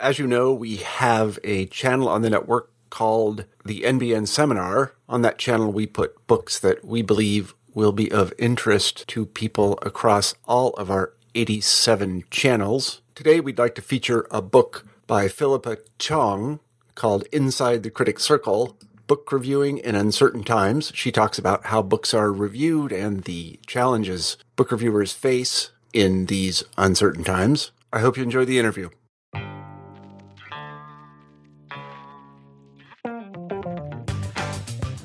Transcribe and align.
As 0.00 0.18
you 0.18 0.26
know, 0.26 0.50
we 0.50 0.76
have 0.76 1.38
a 1.44 1.66
channel 1.66 2.08
on 2.08 2.22
the 2.22 2.30
network 2.30 2.72
called 2.88 3.44
the 3.66 3.82
NBN 3.82 4.26
Seminar. 4.26 4.94
On 5.10 5.20
that 5.20 5.36
channel, 5.36 5.70
we 5.70 5.86
put 5.86 6.26
books 6.26 6.58
that 6.58 6.82
we 6.82 7.02
believe 7.02 7.54
will 7.74 7.92
be 7.92 8.10
of 8.10 8.32
interest 8.38 9.06
to 9.08 9.26
people 9.26 9.78
across 9.82 10.34
all 10.46 10.70
of 10.70 10.90
our 10.90 11.12
87 11.34 12.24
channels. 12.30 13.02
Today, 13.14 13.40
we'd 13.40 13.58
like 13.58 13.74
to 13.74 13.82
feature 13.82 14.26
a 14.30 14.40
book 14.40 14.86
by 15.06 15.28
Philippa 15.28 15.76
Chong 15.98 16.60
called 16.94 17.26
Inside 17.30 17.82
the 17.82 17.90
Critic 17.90 18.18
Circle 18.18 18.78
Book 19.06 19.30
Reviewing 19.30 19.76
in 19.76 19.96
Uncertain 19.96 20.44
Times. 20.44 20.92
She 20.94 21.12
talks 21.12 21.38
about 21.38 21.66
how 21.66 21.82
books 21.82 22.14
are 22.14 22.32
reviewed 22.32 22.90
and 22.90 23.24
the 23.24 23.60
challenges 23.66 24.38
book 24.56 24.72
reviewers 24.72 25.12
face 25.12 25.72
in 25.92 26.24
these 26.24 26.64
uncertain 26.78 27.22
times. 27.22 27.70
I 27.92 27.98
hope 27.98 28.16
you 28.16 28.22
enjoy 28.22 28.46
the 28.46 28.58
interview. 28.58 28.88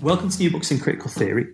Welcome 0.06 0.30
to 0.30 0.38
New 0.38 0.52
Books 0.52 0.70
in 0.70 0.80
Critical 0.80 1.10
Theory. 1.10 1.48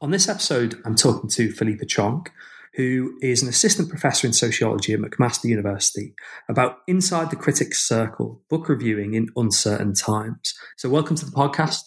On 0.00 0.12
this 0.12 0.28
episode, 0.28 0.80
I'm 0.84 0.94
talking 0.94 1.28
to 1.30 1.50
Philippa 1.50 1.84
Chong, 1.84 2.28
who 2.74 3.18
is 3.20 3.42
an 3.42 3.48
assistant 3.48 3.88
professor 3.88 4.24
in 4.24 4.32
sociology 4.32 4.92
at 4.92 5.00
McMaster 5.00 5.46
University, 5.46 6.14
about 6.48 6.78
Inside 6.86 7.32
the 7.32 7.36
Critics 7.36 7.82
Circle, 7.82 8.40
book 8.48 8.68
reviewing 8.68 9.14
in 9.14 9.30
uncertain 9.34 9.94
times. 9.94 10.54
So, 10.76 10.88
welcome 10.88 11.16
to 11.16 11.24
the 11.24 11.32
podcast. 11.32 11.80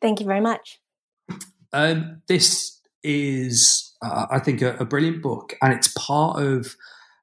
Thank 0.00 0.18
you 0.18 0.26
very 0.26 0.40
much. 0.40 0.80
Um, 1.72 2.22
this 2.26 2.80
is, 3.04 3.94
uh, 4.04 4.26
I 4.28 4.40
think, 4.40 4.60
a, 4.60 4.74
a, 4.78 4.84
brilliant 4.84 5.22
book, 5.22 5.54
and 5.62 5.72
it's 5.72 5.94
part 5.96 6.42
of 6.42 6.74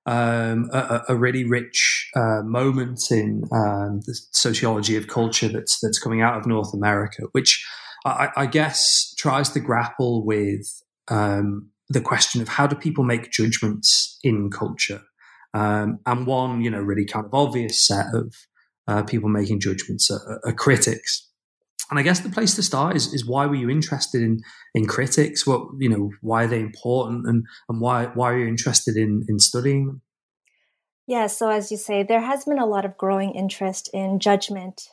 um, 0.06 0.70
a, 0.72 1.02
a, 1.10 1.16
really 1.18 1.44
rich 1.44 2.10
uh, 2.16 2.44
moment 2.44 3.12
in 3.12 3.44
um, 3.52 4.00
the 4.06 4.18
sociology 4.32 4.96
of 4.96 5.08
culture 5.08 5.50
that's 5.50 5.82
that's 5.82 6.00
coming 6.00 6.22
out 6.22 6.38
of 6.38 6.48
North 6.48 6.74
America, 6.74 7.24
which 7.34 7.62
I, 8.06 8.30
I 8.36 8.46
guess, 8.46 9.14
tries 9.18 9.50
to 9.52 9.60
grapple 9.60 10.26
with 10.26 10.82
um, 11.10 11.70
the 11.90 12.02
question 12.02 12.42
of 12.42 12.48
how 12.48 12.68
do 12.68 12.76
people 12.76 13.04
make 13.04 13.32
judgments 13.32 14.18
in 14.24 14.50
culture. 14.50 15.02
Um, 15.54 16.00
and 16.06 16.28
one, 16.28 16.62
you 16.62 16.70
know, 16.70 16.80
really 16.80 17.06
kind 17.06 17.26
of 17.26 17.34
obvious 17.34 17.86
set 17.86 18.08
of 18.14 18.36
uh, 18.88 19.04
people 19.04 19.30
making 19.30 19.60
judgments 19.60 20.12
are, 20.12 20.40
are, 20.46 20.54
critics. 20.54 21.28
And 21.90 22.00
I 22.00 22.04
guess 22.04 22.20
the 22.20 22.30
place 22.30 22.56
to 22.56 22.64
start 22.64 22.96
is, 22.96 23.12
is 23.14 23.26
why 23.26 23.48
were 23.48 23.56
you 23.56 23.70
interested 23.70 24.22
in 24.22 24.42
in 24.76 24.86
critics? 24.86 25.48
What 25.48 25.68
you 25.80 25.90
know, 25.90 26.12
why 26.22 26.44
are 26.44 26.48
they 26.48 26.60
important, 26.60 27.26
and 27.26 27.46
and 27.68 27.82
why 27.82 28.06
why 28.14 28.32
are 28.32 28.38
you 28.38 28.48
interested 28.48 28.96
in 28.96 29.26
in 29.28 29.40
studying 29.40 29.88
them? 29.88 30.02
Yeah, 31.08 31.26
so 31.26 31.50
as 31.50 31.72
you 31.72 31.78
say, 31.78 32.04
there 32.04 32.22
has 32.22 32.46
been 32.46 32.60
a 32.60 32.68
lot 32.68 32.86
of 32.86 32.96
growing 32.96 33.32
interest 33.32 33.90
in 33.92 34.20
judgment 34.20 34.88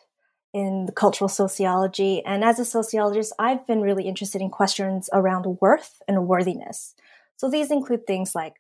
in 0.56 0.88
cultural 0.96 1.28
sociology. 1.28 2.24
And 2.24 2.42
as 2.42 2.58
a 2.58 2.64
sociologist, 2.64 3.34
I've 3.38 3.66
been 3.66 3.82
really 3.82 4.08
interested 4.08 4.40
in 4.40 4.48
questions 4.48 5.10
around 5.12 5.58
worth 5.60 6.00
and 6.08 6.26
worthiness. 6.26 6.94
So 7.36 7.50
these 7.50 7.70
include 7.70 8.06
things 8.06 8.34
like 8.34 8.54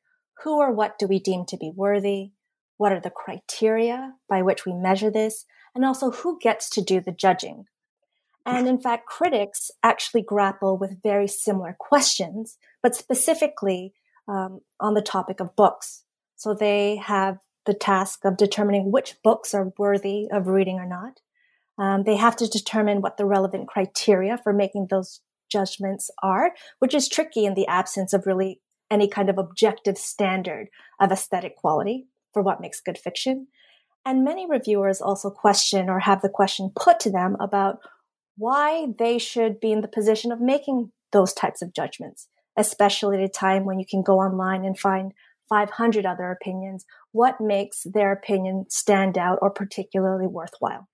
who 0.44 0.58
or 0.58 0.70
what 0.70 0.98
do 0.98 1.06
we 1.06 1.18
deem 1.18 1.46
to 1.46 1.56
be 1.56 1.72
worthy? 1.74 2.32
What 2.76 2.92
are 2.92 3.00
the 3.00 3.08
criteria 3.08 4.12
by 4.28 4.42
which 4.42 4.66
we 4.66 4.74
measure 4.74 5.10
this? 5.10 5.46
And 5.74 5.86
also 5.86 6.10
who 6.10 6.38
gets 6.38 6.68
to 6.70 6.82
do 6.82 7.00
the 7.00 7.12
judging? 7.12 7.64
And 8.44 8.68
in 8.68 8.78
fact, 8.78 9.06
critics 9.06 9.70
actually 9.82 10.20
grapple 10.20 10.76
with 10.76 11.02
very 11.02 11.26
similar 11.26 11.74
questions, 11.80 12.58
but 12.82 12.94
specifically 12.94 13.94
um, 14.28 14.60
on 14.78 14.92
the 14.92 15.00
topic 15.00 15.40
of 15.40 15.56
books. 15.56 16.02
So 16.36 16.52
they 16.52 16.96
have 16.96 17.38
the 17.64 17.72
task 17.72 18.26
of 18.26 18.36
determining 18.36 18.92
which 18.92 19.16
books 19.24 19.54
are 19.54 19.72
worthy 19.78 20.28
of 20.30 20.46
reading 20.46 20.78
or 20.78 20.86
not. 20.86 21.20
Um, 21.78 22.04
they 22.04 22.16
have 22.16 22.36
to 22.36 22.46
determine 22.46 23.00
what 23.00 23.16
the 23.16 23.26
relevant 23.26 23.68
criteria 23.68 24.38
for 24.38 24.52
making 24.52 24.88
those 24.90 25.20
judgments 25.50 26.10
are, 26.22 26.52
which 26.78 26.94
is 26.94 27.08
tricky 27.08 27.44
in 27.44 27.54
the 27.54 27.66
absence 27.66 28.12
of 28.12 28.26
really 28.26 28.60
any 28.90 29.08
kind 29.08 29.28
of 29.28 29.38
objective 29.38 29.98
standard 29.98 30.68
of 31.00 31.12
aesthetic 31.12 31.56
quality 31.56 32.06
for 32.32 32.42
what 32.42 32.60
makes 32.60 32.80
good 32.80 32.98
fiction. 32.98 33.48
And 34.04 34.24
many 34.24 34.46
reviewers 34.48 35.00
also 35.00 35.30
question 35.30 35.90
or 35.90 36.00
have 36.00 36.22
the 36.22 36.28
question 36.28 36.70
put 36.74 37.00
to 37.00 37.10
them 37.10 37.36
about 37.40 37.80
why 38.36 38.86
they 38.98 39.18
should 39.18 39.60
be 39.60 39.72
in 39.72 39.80
the 39.80 39.88
position 39.88 40.30
of 40.30 40.40
making 40.40 40.92
those 41.12 41.32
types 41.32 41.62
of 41.62 41.72
judgments, 41.72 42.28
especially 42.56 43.16
at 43.16 43.24
a 43.24 43.28
time 43.28 43.64
when 43.64 43.80
you 43.80 43.86
can 43.88 44.02
go 44.02 44.20
online 44.20 44.64
and 44.64 44.78
find 44.78 45.12
500 45.48 46.06
other 46.06 46.30
opinions. 46.30 46.84
What 47.12 47.40
makes 47.40 47.82
their 47.84 48.12
opinion 48.12 48.66
stand 48.68 49.16
out 49.18 49.38
or 49.42 49.50
particularly 49.50 50.26
worthwhile? 50.26 50.88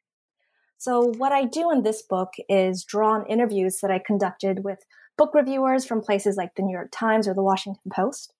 So 0.82 1.12
what 1.16 1.30
I 1.30 1.44
do 1.44 1.70
in 1.70 1.84
this 1.84 2.02
book 2.02 2.30
is 2.48 2.82
draw 2.82 3.12
on 3.12 3.26
interviews 3.26 3.78
that 3.82 3.92
I 3.92 4.02
conducted 4.04 4.64
with 4.64 4.80
book 5.16 5.32
reviewers 5.32 5.84
from 5.84 6.00
places 6.00 6.36
like 6.36 6.56
the 6.56 6.62
New 6.62 6.72
York 6.72 6.88
Times 6.90 7.28
or 7.28 7.34
the 7.34 7.42
Washington 7.42 7.92
Post. 7.94 8.34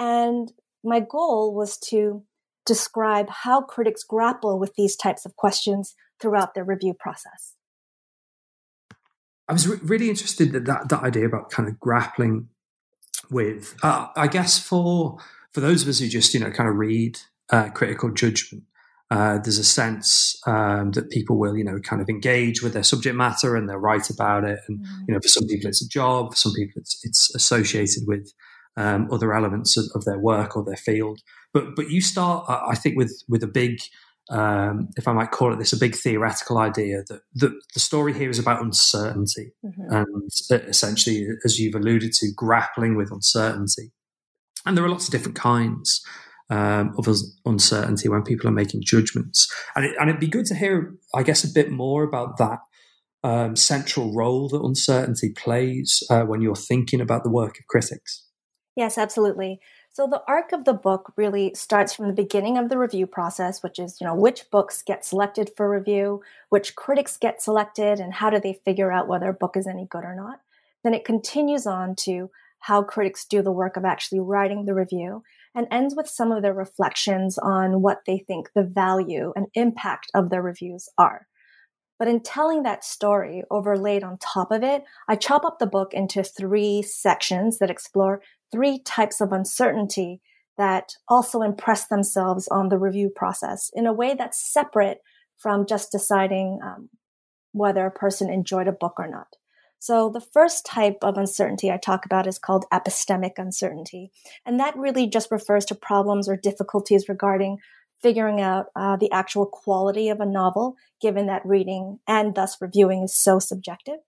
And 0.00 0.50
my 0.82 1.00
goal 1.00 1.54
was 1.54 1.76
to 1.90 2.22
describe 2.64 3.28
how 3.28 3.60
critics 3.60 4.02
grapple 4.02 4.58
with 4.58 4.72
these 4.76 4.96
types 4.96 5.26
of 5.26 5.36
questions 5.36 5.94
throughout 6.18 6.54
their 6.54 6.64
review 6.64 6.94
process. 6.98 7.54
I 9.46 9.52
was 9.52 9.68
re- 9.68 9.76
really 9.82 10.08
interested 10.08 10.54
in 10.54 10.64
that, 10.64 10.88
that 10.88 11.02
idea 11.02 11.26
about 11.26 11.50
kind 11.50 11.68
of 11.68 11.78
grappling 11.78 12.48
with, 13.30 13.76
uh, 13.82 14.06
I 14.16 14.28
guess 14.28 14.58
for 14.58 15.18
for 15.52 15.60
those 15.60 15.82
of 15.82 15.88
us 15.90 15.98
who 15.98 16.08
just 16.08 16.32
you 16.32 16.40
know 16.40 16.50
kind 16.50 16.70
of 16.70 16.76
read 16.76 17.18
uh, 17.50 17.68
critical 17.68 18.10
judgment, 18.10 18.64
uh, 19.10 19.38
there's 19.38 19.58
a 19.58 19.64
sense 19.64 20.40
um, 20.46 20.92
that 20.92 21.10
people 21.10 21.38
will, 21.38 21.56
you 21.56 21.64
know, 21.64 21.78
kind 21.80 22.00
of 22.00 22.08
engage 22.08 22.62
with 22.62 22.72
their 22.72 22.82
subject 22.82 23.14
matter 23.14 23.54
and 23.54 23.68
they'll 23.68 23.76
write 23.76 24.08
about 24.10 24.44
it. 24.44 24.60
And 24.66 24.80
mm. 24.80 24.86
you 25.06 25.14
know, 25.14 25.20
for 25.20 25.28
some 25.28 25.46
people 25.46 25.68
it's 25.68 25.84
a 25.84 25.88
job, 25.88 26.32
for 26.32 26.36
some 26.36 26.52
people 26.54 26.80
it's 26.80 26.98
it's 27.04 27.34
associated 27.34 28.04
with 28.06 28.32
um, 28.76 29.08
other 29.12 29.32
elements 29.32 29.76
of, 29.76 29.84
of, 29.94 30.04
their 30.04 30.18
work 30.18 30.56
or 30.56 30.64
their 30.64 30.76
field. 30.76 31.20
But 31.52 31.76
but 31.76 31.90
you 31.90 32.00
start, 32.00 32.46
I 32.48 32.74
think, 32.74 32.96
with 32.96 33.12
with 33.28 33.42
a 33.42 33.46
big, 33.46 33.78
um, 34.30 34.88
if 34.96 35.06
I 35.06 35.12
might 35.12 35.30
call 35.30 35.52
it 35.52 35.58
this, 35.58 35.72
a 35.72 35.78
big 35.78 35.94
theoretical 35.94 36.58
idea 36.58 37.04
that, 37.08 37.20
that 37.36 37.52
the 37.74 37.80
story 37.80 38.14
here 38.14 38.30
is 38.30 38.38
about 38.38 38.62
uncertainty 38.62 39.52
mm-hmm. 39.64 39.94
and 39.94 40.30
essentially, 40.50 41.28
as 41.44 41.60
you've 41.60 41.76
alluded 41.76 42.12
to, 42.14 42.32
grappling 42.34 42.96
with 42.96 43.12
uncertainty. 43.12 43.92
And 44.66 44.76
there 44.76 44.84
are 44.84 44.88
lots 44.88 45.06
of 45.06 45.12
different 45.12 45.36
kinds. 45.36 46.02
Um, 46.50 46.94
of 46.98 47.08
uncertainty 47.44 48.08
when 48.08 48.22
people 48.22 48.48
are 48.48 48.52
making 48.52 48.82
judgments. 48.82 49.50
And, 49.74 49.84
it, 49.84 49.96
it'd 50.00 50.20
be 50.20 50.28
good 50.28 50.46
to 50.46 50.54
hear, 50.54 50.94
I 51.14 51.22
guess, 51.22 51.44
a 51.44 51.52
bit 51.52 51.70
more 51.70 52.04
about 52.04 52.36
that 52.38 52.60
um, 53.22 53.56
central 53.56 54.14
role 54.14 54.48
that 54.50 54.60
uncertainty 54.60 55.30
plays 55.30 56.02
uh, 56.10 56.22
when 56.22 56.42
you're 56.42 56.54
thinking 56.54 57.00
about 57.00 57.24
the 57.24 57.30
work 57.30 57.58
of 57.58 57.66
critics. 57.66 58.26
Yes, 58.76 58.98
absolutely. 58.98 59.60
So 59.92 60.08
the 60.08 60.22
arc 60.26 60.52
of 60.52 60.64
the 60.64 60.74
book 60.74 61.12
really 61.16 61.54
starts 61.54 61.94
from 61.94 62.08
the 62.08 62.12
beginning 62.12 62.58
of 62.58 62.68
the 62.68 62.76
review 62.76 63.06
process, 63.06 63.62
which 63.62 63.78
is, 63.78 63.98
you 64.00 64.06
know, 64.06 64.14
which 64.14 64.50
books 64.50 64.82
get 64.82 65.04
selected 65.04 65.52
for 65.56 65.70
review, 65.70 66.20
which 66.48 66.74
critics 66.74 67.16
get 67.16 67.40
selected, 67.40 68.00
and 68.00 68.14
how 68.14 68.28
do 68.28 68.40
they 68.40 68.60
figure 68.64 68.90
out 68.90 69.06
whether 69.06 69.28
a 69.28 69.34
book 69.34 69.56
is 69.56 69.68
any 69.68 69.86
good 69.86 70.02
or 70.02 70.16
not. 70.16 70.40
Then 70.82 70.94
it 70.94 71.04
continues 71.04 71.66
on 71.66 71.94
to 72.00 72.30
how 72.58 72.82
critics 72.82 73.24
do 73.24 73.40
the 73.40 73.52
work 73.52 73.76
of 73.76 73.84
actually 73.84 74.20
writing 74.20 74.64
the 74.64 74.74
review 74.74 75.22
and 75.54 75.66
ends 75.70 75.94
with 75.94 76.08
some 76.08 76.32
of 76.32 76.42
their 76.42 76.54
reflections 76.54 77.38
on 77.38 77.82
what 77.82 78.02
they 78.06 78.18
think 78.18 78.50
the 78.54 78.64
value 78.64 79.32
and 79.36 79.46
impact 79.54 80.10
of 80.14 80.30
their 80.30 80.42
reviews 80.42 80.88
are. 80.98 81.26
But 81.98 82.08
in 82.08 82.22
telling 82.22 82.64
that 82.64 82.84
story 82.84 83.44
overlaid 83.50 84.02
on 84.02 84.18
top 84.18 84.50
of 84.50 84.62
it, 84.62 84.82
I 85.08 85.14
chop 85.14 85.44
up 85.44 85.58
the 85.58 85.66
book 85.66 85.94
into 85.94 86.24
three 86.24 86.82
sections 86.82 87.58
that 87.58 87.70
explore 87.70 88.20
three 88.50 88.80
types 88.80 89.20
of 89.20 89.32
uncertainty 89.32 90.20
that 90.58 90.96
also 91.08 91.42
impress 91.42 91.86
themselves 91.86 92.48
on 92.48 92.68
the 92.68 92.78
review 92.78 93.10
process 93.14 93.70
in 93.74 93.86
a 93.86 93.92
way 93.92 94.14
that's 94.14 94.52
separate 94.52 94.98
from 95.38 95.66
just 95.66 95.92
deciding 95.92 96.60
um, 96.62 96.88
whether 97.52 97.86
a 97.86 97.90
person 97.90 98.30
enjoyed 98.30 98.68
a 98.68 98.72
book 98.72 98.94
or 98.98 99.08
not. 99.08 99.36
So 99.84 100.08
the 100.08 100.22
first 100.22 100.64
type 100.64 100.96
of 101.02 101.18
uncertainty 101.18 101.70
I 101.70 101.76
talk 101.76 102.06
about 102.06 102.26
is 102.26 102.38
called 102.38 102.64
epistemic 102.72 103.32
uncertainty. 103.36 104.10
And 104.46 104.58
that 104.58 104.74
really 104.78 105.06
just 105.06 105.30
refers 105.30 105.66
to 105.66 105.74
problems 105.74 106.26
or 106.26 106.38
difficulties 106.38 107.06
regarding 107.06 107.58
figuring 108.00 108.40
out 108.40 108.68
uh, 108.74 108.96
the 108.96 109.12
actual 109.12 109.44
quality 109.44 110.08
of 110.08 110.20
a 110.20 110.24
novel, 110.24 110.76
given 111.02 111.26
that 111.26 111.44
reading 111.44 111.98
and 112.08 112.34
thus 112.34 112.62
reviewing 112.62 113.02
is 113.02 113.14
so 113.14 113.38
subjective. 113.38 113.98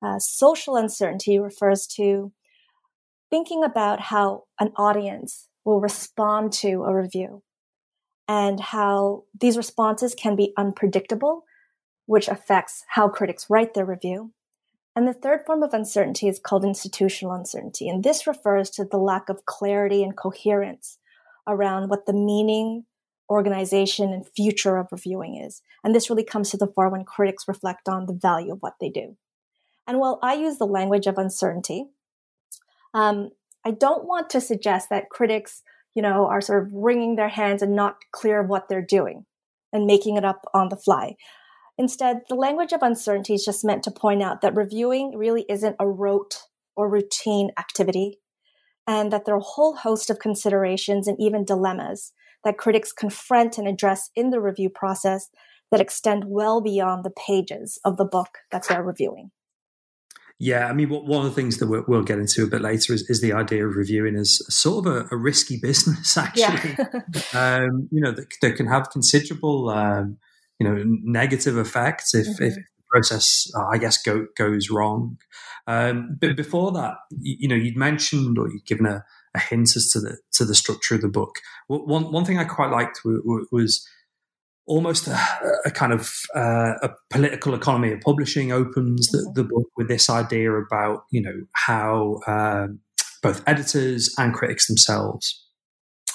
Uh, 0.00 0.18
social 0.18 0.74
uncertainty 0.74 1.38
refers 1.38 1.86
to 1.88 2.32
thinking 3.28 3.62
about 3.62 4.00
how 4.00 4.44
an 4.58 4.72
audience 4.76 5.48
will 5.66 5.82
respond 5.82 6.50
to 6.50 6.84
a 6.84 6.94
review 6.94 7.42
and 8.26 8.58
how 8.58 9.24
these 9.38 9.58
responses 9.58 10.14
can 10.14 10.34
be 10.34 10.54
unpredictable, 10.56 11.44
which 12.06 12.26
affects 12.26 12.84
how 12.88 13.06
critics 13.06 13.50
write 13.50 13.74
their 13.74 13.84
review. 13.84 14.32
And 14.96 15.06
the 15.06 15.14
third 15.14 15.46
form 15.46 15.62
of 15.62 15.72
uncertainty 15.72 16.28
is 16.28 16.38
called 16.38 16.64
institutional 16.64 17.34
uncertainty. 17.34 17.88
And 17.88 18.02
this 18.02 18.26
refers 18.26 18.70
to 18.70 18.84
the 18.84 18.98
lack 18.98 19.28
of 19.28 19.46
clarity 19.46 20.02
and 20.02 20.16
coherence 20.16 20.98
around 21.46 21.88
what 21.88 22.06
the 22.06 22.12
meaning, 22.12 22.84
organization, 23.28 24.12
and 24.12 24.26
future 24.36 24.76
of 24.76 24.88
reviewing 24.90 25.36
is. 25.36 25.62
And 25.84 25.94
this 25.94 26.10
really 26.10 26.24
comes 26.24 26.50
to 26.50 26.56
the 26.56 26.66
fore 26.66 26.90
when 26.90 27.04
critics 27.04 27.46
reflect 27.46 27.88
on 27.88 28.06
the 28.06 28.12
value 28.14 28.52
of 28.52 28.58
what 28.60 28.74
they 28.80 28.88
do. 28.88 29.16
And 29.86 29.98
while 29.98 30.18
I 30.22 30.34
use 30.34 30.58
the 30.58 30.66
language 30.66 31.06
of 31.06 31.18
uncertainty, 31.18 31.86
um, 32.92 33.30
I 33.64 33.70
don't 33.70 34.06
want 34.06 34.30
to 34.30 34.40
suggest 34.40 34.88
that 34.90 35.10
critics, 35.10 35.62
you 35.94 36.02
know, 36.02 36.26
are 36.26 36.40
sort 36.40 36.64
of 36.64 36.72
wringing 36.72 37.16
their 37.16 37.28
hands 37.28 37.62
and 37.62 37.76
not 37.76 37.96
clear 38.12 38.40
of 38.40 38.48
what 38.48 38.68
they're 38.68 38.82
doing 38.82 39.26
and 39.72 39.86
making 39.86 40.16
it 40.16 40.24
up 40.24 40.44
on 40.52 40.68
the 40.68 40.76
fly. 40.76 41.16
Instead, 41.80 42.20
the 42.28 42.34
language 42.34 42.74
of 42.74 42.82
uncertainty 42.82 43.32
is 43.32 43.42
just 43.42 43.64
meant 43.64 43.82
to 43.82 43.90
point 43.90 44.22
out 44.22 44.42
that 44.42 44.54
reviewing 44.54 45.16
really 45.16 45.46
isn't 45.48 45.76
a 45.80 45.88
rote 45.88 46.42
or 46.76 46.90
routine 46.90 47.52
activity, 47.58 48.18
and 48.86 49.10
that 49.10 49.24
there 49.24 49.34
are 49.34 49.38
a 49.38 49.54
whole 49.54 49.76
host 49.76 50.10
of 50.10 50.18
considerations 50.18 51.08
and 51.08 51.18
even 51.18 51.42
dilemmas 51.42 52.12
that 52.44 52.58
critics 52.58 52.92
confront 52.92 53.56
and 53.56 53.66
address 53.66 54.10
in 54.14 54.28
the 54.28 54.42
review 54.42 54.68
process 54.68 55.30
that 55.70 55.80
extend 55.80 56.24
well 56.26 56.60
beyond 56.60 57.02
the 57.02 57.10
pages 57.26 57.78
of 57.82 57.96
the 57.96 58.04
book 58.04 58.40
that 58.50 58.68
they're 58.68 58.82
reviewing. 58.82 59.30
Yeah, 60.38 60.66
I 60.66 60.74
mean, 60.74 60.90
one 60.90 61.24
of 61.24 61.30
the 61.34 61.34
things 61.34 61.56
that 61.58 61.84
we'll, 61.88 62.02
get 62.02 62.18
into 62.18 62.44
a 62.44 62.46
bit 62.46 62.60
later 62.60 62.92
is, 62.92 63.08
is, 63.08 63.22
the 63.22 63.32
idea 63.32 63.66
of 63.66 63.76
reviewing 63.76 64.16
as 64.16 64.42
sort 64.54 64.86
of 64.86 64.94
a, 64.94 65.14
a 65.14 65.16
risky 65.16 65.58
business, 65.58 66.14
actually. 66.18 66.76
Yeah. 67.32 67.62
um, 67.64 67.88
you 67.90 68.02
know, 68.02 68.12
that, 68.12 68.26
that, 68.42 68.56
can 68.56 68.66
have 68.66 68.90
considerable, 68.90 69.70
um, 69.70 70.18
you 70.60 70.68
know, 70.68 70.82
negative 70.84 71.56
effects 71.56 72.14
if, 72.14 72.26
mm-hmm. 72.26 72.44
if 72.44 72.54
the 72.54 72.62
process, 72.90 73.50
uh, 73.56 73.66
I 73.66 73.78
guess, 73.78 74.00
go, 74.00 74.26
goes 74.36 74.70
wrong. 74.70 75.18
Um, 75.66 76.18
but 76.20 76.36
before 76.36 76.70
that, 76.72 76.94
you, 77.10 77.36
you, 77.40 77.48
know, 77.48 77.56
you'd 77.56 77.76
mentioned 77.76 78.38
or 78.38 78.48
you'd 78.48 78.66
given 78.66 78.86
a, 78.86 79.02
a, 79.34 79.38
hint 79.40 79.74
as 79.74 79.88
to 79.92 80.00
the 80.00 80.18
to 80.32 80.44
the 80.44 80.54
structure 80.54 80.96
of 80.96 81.00
the 81.00 81.08
book. 81.08 81.36
One 81.68 82.12
one 82.12 82.24
thing 82.24 82.38
I 82.38 82.44
quite 82.44 82.70
liked 82.70 83.00
was 83.04 83.86
almost 84.66 85.06
a, 85.06 85.18
a 85.64 85.70
kind 85.70 85.92
of 85.92 86.12
uh, 86.34 86.74
a 86.82 86.90
political 87.10 87.54
economy 87.54 87.92
of 87.92 88.00
publishing 88.00 88.52
opens 88.52 89.08
the, 89.08 89.30
the, 89.34 89.44
book 89.44 89.68
with 89.76 89.88
this 89.88 90.10
idea 90.10 90.52
about 90.52 91.04
you 91.12 91.22
know 91.22 91.42
how 91.52 92.18
um, 92.26 92.80
both 93.22 93.42
editors 93.46 94.12
and 94.18 94.34
critics 94.34 94.66
themselves 94.66 95.46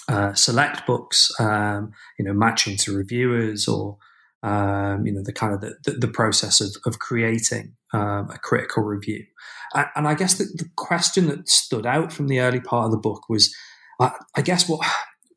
uh, 0.08 0.34
select 0.34 0.86
books, 0.86 1.32
um, 1.40 1.92
you 2.20 2.26
know, 2.26 2.34
matching 2.34 2.78
to 2.78 2.96
reviewers 2.96 3.68
or 3.68 3.98
um, 4.46 5.06
you 5.06 5.12
know 5.12 5.24
the 5.24 5.34
kind 5.34 5.54
of 5.54 5.62
the, 5.62 5.92
the 5.92 6.08
process 6.08 6.62
of, 6.62 6.70
of 6.86 7.00
creating 7.00 7.74
um, 7.94 8.30
a 8.32 8.38
critical 8.38 8.84
review. 8.84 9.26
And, 9.74 9.88
and 9.96 10.08
I 10.08 10.14
guess 10.14 10.36
the, 10.36 10.46
the, 10.56 10.70
question 10.76 11.28
that 11.28 11.50
stood 11.50 11.86
out 11.86 12.14
from 12.14 12.28
the 12.28 12.40
early 12.40 12.60
part 12.60 12.86
of 12.86 12.92
the 12.92 12.98
book 12.98 13.24
was, 13.28 13.54
uh, 14.00 14.12
I 14.36 14.42
guess 14.42 14.70
what 14.70 14.86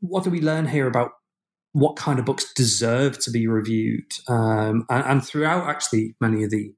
what 0.00 0.24
do 0.24 0.30
we 0.30 0.42
learn 0.42 0.68
here 0.68 0.86
about 0.86 1.12
what 1.72 1.96
kind 1.96 2.18
of 2.18 2.26
books 2.26 2.52
deserve 2.54 3.18
to 3.20 3.30
be 3.30 3.46
reviewed. 3.46 4.12
Um, 4.28 4.84
and, 4.90 5.04
and, 5.04 5.24
throughout, 5.24 5.68
actually, 5.68 6.14
many 6.20 6.42
of 6.44 6.50
the 6.50 6.72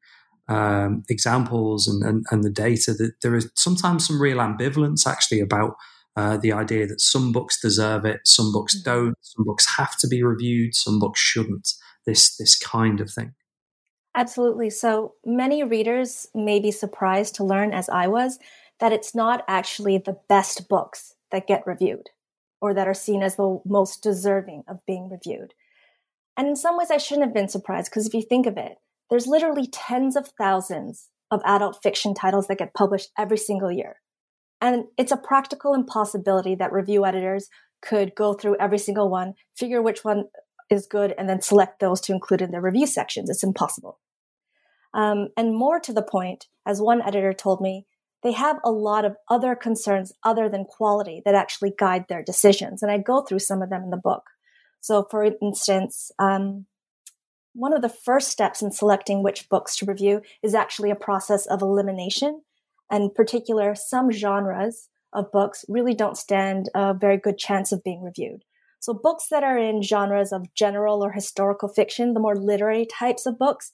um, 0.48 1.04
examples 1.08 1.86
and, 1.86 2.02
and, 2.02 2.26
and, 2.30 2.42
the 2.42 2.50
data, 2.50 2.92
that 2.94 3.12
there 3.22 3.36
is 3.36 3.50
sometimes 3.54 4.06
some 4.06 4.20
real 4.20 4.38
ambivalence 4.38 5.06
actually 5.06 5.40
about 5.40 5.76
uh, 6.16 6.36
the 6.36 6.52
idea 6.52 6.86
that 6.86 7.00
some 7.00 7.30
books 7.30 7.60
deserve 7.60 8.04
it, 8.04 8.20
some 8.24 8.52
books 8.52 8.76
mm-hmm. 8.76 8.90
don't, 8.90 9.14
some 9.22 9.44
books 9.44 9.76
have 9.76 9.96
to 9.98 10.08
be 10.08 10.22
reviewed, 10.22 10.74
some 10.74 10.98
books 10.98 11.20
shouldn't. 11.20 11.72
This 12.10 12.36
this 12.36 12.58
kind 12.58 13.00
of 13.00 13.08
thing. 13.08 13.34
Absolutely. 14.16 14.68
So 14.70 15.14
many 15.24 15.62
readers 15.62 16.26
may 16.34 16.58
be 16.58 16.72
surprised 16.72 17.36
to 17.36 17.44
learn, 17.44 17.72
as 17.72 17.88
I 17.88 18.08
was, 18.08 18.40
that 18.80 18.92
it's 18.92 19.14
not 19.14 19.44
actually 19.46 19.98
the 19.98 20.18
best 20.28 20.68
books 20.68 21.14
that 21.30 21.46
get 21.46 21.62
reviewed 21.66 22.08
or 22.60 22.74
that 22.74 22.88
are 22.88 22.94
seen 22.94 23.22
as 23.22 23.36
the 23.36 23.60
most 23.64 24.02
deserving 24.02 24.64
of 24.66 24.84
being 24.86 25.08
reviewed. 25.08 25.54
And 26.36 26.48
in 26.48 26.56
some 26.56 26.76
ways, 26.76 26.90
I 26.90 26.96
shouldn't 26.96 27.26
have 27.26 27.34
been 27.34 27.48
surprised 27.48 27.92
because 27.92 28.08
if 28.08 28.14
you 28.14 28.22
think 28.22 28.46
of 28.46 28.56
it, 28.56 28.78
there's 29.08 29.28
literally 29.28 29.68
tens 29.68 30.16
of 30.16 30.32
thousands 30.36 31.08
of 31.30 31.40
adult 31.44 31.80
fiction 31.80 32.12
titles 32.12 32.48
that 32.48 32.58
get 32.58 32.74
published 32.74 33.10
every 33.16 33.38
single 33.38 33.70
year. 33.70 34.00
And 34.60 34.86
it's 34.98 35.12
a 35.12 35.16
practical 35.16 35.74
impossibility 35.74 36.56
that 36.56 36.72
review 36.72 37.06
editors 37.06 37.48
could 37.80 38.16
go 38.16 38.34
through 38.34 38.56
every 38.58 38.78
single 38.78 39.08
one, 39.08 39.34
figure 39.56 39.80
which 39.80 40.04
one 40.04 40.24
is 40.70 40.86
good, 40.86 41.14
and 41.18 41.28
then 41.28 41.42
select 41.42 41.80
those 41.80 42.00
to 42.02 42.12
include 42.12 42.42
in 42.42 42.50
their 42.50 42.60
review 42.60 42.86
sections. 42.86 43.28
It's 43.28 43.42
impossible. 43.42 43.98
Um, 44.94 45.28
and 45.36 45.54
more 45.54 45.80
to 45.80 45.92
the 45.92 46.02
point, 46.02 46.46
as 46.66 46.80
one 46.80 47.02
editor 47.02 47.32
told 47.32 47.60
me, 47.60 47.86
they 48.22 48.32
have 48.32 48.58
a 48.64 48.70
lot 48.70 49.04
of 49.04 49.16
other 49.28 49.54
concerns 49.54 50.12
other 50.24 50.48
than 50.48 50.64
quality 50.64 51.22
that 51.24 51.34
actually 51.34 51.72
guide 51.78 52.06
their 52.08 52.22
decisions. 52.22 52.82
And 52.82 52.92
I 52.92 52.98
go 52.98 53.22
through 53.22 53.38
some 53.38 53.62
of 53.62 53.70
them 53.70 53.82
in 53.82 53.90
the 53.90 53.96
book. 53.96 54.24
So, 54.80 55.06
for 55.10 55.24
instance, 55.24 56.10
um, 56.18 56.66
one 57.54 57.72
of 57.72 57.82
the 57.82 57.88
first 57.88 58.28
steps 58.28 58.62
in 58.62 58.70
selecting 58.72 59.22
which 59.22 59.48
books 59.48 59.76
to 59.76 59.86
review 59.86 60.22
is 60.42 60.54
actually 60.54 60.90
a 60.90 60.96
process 60.96 61.46
of 61.46 61.62
elimination. 61.62 62.42
And 62.90 63.04
in 63.04 63.10
particular, 63.10 63.74
some 63.74 64.10
genres 64.10 64.88
of 65.12 65.32
books 65.32 65.64
really 65.68 65.94
don't 65.94 66.16
stand 66.16 66.68
a 66.74 66.94
very 66.94 67.16
good 67.16 67.38
chance 67.38 67.72
of 67.72 67.82
being 67.82 68.02
reviewed. 68.02 68.44
So, 68.80 68.94
books 68.94 69.26
that 69.30 69.44
are 69.44 69.58
in 69.58 69.82
genres 69.82 70.32
of 70.32 70.54
general 70.54 71.04
or 71.04 71.12
historical 71.12 71.68
fiction, 71.68 72.14
the 72.14 72.20
more 72.20 72.34
literary 72.34 72.86
types 72.86 73.26
of 73.26 73.38
books, 73.38 73.72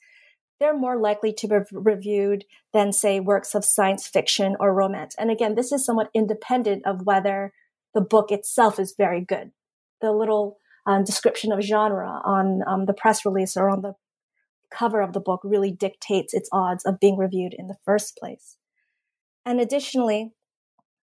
they're 0.59 0.77
more 0.77 0.99
likely 0.99 1.33
to 1.35 1.47
be 1.47 1.57
reviewed 1.73 2.45
than, 2.73 2.93
say, 2.93 3.21
works 3.21 3.55
of 3.55 3.65
science 3.65 4.07
fiction 4.07 4.57
or 4.59 4.75
romance. 4.75 5.15
And 5.19 5.31
again, 5.31 5.55
this 5.55 5.71
is 5.71 5.85
somewhat 5.85 6.11
independent 6.13 6.85
of 6.87 7.07
whether 7.07 7.53
the 7.95 8.01
book 8.01 8.33
itself 8.33 8.81
is 8.81 8.95
very 8.97 9.21
good. 9.21 9.53
The 10.01 10.13
little 10.13 10.59
um, 10.87 11.05
description 11.05 11.53
of 11.53 11.63
genre 11.63 12.21
on 12.25 12.63
um, 12.67 12.87
the 12.87 12.95
press 12.95 13.25
release 13.25 13.57
or 13.57 13.71
on 13.71 13.83
the 13.83 13.95
cover 14.73 15.01
of 15.01 15.13
the 15.13 15.21
book 15.21 15.41
really 15.45 15.71
dictates 15.71 16.35
its 16.35 16.49
odds 16.53 16.85
of 16.85 16.99
being 17.01 17.17
reviewed 17.17 17.55
in 17.57 17.69
the 17.69 17.77
first 17.85 18.17
place. 18.17 18.57
And 19.45 19.61
additionally, 19.61 20.33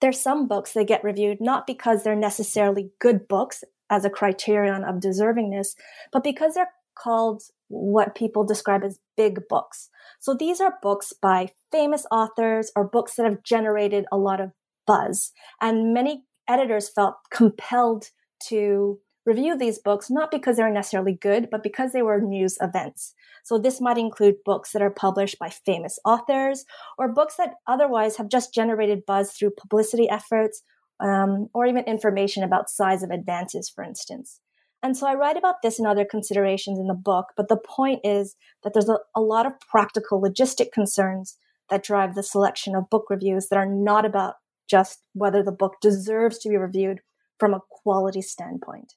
there's 0.02 0.22
some 0.22 0.48
books 0.48 0.74
that 0.74 0.88
get 0.88 1.04
reviewed 1.04 1.40
not 1.42 1.66
because 1.66 2.04
they're 2.04 2.16
necessarily 2.16 2.92
good 3.00 3.28
books 3.28 3.64
as 3.90 4.06
a 4.06 4.10
criterion 4.10 4.84
of 4.84 4.96
deservingness, 4.96 5.76
but 6.12 6.24
because 6.24 6.54
they're 6.54 6.72
called 6.96 7.44
what 7.70 8.16
people 8.16 8.44
describe 8.44 8.84
as 8.84 9.00
big 9.16 9.48
books. 9.50 9.90
So 10.20 10.34
these 10.34 10.62
are 10.62 10.80
books 10.82 11.14
by 11.14 11.50
famous 11.72 12.06
authors 12.12 12.72
or 12.76 12.88
books 12.88 13.16
that 13.16 13.26
have 13.26 13.44
generated 13.44 14.06
a 14.12 14.18
lot 14.18 14.40
of 14.40 14.54
buzz. 14.86 15.32
And 15.62 15.94
many 15.94 16.24
editors 16.48 16.90
felt 16.90 17.16
compelled 17.32 18.06
to 18.48 19.00
review 19.26 19.58
these 19.58 19.78
books 19.78 20.10
not 20.10 20.32
because 20.32 20.56
they're 20.56 20.72
necessarily 20.72 21.14
good, 21.14 21.50
but 21.52 21.62
because 21.62 21.92
they 21.92 22.02
were 22.02 22.22
news 22.22 22.58
events. 22.62 23.14
So 23.44 23.60
this 23.60 23.82
might 23.82 23.98
include 23.98 24.36
books 24.46 24.72
that 24.72 24.82
are 24.82 24.90
published 24.90 25.38
by 25.38 25.50
famous 25.50 26.00
authors 26.06 26.64
or 26.98 27.12
books 27.12 27.36
that 27.36 27.56
otherwise 27.68 28.16
have 28.16 28.30
just 28.30 28.54
generated 28.54 29.06
buzz 29.06 29.32
through 29.32 29.52
publicity 29.58 30.10
efforts 30.10 30.64
um, 31.00 31.50
or 31.54 31.66
even 31.66 31.84
information 31.86 32.44
about 32.44 32.70
size 32.70 33.04
of 33.04 33.12
advances, 33.12 33.70
for 33.70 33.84
instance. 33.84 34.40
And 34.84 34.96
so 34.96 35.08
I 35.08 35.16
write 35.16 35.38
about 35.38 35.62
this 35.64 35.80
and 35.80 35.88
other 35.88 36.06
considerations 36.06 36.80
in 36.80 36.88
the 36.88 36.94
book, 36.94 37.28
but 37.36 37.48
the 37.48 37.58
point 37.58 38.02
is 38.04 38.36
that 38.64 38.74
there's 38.74 38.90
a, 38.90 39.00
a 39.16 39.22
lot 39.22 39.46
of 39.46 39.60
practical 39.60 40.22
logistic 40.22 40.72
concerns 40.72 41.38
that 41.70 41.84
drive 41.84 42.16
the 42.16 42.24
selection 42.24 42.76
of 42.76 42.90
book 42.90 43.06
reviews 43.10 43.48
that 43.50 43.58
are 43.58 43.66
not 43.66 44.06
about 44.06 44.36
just 44.70 45.00
whether 45.14 45.42
the 45.42 45.52
book 45.52 45.76
deserves 45.82 46.38
to 46.40 46.50
be 46.50 46.58
reviewed 46.58 47.00
from 47.40 47.54
a 47.54 47.62
quality 47.70 48.22
standpoint. 48.22 48.94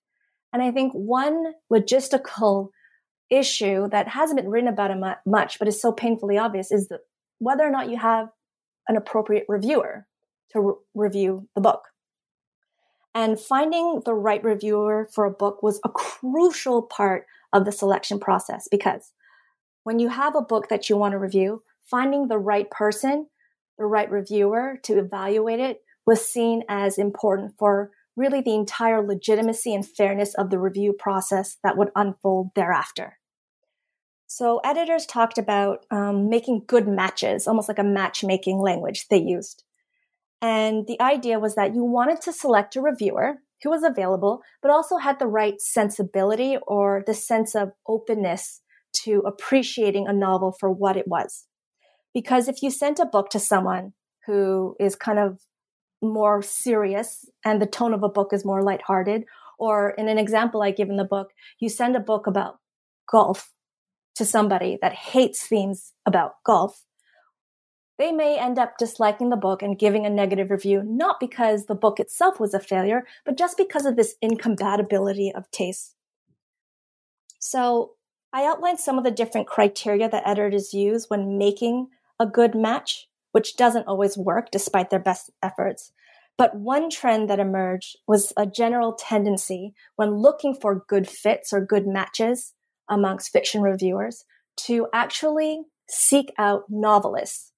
And 0.52 0.62
I 0.62 0.70
think 0.70 0.92
one 0.92 1.54
logistical 1.72 2.68
issue 3.30 3.88
that 3.90 4.08
hasn't 4.08 4.40
been 4.40 4.50
written 4.50 4.68
about 4.68 5.16
much, 5.24 5.58
but 5.58 5.68
is 5.68 5.80
so 5.80 5.92
painfully 5.92 6.36
obvious 6.36 6.72
is 6.72 6.88
that 6.88 7.00
whether 7.38 7.64
or 7.64 7.70
not 7.70 7.88
you 7.88 7.96
have 7.96 8.28
an 8.88 8.96
appropriate 8.96 9.44
reviewer 9.48 10.06
to 10.52 10.60
re- 10.60 10.74
review 10.94 11.48
the 11.54 11.60
book. 11.60 11.84
And 13.14 13.40
finding 13.40 14.02
the 14.04 14.14
right 14.14 14.42
reviewer 14.42 15.08
for 15.12 15.24
a 15.24 15.30
book 15.30 15.62
was 15.62 15.80
a 15.84 15.88
crucial 15.88 16.82
part 16.82 17.26
of 17.52 17.64
the 17.64 17.72
selection 17.72 18.20
process 18.20 18.68
because 18.70 19.12
when 19.82 19.98
you 19.98 20.08
have 20.08 20.36
a 20.36 20.42
book 20.42 20.68
that 20.68 20.88
you 20.88 20.96
want 20.96 21.12
to 21.12 21.18
review, 21.18 21.62
finding 21.82 22.28
the 22.28 22.38
right 22.38 22.70
person, 22.70 23.26
the 23.78 23.86
right 23.86 24.10
reviewer 24.10 24.78
to 24.84 24.98
evaluate 24.98 25.58
it 25.58 25.82
was 26.06 26.24
seen 26.24 26.62
as 26.68 26.98
important 26.98 27.54
for 27.58 27.90
really 28.16 28.40
the 28.40 28.54
entire 28.54 29.04
legitimacy 29.04 29.74
and 29.74 29.88
fairness 29.88 30.34
of 30.34 30.50
the 30.50 30.58
review 30.58 30.92
process 30.92 31.56
that 31.64 31.76
would 31.76 31.90
unfold 31.96 32.50
thereafter. 32.54 33.18
So, 34.26 34.60
editors 34.64 35.06
talked 35.06 35.38
about 35.38 35.86
um, 35.90 36.28
making 36.28 36.64
good 36.68 36.86
matches, 36.86 37.48
almost 37.48 37.68
like 37.68 37.80
a 37.80 37.84
matchmaking 37.84 38.58
language 38.58 39.08
they 39.08 39.20
used. 39.20 39.64
And 40.42 40.86
the 40.86 41.00
idea 41.00 41.38
was 41.38 41.54
that 41.54 41.74
you 41.74 41.84
wanted 41.84 42.20
to 42.22 42.32
select 42.32 42.76
a 42.76 42.80
reviewer 42.80 43.36
who 43.62 43.70
was 43.70 43.82
available, 43.82 44.40
but 44.62 44.70
also 44.70 44.96
had 44.96 45.18
the 45.18 45.26
right 45.26 45.60
sensibility 45.60 46.56
or 46.66 47.02
the 47.06 47.14
sense 47.14 47.54
of 47.54 47.72
openness 47.86 48.62
to 49.04 49.22
appreciating 49.26 50.06
a 50.08 50.12
novel 50.12 50.54
for 50.58 50.70
what 50.70 50.96
it 50.96 51.06
was. 51.06 51.46
Because 52.14 52.48
if 52.48 52.62
you 52.62 52.70
sent 52.70 52.98
a 52.98 53.06
book 53.06 53.28
to 53.30 53.38
someone 53.38 53.92
who 54.26 54.76
is 54.80 54.96
kind 54.96 55.18
of 55.18 55.40
more 56.02 56.42
serious 56.42 57.28
and 57.44 57.60
the 57.60 57.66
tone 57.66 57.92
of 57.92 58.02
a 58.02 58.08
book 58.08 58.32
is 58.32 58.44
more 58.44 58.62
lighthearted, 58.62 59.24
or 59.58 59.90
in 59.90 60.08
an 60.08 60.18
example 60.18 60.62
I 60.62 60.70
give 60.70 60.88
in 60.88 60.96
the 60.96 61.04
book, 61.04 61.28
you 61.60 61.68
send 61.68 61.94
a 61.94 62.00
book 62.00 62.26
about 62.26 62.56
golf 63.10 63.52
to 64.16 64.24
somebody 64.24 64.78
that 64.80 64.92
hates 64.92 65.46
themes 65.46 65.92
about 66.06 66.32
golf, 66.44 66.84
they 68.00 68.12
may 68.12 68.38
end 68.38 68.58
up 68.58 68.78
disliking 68.78 69.28
the 69.28 69.36
book 69.36 69.62
and 69.62 69.78
giving 69.78 70.06
a 70.06 70.10
negative 70.10 70.50
review, 70.50 70.82
not 70.82 71.20
because 71.20 71.66
the 71.66 71.74
book 71.74 72.00
itself 72.00 72.40
was 72.40 72.54
a 72.54 72.58
failure, 72.58 73.04
but 73.26 73.36
just 73.36 73.58
because 73.58 73.84
of 73.84 73.96
this 73.96 74.14
incompatibility 74.22 75.30
of 75.30 75.50
taste. 75.50 75.94
So 77.38 77.92
I 78.32 78.46
outlined 78.46 78.80
some 78.80 78.96
of 78.96 79.04
the 79.04 79.10
different 79.10 79.46
criteria 79.46 80.08
that 80.08 80.26
editors 80.26 80.72
use 80.72 81.10
when 81.10 81.36
making 81.36 81.88
a 82.18 82.24
good 82.24 82.54
match, 82.54 83.06
which 83.32 83.56
doesn't 83.56 83.86
always 83.86 84.16
work 84.16 84.50
despite 84.50 84.88
their 84.88 84.98
best 84.98 85.28
efforts. 85.42 85.92
But 86.38 86.56
one 86.56 86.88
trend 86.88 87.28
that 87.28 87.38
emerged 87.38 87.98
was 88.08 88.32
a 88.34 88.46
general 88.46 88.94
tendency 88.94 89.74
when 89.96 90.14
looking 90.14 90.54
for 90.54 90.86
good 90.88 91.06
fits 91.06 91.52
or 91.52 91.60
good 91.60 91.86
matches 91.86 92.54
amongst 92.88 93.30
fiction 93.30 93.60
reviewers 93.60 94.24
to 94.64 94.86
actually 94.94 95.64
seek 95.86 96.32
out 96.38 96.64
novelists 96.70 97.49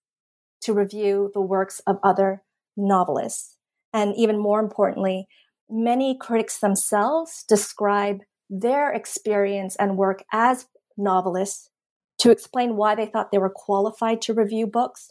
to 0.62 0.72
review 0.72 1.30
the 1.34 1.40
works 1.40 1.80
of 1.86 1.98
other 2.02 2.42
novelists. 2.76 3.56
And 3.92 4.14
even 4.16 4.38
more 4.38 4.60
importantly, 4.60 5.26
many 5.68 6.16
critics 6.18 6.58
themselves 6.58 7.44
describe 7.48 8.20
their 8.48 8.92
experience 8.92 9.76
and 9.76 9.96
work 9.96 10.24
as 10.32 10.66
novelists 10.96 11.70
to 12.18 12.30
explain 12.30 12.76
why 12.76 12.94
they 12.94 13.06
thought 13.06 13.32
they 13.32 13.38
were 13.38 13.52
qualified 13.54 14.20
to 14.22 14.34
review 14.34 14.66
books 14.66 15.10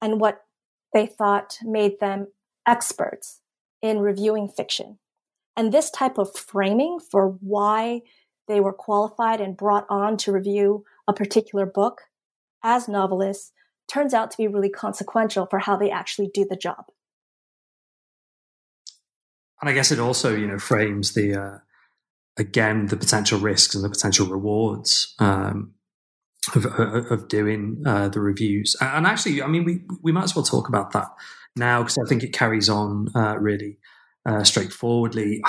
and 0.00 0.20
what 0.20 0.42
they 0.92 1.06
thought 1.06 1.56
made 1.62 1.98
them 2.00 2.28
experts 2.66 3.40
in 3.80 3.98
reviewing 3.98 4.48
fiction. 4.48 4.98
And 5.56 5.72
this 5.72 5.90
type 5.90 6.18
of 6.18 6.34
framing 6.34 6.98
for 7.10 7.36
why 7.40 8.02
they 8.48 8.60
were 8.60 8.72
qualified 8.72 9.40
and 9.40 9.56
brought 9.56 9.86
on 9.88 10.16
to 10.18 10.32
review 10.32 10.84
a 11.08 11.12
particular 11.12 11.66
book 11.66 12.02
as 12.62 12.88
novelists 12.88 13.52
turns 13.92 14.14
out 14.14 14.30
to 14.30 14.36
be 14.36 14.48
really 14.48 14.70
consequential 14.70 15.46
for 15.46 15.58
how 15.58 15.76
they 15.76 15.90
actually 15.90 16.30
do 16.32 16.46
the 16.48 16.56
job. 16.56 16.84
And 19.60 19.68
I 19.68 19.72
guess 19.72 19.92
it 19.92 19.98
also, 19.98 20.34
you 20.34 20.46
know, 20.46 20.58
frames 20.58 21.14
the 21.14 21.34
uh, 21.34 21.58
again 22.36 22.86
the 22.86 22.96
potential 22.96 23.38
risks 23.38 23.74
and 23.74 23.84
the 23.84 23.90
potential 23.90 24.26
rewards 24.26 25.14
um, 25.18 25.74
of, 26.54 26.66
of, 26.66 27.28
doing 27.28 27.82
uh, 27.86 28.08
the 28.08 28.20
reviews. 28.20 28.74
And 28.80 29.06
actually, 29.06 29.40
I 29.40 29.46
mean, 29.46 29.64
we 29.64 29.84
we 30.02 30.10
might 30.10 30.24
as 30.24 30.34
well 30.34 30.44
talk 30.44 30.68
about 30.68 30.92
that 30.92 31.08
now 31.54 31.82
because 31.82 31.98
I 31.98 32.08
think 32.08 32.24
it 32.24 32.32
carries 32.32 32.68
on 32.68 33.08
uh, 33.14 33.36
really 33.38 33.78
uh, 34.26 34.42
straightforwardly. 34.42 35.42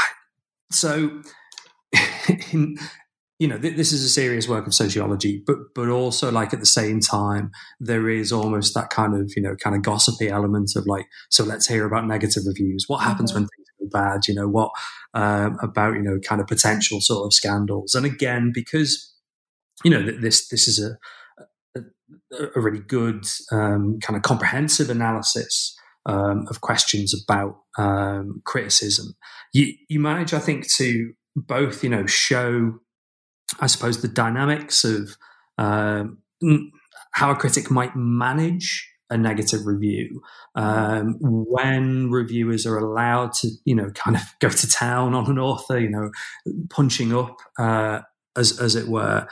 So, 0.72 1.22
in, 2.52 2.78
you 3.40 3.48
know, 3.48 3.58
th- 3.58 3.76
this 3.76 3.92
is 3.92 4.04
a 4.04 4.10
serious 4.10 4.48
work 4.48 4.68
of 4.68 4.74
sociology, 4.74 5.44
but 5.46 5.58
but 5.76 5.90
also 5.90 6.32
like 6.32 6.54
at 6.54 6.60
the 6.60 6.66
same 6.66 7.00
time, 7.00 7.52
there 7.80 8.10
is 8.10 8.32
almost 8.32 8.74
that 8.76 8.90
kind 8.90 9.16
of 9.16 9.32
you 9.36 9.42
know 9.42 9.56
kind 9.56 9.76
of 9.76 9.82
gossipy 9.82 10.30
element 10.30 10.72
of 10.76 10.86
like, 10.86 11.08
so 11.30 11.44
let's 11.44 11.68
hear 11.68 11.86
about 11.86 12.08
negative 12.08 12.44
reviews. 12.46 12.86
What 12.88 13.04
happens 13.04 13.32
mm-hmm. 13.32 13.42
when 13.42 13.50
things 13.50 13.68
go 13.82 13.88
bad? 13.92 14.28
You 14.28 14.36
know, 14.36 14.48
what 14.48 14.72
um, 15.14 15.58
about 15.62 15.96
you 15.96 16.02
know 16.02 16.20
kind 16.20 16.42
of 16.42 16.48
potential 16.48 17.02
sort 17.02 17.26
of 17.26 17.34
scandals? 17.34 17.96
And 17.96 18.06
again, 18.06 18.52
because 18.54 19.14
you 19.84 19.92
know 19.92 20.04
this 20.04 20.48
this 20.48 20.68
is 20.68 20.80
a 20.80 20.98
a, 21.76 22.48
a 22.56 22.62
really 22.62 22.80
good 22.80 23.26
um, 23.52 24.00
kind 24.00 24.16
of 24.16 24.24
comprehensive 24.24 24.90
analysis 24.90 25.76
um, 26.06 26.46
of 26.50 26.62
questions 26.62 27.14
about 27.14 27.58
um, 27.78 28.42
criticism. 28.46 29.16
You 29.54 29.74
you 29.90 30.00
manage, 30.00 30.34
I 30.34 30.40
think, 30.40 30.72
to 30.74 31.14
both 31.36 31.84
you 31.84 31.90
know 31.90 32.06
show 32.06 32.80
I 33.60 33.68
suppose, 33.68 34.02
the 34.02 34.08
dynamics 34.08 34.84
of 34.84 35.16
um, 35.58 36.20
how 37.12 37.32
a 37.32 37.36
critic 37.36 37.70
might 37.72 37.96
manage 37.96 38.90
a 39.10 39.18
negative 39.18 39.66
review. 39.66 40.22
Um, 40.56 41.18
when 41.20 42.10
reviewers 42.12 42.66
are 42.66 42.78
allowed 42.78 43.34
to, 43.34 43.50
you 43.66 43.76
know, 43.76 43.92
kind 43.92 44.16
of 44.16 44.24
go 44.40 44.50
to 44.50 44.70
town 44.70 45.14
on 45.14 45.30
an 45.30 45.40
author, 45.40 45.80
you 45.80 45.90
know, 45.90 46.12
punching 46.70 47.14
up, 47.14 47.38
uh, 47.60 48.00
as 48.36 48.60
as 48.60 48.76
it 48.76 48.88
were, 48.88 49.28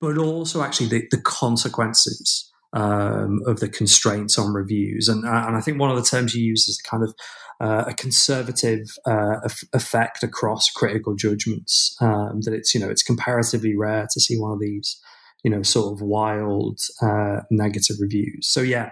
but 0.00 0.16
also 0.16 0.62
actually 0.62 0.88
the, 0.88 1.06
the 1.10 1.20
consequences 1.20 2.47
um, 2.72 3.40
of 3.46 3.60
the 3.60 3.68
constraints 3.68 4.38
on 4.38 4.52
reviews. 4.52 5.08
And, 5.08 5.24
and 5.24 5.56
I 5.56 5.60
think 5.60 5.78
one 5.78 5.90
of 5.90 5.96
the 5.96 6.02
terms 6.02 6.34
you 6.34 6.44
use 6.44 6.68
is 6.68 6.78
kind 6.78 7.02
of 7.02 7.14
uh, 7.60 7.84
a 7.88 7.94
conservative 7.94 8.86
uh, 9.06 9.40
effect 9.72 10.22
across 10.22 10.70
critical 10.70 11.14
judgments. 11.14 11.96
Um, 12.00 12.40
that 12.42 12.54
it's 12.54 12.74
you 12.74 12.80
know 12.80 12.88
it's 12.88 13.02
comparatively 13.02 13.76
rare 13.76 14.06
to 14.12 14.20
see 14.20 14.38
one 14.38 14.52
of 14.52 14.60
these 14.60 15.00
you 15.42 15.50
know 15.50 15.62
sort 15.62 15.92
of 15.92 16.00
wild 16.00 16.80
uh, 17.02 17.40
negative 17.50 17.96
reviews. 18.00 18.46
So 18.46 18.60
yeah, 18.60 18.90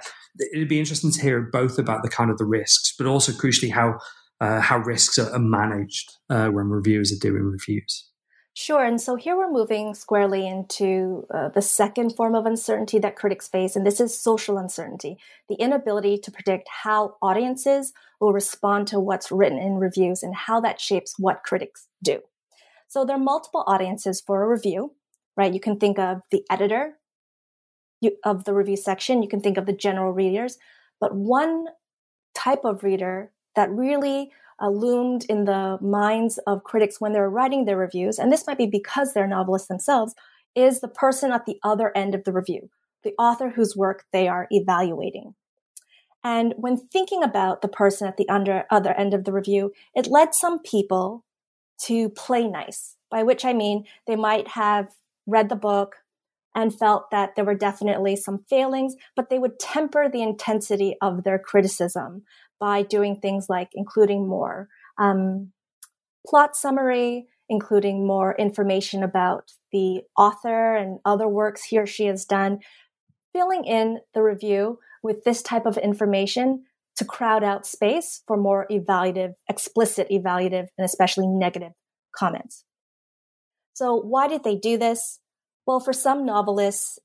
it'd 0.52 0.68
be 0.68 0.78
interesting 0.78 1.12
to 1.12 1.22
hear 1.22 1.40
both 1.40 1.78
about 1.78 2.02
the 2.02 2.08
kind 2.08 2.30
of 2.30 2.38
the 2.38 2.44
risks, 2.44 2.92
but 2.96 3.06
also 3.06 3.32
crucially 3.32 3.72
how 3.72 3.98
uh, 4.40 4.60
how 4.60 4.78
risks 4.78 5.18
are, 5.18 5.38
managed 5.38 6.12
uh, 6.28 6.48
when 6.48 6.68
reviewers 6.68 7.12
are 7.12 7.20
doing 7.20 7.42
reviews. 7.42 8.05
Sure. 8.58 8.82
And 8.82 8.98
so 8.98 9.16
here 9.16 9.36
we're 9.36 9.52
moving 9.52 9.92
squarely 9.92 10.48
into 10.48 11.26
uh, 11.30 11.50
the 11.50 11.60
second 11.60 12.16
form 12.16 12.34
of 12.34 12.46
uncertainty 12.46 12.98
that 13.00 13.14
critics 13.14 13.46
face, 13.46 13.76
and 13.76 13.86
this 13.86 14.00
is 14.00 14.18
social 14.18 14.56
uncertainty 14.56 15.18
the 15.50 15.56
inability 15.56 16.16
to 16.16 16.30
predict 16.30 16.66
how 16.82 17.16
audiences 17.20 17.92
will 18.18 18.32
respond 18.32 18.86
to 18.88 18.98
what's 18.98 19.30
written 19.30 19.58
in 19.58 19.74
reviews 19.74 20.22
and 20.22 20.34
how 20.34 20.58
that 20.58 20.80
shapes 20.80 21.16
what 21.18 21.42
critics 21.44 21.88
do. 22.02 22.20
So 22.88 23.04
there 23.04 23.16
are 23.16 23.22
multiple 23.22 23.62
audiences 23.66 24.22
for 24.26 24.42
a 24.42 24.48
review, 24.48 24.94
right? 25.36 25.52
You 25.52 25.60
can 25.60 25.78
think 25.78 25.98
of 25.98 26.22
the 26.30 26.42
editor 26.50 26.94
of 28.24 28.44
the 28.44 28.54
review 28.54 28.78
section, 28.78 29.22
you 29.22 29.28
can 29.28 29.42
think 29.42 29.58
of 29.58 29.66
the 29.66 29.76
general 29.76 30.14
readers, 30.14 30.56
but 30.98 31.14
one 31.14 31.66
type 32.34 32.64
of 32.64 32.82
reader 32.82 33.32
that 33.56 33.70
really 33.70 34.30
uh, 34.62 34.68
loomed 34.68 35.24
in 35.28 35.44
the 35.44 35.78
minds 35.80 36.38
of 36.46 36.64
critics 36.64 37.00
when 37.00 37.12
they're 37.12 37.28
writing 37.28 37.64
their 37.64 37.76
reviews, 37.76 38.18
and 38.18 38.32
this 38.32 38.46
might 38.46 38.58
be 38.58 38.66
because 38.66 39.12
they're 39.12 39.26
novelists 39.26 39.68
themselves, 39.68 40.14
is 40.54 40.80
the 40.80 40.88
person 40.88 41.32
at 41.32 41.44
the 41.46 41.58
other 41.62 41.94
end 41.96 42.14
of 42.14 42.24
the 42.24 42.32
review, 42.32 42.70
the 43.02 43.14
author 43.18 43.50
whose 43.50 43.76
work 43.76 44.04
they 44.12 44.28
are 44.28 44.46
evaluating. 44.50 45.34
And 46.24 46.54
when 46.56 46.76
thinking 46.76 47.22
about 47.22 47.62
the 47.62 47.68
person 47.68 48.08
at 48.08 48.16
the 48.16 48.28
under, 48.28 48.64
other 48.70 48.92
end 48.92 49.14
of 49.14 49.24
the 49.24 49.32
review, 49.32 49.72
it 49.94 50.08
led 50.08 50.34
some 50.34 50.58
people 50.58 51.24
to 51.82 52.08
play 52.08 52.48
nice, 52.48 52.96
by 53.10 53.22
which 53.22 53.44
I 53.44 53.52
mean 53.52 53.84
they 54.06 54.16
might 54.16 54.48
have 54.48 54.88
read 55.26 55.48
the 55.48 55.56
book 55.56 55.96
and 56.54 56.76
felt 56.76 57.10
that 57.10 57.36
there 57.36 57.44
were 57.44 57.54
definitely 57.54 58.16
some 58.16 58.44
failings, 58.48 58.96
but 59.14 59.28
they 59.28 59.38
would 59.38 59.60
temper 59.60 60.08
the 60.08 60.22
intensity 60.22 60.96
of 61.02 61.22
their 61.22 61.38
criticism 61.38 62.22
by 62.58 62.82
doing 62.82 63.20
things 63.20 63.46
like 63.48 63.68
including 63.74 64.28
more 64.28 64.68
um, 64.98 65.52
plot 66.26 66.56
summary, 66.56 67.26
including 67.48 68.06
more 68.06 68.34
information 68.36 69.02
about 69.02 69.52
the 69.72 70.02
author 70.16 70.74
and 70.74 70.98
other 71.04 71.28
works 71.28 71.64
he 71.64 71.78
or 71.78 71.86
she 71.86 72.06
has 72.06 72.24
done, 72.24 72.58
filling 73.32 73.64
in 73.64 74.00
the 74.14 74.22
review 74.22 74.78
with 75.02 75.22
this 75.24 75.42
type 75.42 75.66
of 75.66 75.76
information 75.78 76.64
to 76.96 77.04
crowd 77.04 77.44
out 77.44 77.66
space 77.66 78.22
for 78.26 78.36
more 78.36 78.66
evaluative, 78.70 79.34
explicit 79.48 80.08
evaluative, 80.10 80.68
and 80.78 80.84
especially 80.84 81.26
negative 81.26 81.72
comments. 82.16 82.64
So 83.74 83.94
why 83.94 84.26
did 84.28 84.42
they 84.42 84.56
do 84.56 84.78
this? 84.78 85.20
Well, 85.66 85.80
for 85.80 85.92
some 85.92 86.24
novelists 86.24 86.98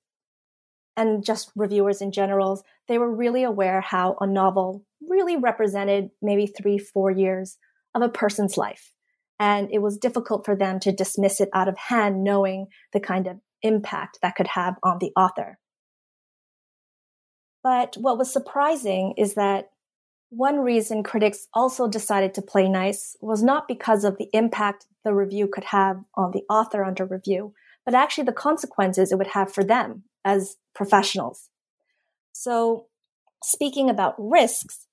and 0.95 1.25
just 1.25 1.51
reviewers 1.55 2.01
in 2.01 2.11
general, 2.11 2.63
they 2.87 2.97
were 2.97 3.13
really 3.13 3.43
aware 3.43 3.81
how 3.81 4.15
a 4.21 4.27
novel 4.27 4.85
really 5.11 5.37
represented 5.37 6.09
maybe 6.21 6.47
three, 6.47 6.77
four 6.77 7.11
years 7.11 7.57
of 7.93 8.01
a 8.01 8.09
person's 8.09 8.57
life. 8.57 8.91
And 9.39 9.69
it 9.71 9.79
was 9.79 9.97
difficult 9.97 10.45
for 10.45 10.55
them 10.55 10.79
to 10.79 10.91
dismiss 10.91 11.41
it 11.41 11.49
out 11.53 11.67
of 11.67 11.77
hand, 11.77 12.23
knowing 12.23 12.67
the 12.93 12.99
kind 12.99 13.27
of 13.27 13.37
impact 13.61 14.19
that 14.21 14.35
could 14.35 14.47
have 14.47 14.75
on 14.83 14.99
the 14.99 15.11
author. 15.15 15.57
But 17.63 17.95
what 17.99 18.17
was 18.17 18.31
surprising 18.31 19.13
is 19.17 19.35
that 19.35 19.69
one 20.29 20.59
reason 20.59 21.03
critics 21.03 21.47
also 21.53 21.87
decided 21.87 22.33
to 22.35 22.41
play 22.41 22.69
nice 22.69 23.17
was 23.21 23.43
not 23.43 23.67
because 23.67 24.03
of 24.03 24.17
the 24.17 24.29
impact 24.31 24.85
the 25.03 25.13
review 25.13 25.49
could 25.51 25.65
have 25.65 25.97
on 26.15 26.31
the 26.31 26.43
author 26.49 26.83
under 26.83 27.05
review, 27.05 27.53
but 27.85 27.93
actually 27.93 28.23
the 28.23 28.31
consequences 28.31 29.11
it 29.11 29.17
would 29.17 29.27
have 29.27 29.51
for 29.51 29.63
them 29.63 30.03
as 30.23 30.55
professionals. 30.73 31.49
So, 32.31 32.87
speaking 33.43 33.89
about 33.89 34.15
risks, 34.17 34.87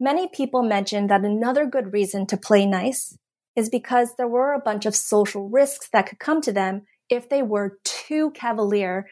many 0.00 0.28
people 0.28 0.62
mentioned 0.62 1.10
that 1.10 1.24
another 1.24 1.66
good 1.66 1.92
reason 1.92 2.26
to 2.26 2.36
play 2.36 2.66
nice 2.66 3.16
is 3.56 3.68
because 3.68 4.14
there 4.16 4.28
were 4.28 4.52
a 4.52 4.60
bunch 4.60 4.86
of 4.86 4.94
social 4.94 5.48
risks 5.48 5.88
that 5.92 6.06
could 6.06 6.18
come 6.18 6.40
to 6.42 6.52
them 6.52 6.82
if 7.10 7.28
they 7.28 7.42
were 7.42 7.78
too 7.84 8.30
cavalier 8.32 9.06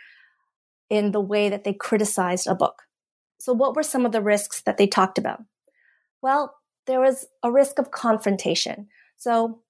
in 0.88 1.12
the 1.12 1.20
way 1.20 1.48
that 1.48 1.64
they 1.64 1.72
criticized 1.72 2.46
a 2.46 2.54
book. 2.54 2.82
So, 3.38 3.52
what 3.52 3.74
were 3.74 3.82
some 3.82 4.06
of 4.06 4.12
the 4.12 4.22
risks 4.22 4.62
that 4.62 4.76
they 4.76 4.86
talked 4.86 5.18
about? 5.18 5.40
Well, 6.22 6.54
there 6.86 7.00
was 7.00 7.26
a 7.42 7.50
risk 7.50 7.78
of 7.78 7.90
confrontation. 7.90 8.88
So, 9.16 9.62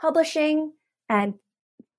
publishing 0.00 0.72
and 1.08 1.34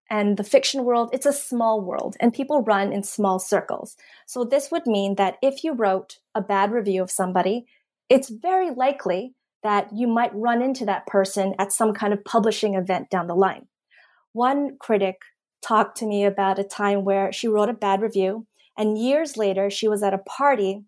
and 0.09 0.35
the 0.35 0.43
fiction 0.43 0.83
world, 0.83 1.09
it's 1.13 1.25
a 1.25 1.31
small 1.31 1.79
world 1.79 2.17
and 2.19 2.33
people 2.33 2.63
run 2.63 2.91
in 2.91 3.01
small 3.01 3.39
circles. 3.39 3.95
So 4.27 4.43
this 4.43 4.69
would 4.69 4.85
mean 4.85 5.15
that 5.15 5.37
if 5.41 5.63
you 5.63 5.71
wrote 5.71 6.17
a 6.35 6.41
bad 6.41 6.73
review 6.73 7.01
of 7.01 7.09
somebody, 7.09 7.65
it's 8.11 8.27
very 8.29 8.71
likely 8.71 9.33
that 9.63 9.87
you 9.95 10.05
might 10.05 10.35
run 10.35 10.61
into 10.61 10.85
that 10.85 11.07
person 11.07 11.55
at 11.57 11.71
some 11.71 11.93
kind 11.93 12.11
of 12.11 12.25
publishing 12.25 12.75
event 12.75 13.09
down 13.09 13.27
the 13.27 13.33
line. 13.33 13.67
One 14.33 14.75
critic 14.77 15.21
talked 15.61 15.97
to 15.99 16.05
me 16.05 16.25
about 16.25 16.59
a 16.59 16.63
time 16.65 17.05
where 17.05 17.31
she 17.31 17.47
wrote 17.47 17.69
a 17.69 17.73
bad 17.73 18.01
review 18.01 18.45
and 18.77 18.97
years 18.97 19.37
later 19.37 19.69
she 19.69 19.87
was 19.87 20.03
at 20.03 20.13
a 20.13 20.17
party 20.17 20.83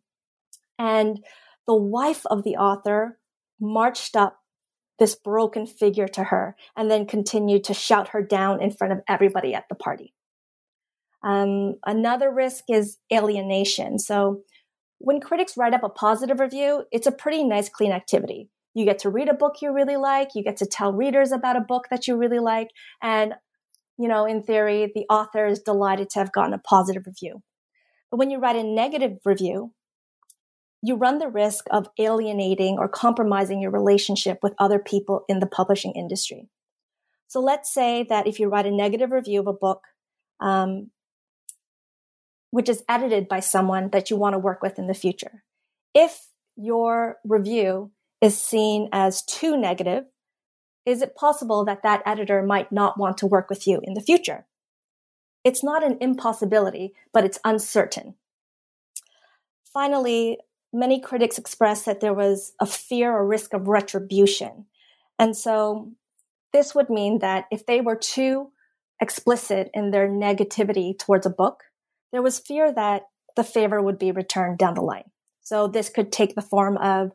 and 0.77 1.23
the 1.65 1.75
wife 1.75 2.25
of 2.25 2.43
the 2.43 2.57
author 2.57 3.19
marched 3.57 4.17
up 4.17 4.39
this 4.99 5.15
broken 5.15 5.65
figure 5.65 6.09
to 6.09 6.25
her 6.25 6.57
and 6.75 6.91
then 6.91 7.05
continued 7.05 7.63
to 7.63 7.73
shout 7.73 8.09
her 8.09 8.21
down 8.21 8.61
in 8.61 8.69
front 8.69 8.91
of 8.91 8.99
everybody 9.07 9.53
at 9.53 9.69
the 9.69 9.75
party. 9.75 10.13
Um, 11.23 11.75
another 11.85 12.29
risk 12.29 12.65
is 12.67 12.97
alienation. 13.13 13.97
So 13.97 14.41
when 15.03 15.19
critics 15.19 15.57
write 15.57 15.73
up 15.73 15.83
a 15.83 15.89
positive 15.89 16.39
review, 16.39 16.85
it's 16.89 17.07
a 17.07 17.11
pretty 17.11 17.43
nice, 17.43 17.67
clean 17.67 17.91
activity. 17.91 18.49
You 18.73 18.85
get 18.85 18.99
to 18.99 19.09
read 19.09 19.27
a 19.27 19.33
book 19.33 19.55
you 19.61 19.73
really 19.73 19.97
like. 19.97 20.29
You 20.33 20.45
get 20.45 20.55
to 20.57 20.65
tell 20.65 20.93
readers 20.93 21.33
about 21.33 21.57
a 21.57 21.61
book 21.61 21.87
that 21.91 22.07
you 22.07 22.15
really 22.15 22.39
like. 22.39 22.69
And, 23.01 23.33
you 23.97 24.07
know, 24.07 24.25
in 24.25 24.41
theory, 24.41 24.89
the 24.95 25.05
author 25.09 25.45
is 25.45 25.59
delighted 25.59 26.09
to 26.11 26.19
have 26.19 26.31
gotten 26.31 26.53
a 26.53 26.57
positive 26.57 27.03
review. 27.05 27.43
But 28.09 28.17
when 28.17 28.31
you 28.31 28.39
write 28.39 28.55
a 28.55 28.63
negative 28.63 29.17
review, 29.25 29.73
you 30.81 30.95
run 30.95 31.19
the 31.19 31.27
risk 31.27 31.65
of 31.69 31.89
alienating 31.99 32.77
or 32.79 32.87
compromising 32.87 33.61
your 33.61 33.71
relationship 33.71 34.39
with 34.41 34.55
other 34.57 34.79
people 34.79 35.25
in 35.27 35.39
the 35.39 35.47
publishing 35.47 35.91
industry. 35.97 36.47
So 37.27 37.41
let's 37.41 37.73
say 37.73 38.05
that 38.07 38.25
if 38.25 38.39
you 38.39 38.47
write 38.47 38.67
a 38.67 38.71
negative 38.71 39.11
review 39.11 39.41
of 39.41 39.47
a 39.47 39.53
book, 39.53 39.81
um, 40.39 40.91
which 42.53 42.69
is 42.69 42.83
edited 42.87 43.27
by 43.27 43.39
someone 43.39 43.89
that 43.89 44.11
you 44.11 44.15
want 44.15 44.35
to 44.35 44.37
work 44.37 44.61
with 44.61 44.77
in 44.77 44.85
the 44.85 44.93
future, 44.93 45.43
if 45.95 46.27
your 46.55 47.17
review 47.25 47.89
is 48.21 48.39
seen 48.39 48.87
as 48.91 49.23
too 49.23 49.57
negative, 49.57 50.03
is 50.85 51.01
it 51.01 51.15
possible 51.15 51.65
that 51.65 51.81
that 51.81 52.03
editor 52.05 52.43
might 52.43 52.71
not 52.71 52.95
want 52.95 53.17
to 53.17 53.25
work 53.25 53.49
with 53.49 53.65
you 53.65 53.81
in 53.83 53.95
the 53.95 54.01
future? 54.01 54.45
It's 55.43 55.63
not 55.63 55.83
an 55.83 55.97
impossibility, 55.99 56.93
but 57.11 57.23
it's 57.25 57.39
uncertain. 57.43 58.13
Finally, 59.73 60.37
many 60.71 61.01
critics 61.01 61.39
expressed 61.39 61.87
that 61.87 62.01
there 62.01 62.13
was 62.13 62.53
a 62.61 62.67
fear 62.67 63.11
or 63.11 63.25
risk 63.25 63.55
of 63.55 63.67
retribution. 63.67 64.67
And 65.17 65.35
so 65.35 65.91
this 66.51 66.75
would 66.75 66.91
mean 66.91 67.17
that 67.17 67.45
if 67.49 67.65
they 67.65 67.81
were 67.81 67.95
too 67.95 68.51
explicit 69.01 69.71
in 69.73 69.89
their 69.89 70.07
negativity 70.07 70.95
towards 70.95 71.25
a 71.25 71.31
book, 71.31 71.63
there 72.13 72.21
was 72.21 72.39
fear 72.39 72.73
that 72.73 73.01
the 73.35 73.43
favor 73.43 73.81
would 73.81 73.99
be 73.99 74.11
returned 74.11 74.59
down 74.59 74.75
the 74.75 74.81
line. 74.81 75.11
So 75.41 75.67
this 75.67 75.89
could 75.89 76.13
take 76.13 76.35
the 76.35 76.41
form 76.41 76.77
of 76.77 77.11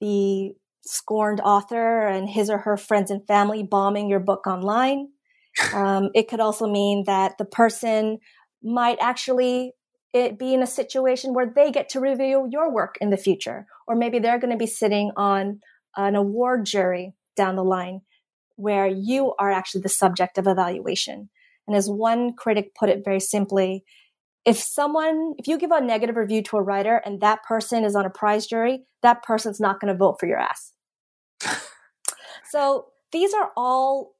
the 0.00 0.54
scorned 0.84 1.40
author 1.40 2.08
and 2.08 2.28
his 2.28 2.50
or 2.50 2.58
her 2.58 2.76
friends 2.76 3.10
and 3.10 3.24
family 3.26 3.62
bombing 3.62 4.08
your 4.08 4.20
book 4.20 4.48
online. 4.48 5.10
Um, 5.72 6.10
it 6.16 6.26
could 6.26 6.40
also 6.40 6.66
mean 6.66 7.04
that 7.06 7.38
the 7.38 7.44
person 7.44 8.18
might 8.60 8.98
actually 9.00 9.70
it 10.12 10.36
be 10.36 10.52
in 10.52 10.64
a 10.64 10.66
situation 10.66 11.32
where 11.32 11.46
they 11.46 11.70
get 11.70 11.88
to 11.90 12.00
review 12.00 12.48
your 12.50 12.72
work 12.72 12.96
in 13.00 13.10
the 13.10 13.16
future. 13.16 13.66
Or 13.86 13.94
maybe 13.94 14.18
they're 14.18 14.40
going 14.40 14.52
to 14.52 14.56
be 14.56 14.66
sitting 14.66 15.12
on 15.16 15.60
an 15.96 16.16
award 16.16 16.66
jury 16.66 17.14
down 17.36 17.54
the 17.54 17.62
line 17.62 18.00
where 18.56 18.88
you 18.88 19.32
are 19.38 19.52
actually 19.52 19.82
the 19.82 19.88
subject 19.88 20.38
of 20.38 20.48
evaluation. 20.48 21.30
And 21.68 21.76
as 21.76 21.88
one 21.88 22.34
critic 22.34 22.74
put 22.74 22.88
it 22.88 23.04
very 23.04 23.20
simply, 23.20 23.84
if 24.44 24.58
someone, 24.58 25.34
if 25.38 25.48
you 25.48 25.58
give 25.58 25.70
a 25.70 25.80
negative 25.80 26.16
review 26.16 26.42
to 26.42 26.58
a 26.58 26.62
writer 26.62 27.00
and 27.04 27.20
that 27.20 27.42
person 27.44 27.84
is 27.84 27.96
on 27.96 28.04
a 28.04 28.10
prize 28.10 28.46
jury, 28.46 28.84
that 29.02 29.22
person's 29.22 29.60
not 29.60 29.80
going 29.80 29.92
to 29.92 29.98
vote 29.98 30.16
for 30.20 30.26
your 30.26 30.38
ass. 30.38 30.72
so 32.50 32.86
these 33.12 33.32
are 33.32 33.50
all 33.56 34.14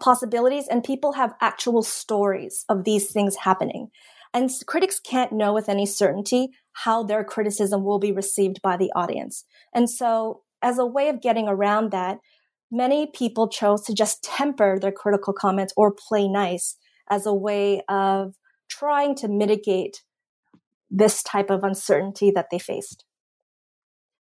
possibilities 0.00 0.66
and 0.68 0.82
people 0.82 1.12
have 1.12 1.34
actual 1.40 1.82
stories 1.82 2.64
of 2.68 2.84
these 2.84 3.12
things 3.12 3.36
happening. 3.36 3.88
And 4.34 4.50
critics 4.66 5.00
can't 5.00 5.32
know 5.32 5.52
with 5.52 5.68
any 5.68 5.86
certainty 5.86 6.50
how 6.72 7.02
their 7.02 7.24
criticism 7.24 7.84
will 7.84 7.98
be 7.98 8.12
received 8.12 8.60
by 8.62 8.76
the 8.76 8.92
audience. 8.94 9.44
And 9.74 9.90
so, 9.90 10.42
as 10.62 10.78
a 10.78 10.86
way 10.86 11.08
of 11.08 11.22
getting 11.22 11.48
around 11.48 11.90
that, 11.90 12.18
many 12.70 13.06
people 13.06 13.48
chose 13.48 13.82
to 13.84 13.94
just 13.94 14.22
temper 14.22 14.78
their 14.78 14.92
critical 14.92 15.32
comments 15.32 15.72
or 15.76 15.92
play 15.92 16.28
nice 16.28 16.76
as 17.08 17.26
a 17.26 17.34
way 17.34 17.82
of 17.88 18.34
trying 18.70 19.14
to 19.16 19.28
mitigate 19.28 20.02
this 20.90 21.22
type 21.22 21.50
of 21.50 21.62
uncertainty 21.62 22.30
that 22.30 22.48
they 22.50 22.58
faced. 22.58 23.04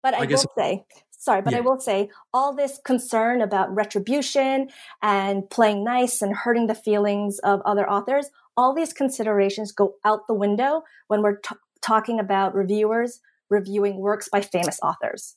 But 0.02 0.14
I, 0.14 0.22
I 0.22 0.26
will 0.26 0.44
say, 0.56 0.84
sorry, 1.10 1.42
but 1.42 1.52
yeah. 1.52 1.58
I 1.58 1.60
will 1.62 1.80
say 1.80 2.10
all 2.32 2.54
this 2.54 2.80
concern 2.84 3.42
about 3.42 3.74
retribution 3.74 4.68
and 5.02 5.48
playing 5.50 5.84
nice 5.84 6.22
and 6.22 6.34
hurting 6.34 6.66
the 6.66 6.74
feelings 6.74 7.38
of 7.40 7.60
other 7.64 7.88
authors 7.88 8.30
all 8.56 8.74
these 8.74 8.92
considerations 8.92 9.72
go 9.72 9.94
out 10.04 10.26
the 10.26 10.34
window 10.34 10.82
when 11.08 11.22
we're 11.22 11.36
t- 11.36 11.56
talking 11.82 12.18
about 12.18 12.54
reviewers 12.54 13.20
reviewing 13.50 13.98
works 13.98 14.28
by 14.30 14.40
famous 14.40 14.78
authors. 14.82 15.36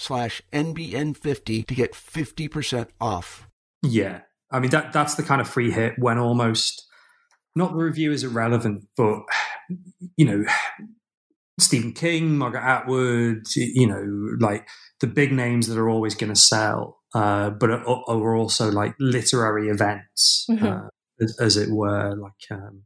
slash 0.01 0.41
NBN50 0.51 1.67
to 1.67 1.75
get 1.75 1.93
50% 1.93 2.87
off. 2.99 3.47
Yeah. 3.83 4.21
I 4.51 4.59
mean, 4.59 4.71
that 4.71 4.91
that's 4.91 5.15
the 5.15 5.23
kind 5.23 5.39
of 5.39 5.47
free 5.47 5.71
hit 5.71 5.93
when 5.97 6.17
almost 6.17 6.85
not 7.55 7.71
the 7.71 7.77
review 7.77 8.11
is 8.11 8.23
irrelevant, 8.23 8.85
but, 8.97 9.21
you 10.17 10.25
know, 10.25 10.45
Stephen 11.59 11.93
King, 11.93 12.37
Margaret 12.37 12.63
Atwood, 12.63 13.43
you 13.55 13.87
know, 13.87 14.35
like 14.39 14.67
the 14.99 15.07
big 15.07 15.31
names 15.31 15.67
that 15.67 15.77
are 15.77 15.89
always 15.89 16.15
going 16.15 16.33
to 16.33 16.39
sell, 16.39 16.99
uh, 17.13 17.49
but 17.51 17.69
are, 17.69 17.85
are, 17.85 18.35
also 18.35 18.71
like 18.71 18.95
literary 18.99 19.69
events, 19.69 20.45
mm-hmm. 20.49 20.65
uh, 20.65 20.87
as, 21.21 21.37
as, 21.39 21.57
it 21.57 21.69
were. 21.69 22.15
Like, 22.15 22.59
um, 22.59 22.83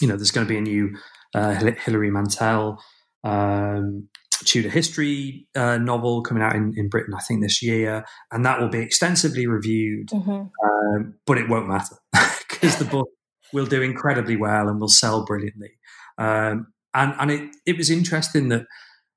you 0.00 0.06
know, 0.06 0.16
there's 0.16 0.30
going 0.30 0.46
to 0.46 0.52
be 0.52 0.58
a 0.58 0.62
new 0.62 0.96
uh, 1.34 1.54
Hilary 1.54 2.10
Mantel 2.10 2.78
um, 3.24 4.08
Tudor 4.44 4.68
history 4.68 5.46
uh, 5.54 5.78
novel 5.78 6.22
coming 6.22 6.42
out 6.42 6.54
in, 6.54 6.72
in 6.76 6.88
Britain, 6.88 7.14
I 7.14 7.20
think, 7.20 7.42
this 7.42 7.62
year, 7.62 8.04
and 8.30 8.44
that 8.44 8.60
will 8.60 8.68
be 8.68 8.80
extensively 8.80 9.46
reviewed, 9.46 10.08
mm-hmm. 10.08 10.30
um, 10.30 11.14
but 11.26 11.38
it 11.38 11.48
won't 11.48 11.68
matter 11.68 11.96
because 12.48 12.76
the 12.76 12.84
book 12.84 13.08
will 13.52 13.66
do 13.66 13.82
incredibly 13.82 14.36
well 14.36 14.68
and 14.68 14.80
will 14.80 14.88
sell 14.88 15.24
brilliantly. 15.24 15.70
Um, 16.18 16.68
and 16.94 17.14
and 17.18 17.30
it, 17.30 17.56
it 17.66 17.76
was 17.76 17.90
interesting 17.90 18.48
that 18.48 18.66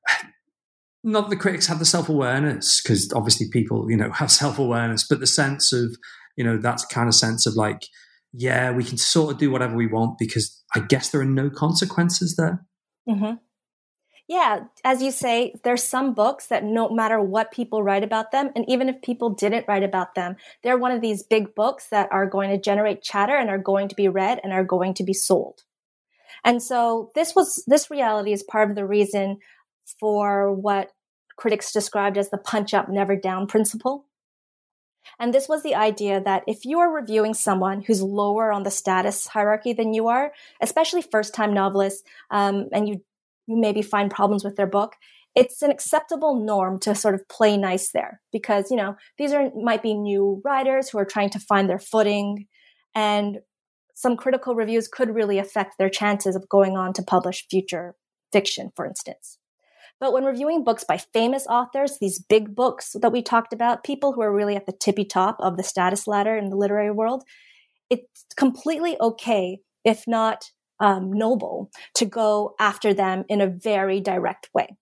not 1.04 1.22
that 1.22 1.30
the 1.30 1.42
critics 1.42 1.68
had 1.68 1.80
the 1.80 1.86
self 1.86 2.10
awareness, 2.10 2.82
because 2.82 3.12
obviously 3.14 3.48
people, 3.52 3.90
you 3.90 3.98
know, 3.98 4.12
have 4.14 4.32
self 4.32 4.60
awareness, 4.60 5.06
but 5.08 5.20
the 5.20 5.28
sense 5.28 5.72
of, 5.74 5.96
you 6.36 6.44
know, 6.44 6.58
that 6.58 6.82
kind 6.92 7.08
of 7.08 7.16
sense 7.16 7.46
of 7.46 7.56
like, 7.56 7.88
yeah, 8.34 8.72
we 8.72 8.84
can 8.84 8.98
sort 8.98 9.34
of 9.34 9.40
do 9.40 9.50
whatever 9.50 9.76
we 9.76 9.88
want 9.88 10.18
because 10.18 10.62
I 10.76 10.82
guess 10.82 11.10
there 11.10 11.22
are 11.22 11.26
no 11.26 11.50
consequences 11.50 12.36
there. 12.36 12.66
Mm-hmm. 13.08 13.36
Yeah, 14.28 14.62
as 14.84 15.04
you 15.04 15.12
say, 15.12 15.54
there's 15.64 15.84
some 15.84 16.16
books 16.16 16.48
that 16.48 16.64
no 16.64 16.90
matter 16.90 17.22
what 17.22 17.52
people 17.52 17.84
write 17.84 18.04
about 18.04 18.32
them, 18.32 18.50
and 18.56 18.66
even 18.68 18.90
if 18.90 19.02
people 19.04 19.30
didn't 19.30 19.68
write 19.68 19.84
about 19.84 20.16
them, 20.16 20.36
they're 20.64 20.80
one 20.80 20.92
of 20.92 21.02
these 21.02 21.22
big 21.22 21.54
books 21.54 21.90
that 21.90 22.10
are 22.12 22.26
going 22.26 22.50
to 22.50 22.58
generate 22.58 23.04
chatter 23.04 23.36
and 23.36 23.52
are 23.52 23.60
going 23.60 23.88
to 23.90 23.96
be 23.96 24.08
read 24.08 24.40
and 24.44 24.52
are 24.52 24.64
going 24.64 24.96
to 24.96 25.04
be 25.04 25.14
sold. 25.14 25.62
And 26.44 26.62
so 26.62 27.12
this 27.14 27.36
was 27.36 27.64
this 27.68 27.92
reality 27.92 28.32
is 28.32 28.44
part 28.44 28.70
of 28.70 28.76
the 28.76 28.86
reason 28.86 29.38
for 30.00 30.52
what 30.52 30.92
critics 31.38 31.72
described 31.72 32.18
as 32.18 32.30
the 32.30 32.38
punch 32.38 32.74
up 32.74 32.90
never 32.90 33.16
down 33.16 33.46
principle. 33.46 34.06
And 35.20 35.34
this 35.34 35.48
was 35.48 35.62
the 35.62 35.76
idea 35.76 36.20
that 36.20 36.44
if 36.48 36.66
you 36.66 36.80
are 36.80 36.92
reviewing 36.92 37.36
someone 37.36 37.84
who's 37.84 38.02
lower 38.02 38.52
on 38.52 38.64
the 38.64 38.72
status 38.72 39.28
hierarchy 39.28 39.72
than 39.72 39.94
you 39.94 40.08
are, 40.08 40.34
especially 40.62 41.04
first 41.04 41.36
time 41.36 41.54
novelists, 41.54 42.04
um, 42.32 42.70
and 42.72 42.90
you 42.90 43.02
you 43.48 43.58
maybe 43.58 43.82
find 43.82 44.12
problems 44.12 44.44
with 44.44 44.56
their 44.56 44.68
book 44.68 44.96
it's 45.36 45.62
an 45.62 45.70
acceptable 45.70 46.44
norm 46.44 46.80
to 46.80 46.96
sort 46.96 47.14
of 47.14 47.28
play 47.28 47.58
nice 47.58 47.92
there 47.92 48.22
because 48.32 48.72
you 48.72 48.78
know 48.78 48.96
these 49.18 49.34
are 49.34 49.52
might 49.62 49.84
be 49.84 49.94
new 49.94 50.42
writers 50.46 50.90
who 50.90 50.98
are 50.98 51.06
trying 51.06 51.30
to 51.30 51.40
find 51.40 51.70
their 51.70 51.80
footing 51.80 52.48
and 52.96 53.40
some 53.94 54.18
critical 54.18 54.56
reviews 54.56 54.88
could 54.88 55.14
really 55.14 55.38
affect 55.38 55.78
their 55.78 55.90
chances 55.90 56.36
of 56.36 56.50
going 56.50 56.78
on 56.78 56.94
to 56.94 57.04
publish 57.04 57.46
future 57.50 57.96
fiction 58.32 58.72
for 58.76 58.86
instance. 58.86 59.38
But 59.98 60.12
when 60.12 60.26
reviewing 60.26 60.66
books 60.66 60.84
by 60.84 60.98
famous 60.98 61.46
authors 61.48 61.98
these 62.00 62.20
big 62.20 62.56
books 62.56 62.96
that 63.02 63.12
we 63.12 63.22
talked 63.22 63.54
about 63.54 63.84
people 63.84 64.14
who 64.14 64.22
are 64.22 64.34
really 64.34 64.56
at 64.56 64.66
the 64.66 64.74
tippy 64.74 65.06
top 65.06 65.38
of 65.40 65.58
the 65.58 65.64
status 65.64 66.08
ladder 66.08 66.36
in 66.38 66.50
the 66.50 66.58
literary 66.58 66.92
world 66.92 67.24
it's 67.90 68.26
completely 68.36 68.98
okay 69.00 69.60
if 69.84 70.06
not 70.08 70.50
um, 70.80 71.12
noble 71.12 71.72
to 71.96 72.06
go 72.06 72.56
after 72.60 72.94
them 72.94 73.26
in 73.30 73.42
a 73.42 73.48
very 73.48 74.00
direct 74.02 74.50
way. 74.54 74.76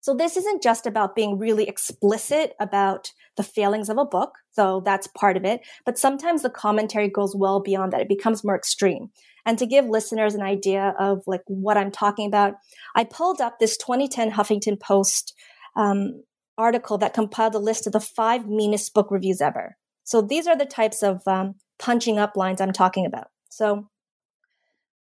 So 0.00 0.14
this 0.14 0.36
isn't 0.36 0.62
just 0.62 0.86
about 0.86 1.16
being 1.16 1.38
really 1.38 1.68
explicit 1.68 2.54
about 2.60 3.12
the 3.36 3.42
failings 3.42 3.88
of 3.88 3.98
a 3.98 4.04
book, 4.04 4.36
though 4.56 4.80
that's 4.84 5.06
part 5.08 5.36
of 5.36 5.44
it, 5.44 5.60
but 5.84 5.98
sometimes 5.98 6.42
the 6.42 6.50
commentary 6.50 7.08
goes 7.08 7.34
well 7.36 7.60
beyond 7.60 7.92
that. 7.92 8.00
It 8.00 8.08
becomes 8.08 8.44
more 8.44 8.56
extreme. 8.56 9.10
And 9.44 9.58
to 9.58 9.66
give 9.66 9.86
listeners 9.86 10.34
an 10.34 10.42
idea 10.42 10.94
of 10.98 11.22
like 11.26 11.42
what 11.46 11.76
I'm 11.76 11.90
talking 11.90 12.26
about, 12.26 12.54
I 12.94 13.04
pulled 13.04 13.40
up 13.40 13.58
this 13.58 13.76
2010 13.76 14.32
Huffington 14.32 14.78
Post 14.78 15.34
um, 15.76 16.22
article 16.56 16.98
that 16.98 17.14
compiled 17.14 17.54
a 17.54 17.58
list 17.58 17.86
of 17.86 17.92
the 17.92 18.00
five 18.00 18.46
meanest 18.46 18.92
book 18.94 19.10
reviews 19.10 19.40
ever. 19.40 19.76
So 20.04 20.20
these 20.20 20.46
are 20.46 20.56
the 20.56 20.66
types 20.66 21.02
of 21.02 21.22
um, 21.26 21.54
punching 21.78 22.18
up 22.18 22.36
lines 22.36 22.60
I'm 22.60 22.72
talking 22.72 23.06
about. 23.06 23.28
So 23.48 23.88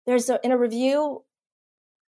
there's 0.05 0.29
a, 0.29 0.39
in 0.43 0.51
a 0.51 0.57
review 0.57 1.23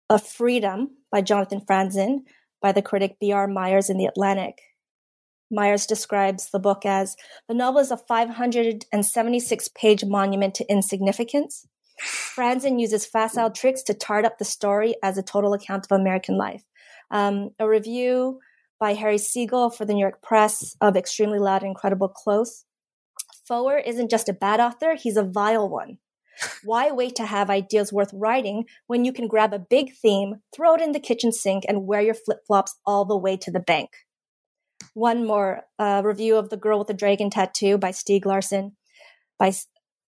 of 0.10 0.26
Freedom 0.26 0.90
by 1.12 1.22
Jonathan 1.22 1.62
Franzen 1.62 2.20
by 2.62 2.72
the 2.72 2.82
critic 2.82 3.18
B.R. 3.20 3.48
Myers 3.48 3.90
in 3.90 3.98
The 3.98 4.06
Atlantic. 4.06 4.60
Myers 5.50 5.86
describes 5.86 6.50
the 6.50 6.60
book 6.60 6.86
as 6.86 7.16
the 7.48 7.54
novel 7.54 7.80
is 7.80 7.92
a 7.92 7.98
576 7.98 9.70
page 9.70 10.04
monument 10.06 10.56
to 10.56 10.70
insignificance. 10.70 11.68
Franzen 12.36 12.80
uses 12.80 13.06
facile 13.06 13.50
tricks 13.50 13.82
to 13.84 13.94
tart 13.94 14.26
up 14.26 14.38
the 14.38 14.46
story 14.46 14.96
as 15.02 15.18
a 15.18 15.24
total 15.24 15.54
account 15.54 15.88
of 15.90 15.98
American 15.98 16.38
life. 16.38 16.64
Um, 17.10 17.52
a 17.60 17.68
review 17.68 18.40
by 18.80 18.94
Harry 18.94 19.18
Siegel 19.18 19.70
for 19.70 19.86
the 19.86 19.94
New 19.94 20.02
York 20.02 20.22
Press 20.22 20.76
of 20.82 20.96
Extremely 20.96 21.40
Loud 21.40 21.64
and 21.64 21.70
Incredibly 21.70 22.10
Close. 22.14 22.66
Foer 23.48 23.78
isn't 23.78 24.12
just 24.12 24.30
a 24.30 24.34
bad 24.34 24.60
author, 24.60 24.96
he's 24.96 25.18
a 25.18 25.24
vile 25.24 25.68
one. 25.68 25.98
Why 26.64 26.92
wait 26.92 27.16
to 27.16 27.26
have 27.26 27.50
ideas 27.50 27.94
worth 27.94 28.12
writing 28.14 28.66
when 28.88 29.06
you 29.06 29.14
can 29.14 29.28
grab 29.28 29.54
a 29.54 29.60
big 29.60 29.94
theme, 29.96 30.42
throw 30.56 30.76
it 30.76 30.82
in 30.82 30.92
the 30.92 31.00
kitchen 31.00 31.32
sink, 31.32 31.64
and 31.68 31.88
wear 31.88 32.02
your 32.02 32.14
flip 32.14 32.40
flops 32.46 32.76
all 32.86 33.06
the 33.06 33.18
way 33.18 33.38
to 33.38 33.52
the 33.52 33.60
bank? 33.60 33.90
One 34.94 35.26
more 35.26 35.62
uh, 35.78 36.02
review 36.04 36.38
of 36.38 36.50
The 36.50 36.58
Girl 36.58 36.80
with 36.80 36.88
the 36.88 36.94
Dragon 36.94 37.30
Tattoo 37.30 37.78
by 37.78 37.92
Stieg 37.92 38.26
Larsson, 38.26 38.76
by 39.38 39.54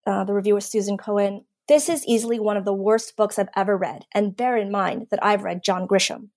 uh, 0.08 0.24
the 0.24 0.34
reviewer 0.34 0.62
Susan 0.62 0.98
Cohen. 0.98 1.46
This 1.68 1.90
is 1.90 2.06
easily 2.08 2.40
one 2.40 2.58
of 2.58 2.66
the 2.66 2.74
worst 2.74 3.16
books 3.16 3.38
I've 3.38 3.50
ever 3.56 3.78
read, 3.78 4.06
and 4.14 4.36
bear 4.36 4.58
in 4.58 4.72
mind 4.72 5.08
that 5.12 5.24
I've 5.24 5.44
read 5.44 5.64
John 5.64 5.88
Grisham. 5.88 6.30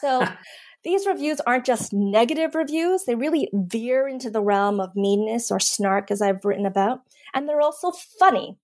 So 0.00 0.26
these 0.84 1.06
reviews 1.06 1.40
aren't 1.40 1.66
just 1.66 1.92
negative 1.92 2.54
reviews, 2.54 3.04
they 3.04 3.14
really 3.14 3.48
veer 3.52 4.06
into 4.06 4.30
the 4.30 4.42
realm 4.42 4.78
of 4.80 4.94
meanness 4.94 5.50
or 5.50 5.58
snark, 5.58 6.10
as 6.10 6.22
I've 6.22 6.44
written 6.44 6.66
about, 6.66 7.00
and 7.34 7.48
they're 7.48 7.60
also 7.60 7.90
funny. 7.90 8.58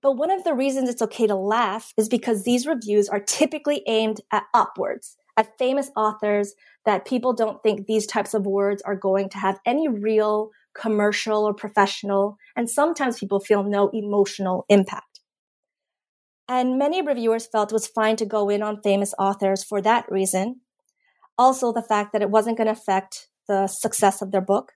But 0.00 0.12
one 0.12 0.30
of 0.30 0.44
the 0.44 0.54
reasons 0.54 0.88
it's 0.88 1.02
okay 1.02 1.26
to 1.26 1.34
laugh 1.34 1.92
is 1.96 2.08
because 2.08 2.44
these 2.44 2.66
reviews 2.66 3.08
are 3.08 3.20
typically 3.20 3.82
aimed 3.86 4.20
at 4.32 4.44
upwards, 4.54 5.16
at 5.36 5.58
famous 5.58 5.90
authors 5.96 6.54
that 6.84 7.06
people 7.06 7.32
don't 7.32 7.62
think 7.62 7.86
these 7.86 8.06
types 8.06 8.34
of 8.34 8.46
words 8.46 8.82
are 8.82 8.96
going 8.96 9.28
to 9.30 9.38
have 9.38 9.58
any 9.66 9.88
real 9.88 10.50
commercial 10.74 11.44
or 11.44 11.54
professional, 11.54 12.36
and 12.54 12.70
sometimes 12.70 13.18
people 13.18 13.40
feel 13.40 13.62
no 13.62 13.88
emotional 13.88 14.64
impact. 14.68 15.20
And 16.48 16.78
many 16.78 17.02
reviewers 17.02 17.46
felt 17.46 17.72
it 17.72 17.74
was 17.74 17.88
fine 17.88 18.16
to 18.16 18.24
go 18.24 18.48
in 18.48 18.62
on 18.62 18.80
famous 18.82 19.12
authors 19.18 19.62
for 19.64 19.82
that 19.82 20.10
reason. 20.10 20.60
Also, 21.36 21.72
the 21.72 21.82
fact 21.82 22.12
that 22.12 22.22
it 22.22 22.30
wasn't 22.30 22.56
going 22.56 22.66
to 22.66 22.72
affect 22.72 23.28
the 23.48 23.66
success 23.66 24.22
of 24.22 24.30
their 24.30 24.40
book. 24.40 24.72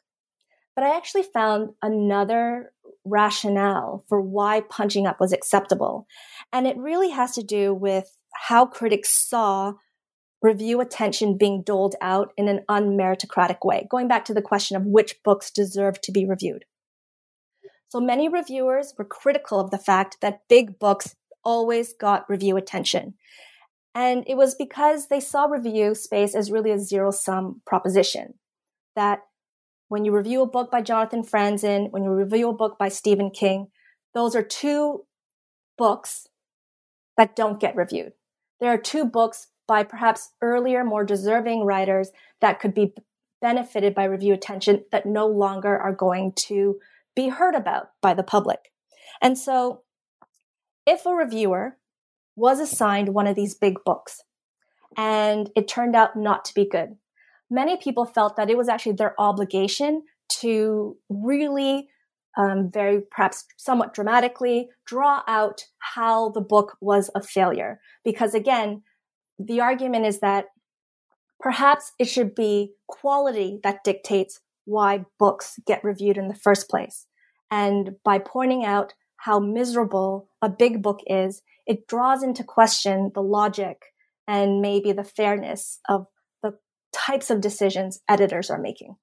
But 0.74 0.84
I 0.84 0.96
actually 0.96 1.24
found 1.24 1.70
another 1.82 2.72
rationale 3.04 4.04
for 4.08 4.20
why 4.20 4.60
punching 4.60 5.06
up 5.06 5.20
was 5.20 5.32
acceptable. 5.32 6.06
And 6.52 6.66
it 6.66 6.76
really 6.76 7.10
has 7.10 7.32
to 7.32 7.42
do 7.42 7.74
with 7.74 8.16
how 8.34 8.66
critics 8.66 9.28
saw 9.28 9.74
review 10.40 10.80
attention 10.80 11.38
being 11.38 11.62
doled 11.62 11.94
out 12.00 12.32
in 12.36 12.48
an 12.48 12.64
unmeritocratic 12.68 13.64
way, 13.64 13.86
going 13.90 14.08
back 14.08 14.24
to 14.24 14.34
the 14.34 14.42
question 14.42 14.76
of 14.76 14.84
which 14.84 15.22
books 15.22 15.50
deserve 15.50 16.00
to 16.00 16.12
be 16.12 16.26
reviewed. 16.26 16.64
So 17.88 18.00
many 18.00 18.28
reviewers 18.28 18.94
were 18.98 19.04
critical 19.04 19.60
of 19.60 19.70
the 19.70 19.78
fact 19.78 20.18
that 20.20 20.48
big 20.48 20.78
books 20.78 21.14
always 21.44 21.92
got 21.92 22.28
review 22.28 22.56
attention. 22.56 23.14
And 23.94 24.24
it 24.26 24.36
was 24.36 24.54
because 24.54 25.08
they 25.08 25.20
saw 25.20 25.44
review 25.44 25.94
space 25.94 26.34
as 26.34 26.50
really 26.50 26.70
a 26.70 26.78
zero 26.78 27.10
sum 27.10 27.60
proposition. 27.66 28.34
That 28.96 29.20
when 29.92 30.06
you 30.06 30.16
review 30.16 30.40
a 30.40 30.46
book 30.46 30.70
by 30.70 30.80
Jonathan 30.80 31.22
Franzen, 31.22 31.90
when 31.90 32.02
you 32.02 32.10
review 32.12 32.48
a 32.48 32.54
book 32.54 32.78
by 32.78 32.88
Stephen 32.88 33.30
King, 33.30 33.66
those 34.14 34.34
are 34.34 34.42
two 34.42 35.04
books 35.76 36.28
that 37.18 37.36
don't 37.36 37.60
get 37.60 37.76
reviewed. 37.76 38.14
There 38.58 38.72
are 38.72 38.78
two 38.78 39.04
books 39.04 39.48
by 39.68 39.82
perhaps 39.82 40.30
earlier, 40.40 40.82
more 40.82 41.04
deserving 41.04 41.66
writers 41.66 42.10
that 42.40 42.58
could 42.58 42.72
be 42.72 42.94
benefited 43.42 43.94
by 43.94 44.04
review 44.04 44.32
attention 44.32 44.82
that 44.92 45.04
no 45.04 45.26
longer 45.26 45.78
are 45.78 45.92
going 45.92 46.32
to 46.36 46.80
be 47.14 47.28
heard 47.28 47.54
about 47.54 47.90
by 48.00 48.14
the 48.14 48.22
public. 48.22 48.72
And 49.20 49.36
so, 49.36 49.82
if 50.86 51.04
a 51.04 51.14
reviewer 51.14 51.76
was 52.34 52.60
assigned 52.60 53.10
one 53.10 53.26
of 53.26 53.36
these 53.36 53.54
big 53.54 53.76
books 53.84 54.22
and 54.96 55.50
it 55.54 55.68
turned 55.68 55.94
out 55.94 56.16
not 56.16 56.46
to 56.46 56.54
be 56.54 56.66
good, 56.66 56.96
many 57.52 57.76
people 57.76 58.06
felt 58.06 58.36
that 58.36 58.50
it 58.50 58.56
was 58.56 58.68
actually 58.68 58.92
their 58.92 59.14
obligation 59.20 60.02
to 60.40 60.96
really 61.08 61.88
um, 62.36 62.70
very 62.72 63.02
perhaps 63.10 63.44
somewhat 63.58 63.92
dramatically 63.92 64.70
draw 64.86 65.22
out 65.28 65.64
how 65.78 66.30
the 66.30 66.40
book 66.40 66.76
was 66.80 67.10
a 67.14 67.22
failure. 67.22 67.78
Because 68.04 68.34
again, 68.34 68.82
the 69.38 69.60
argument 69.60 70.06
is 70.06 70.20
that 70.20 70.46
perhaps 71.38 71.92
it 71.98 72.06
should 72.06 72.34
be 72.34 72.72
quality 72.88 73.60
that 73.62 73.84
dictates 73.84 74.40
why 74.64 75.04
books 75.18 75.58
get 75.66 75.84
reviewed 75.84 76.16
in 76.16 76.28
the 76.28 76.34
first 76.34 76.70
place. 76.70 77.06
And 77.50 77.96
by 78.02 78.18
pointing 78.18 78.64
out 78.64 78.94
how 79.16 79.38
miserable 79.38 80.30
a 80.40 80.48
big 80.48 80.82
book 80.82 81.00
is, 81.06 81.42
it 81.66 81.86
draws 81.86 82.22
into 82.22 82.42
question 82.42 83.12
the 83.14 83.22
logic 83.22 83.82
and 84.26 84.62
maybe 84.62 84.92
the 84.92 85.04
fairness 85.04 85.80
of 85.88 86.06
types 87.06 87.30
of 87.30 87.40
decisions 87.40 88.00
editors 88.08 88.50
are 88.50 88.60
making. 88.60 88.96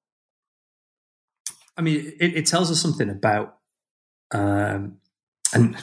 I 1.77 1.81
mean, 1.81 2.13
it, 2.19 2.35
it 2.35 2.45
tells 2.45 2.69
us 2.69 2.81
something 2.81 3.09
about, 3.09 3.57
um, 4.31 4.97
and 5.53 5.77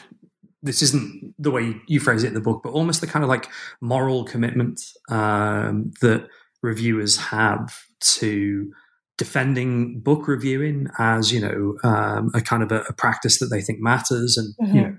this 0.62 0.83
isn't 0.83 1.35
the 1.38 1.50
way 1.50 1.76
you 1.87 2.00
phrase 2.00 2.22
it 2.22 2.29
in 2.29 2.35
the 2.35 2.40
book, 2.40 2.61
but 2.62 2.70
almost 2.70 3.00
the 3.00 3.07
kind 3.07 3.22
of 3.22 3.29
like 3.29 3.48
moral 3.81 4.24
commitment 4.24 4.83
um, 5.09 5.92
that 6.00 6.29
reviewers 6.62 7.16
have 7.16 7.74
to 8.00 8.72
defending 9.18 10.00
book 10.00 10.29
reviewing 10.29 10.88
as 10.98 11.33
you 11.33 11.40
know 11.40 11.76
um, 11.88 12.31
a 12.35 12.40
kind 12.40 12.62
of 12.62 12.70
a, 12.70 12.83
a, 12.83 12.92
practice 12.92 13.38
that 13.38 13.46
they 13.46 13.62
think 13.62 13.81
matters, 13.81 14.37
and 14.37 14.55
mm-hmm. 14.61 14.76
you 14.76 14.83
know 14.83 14.96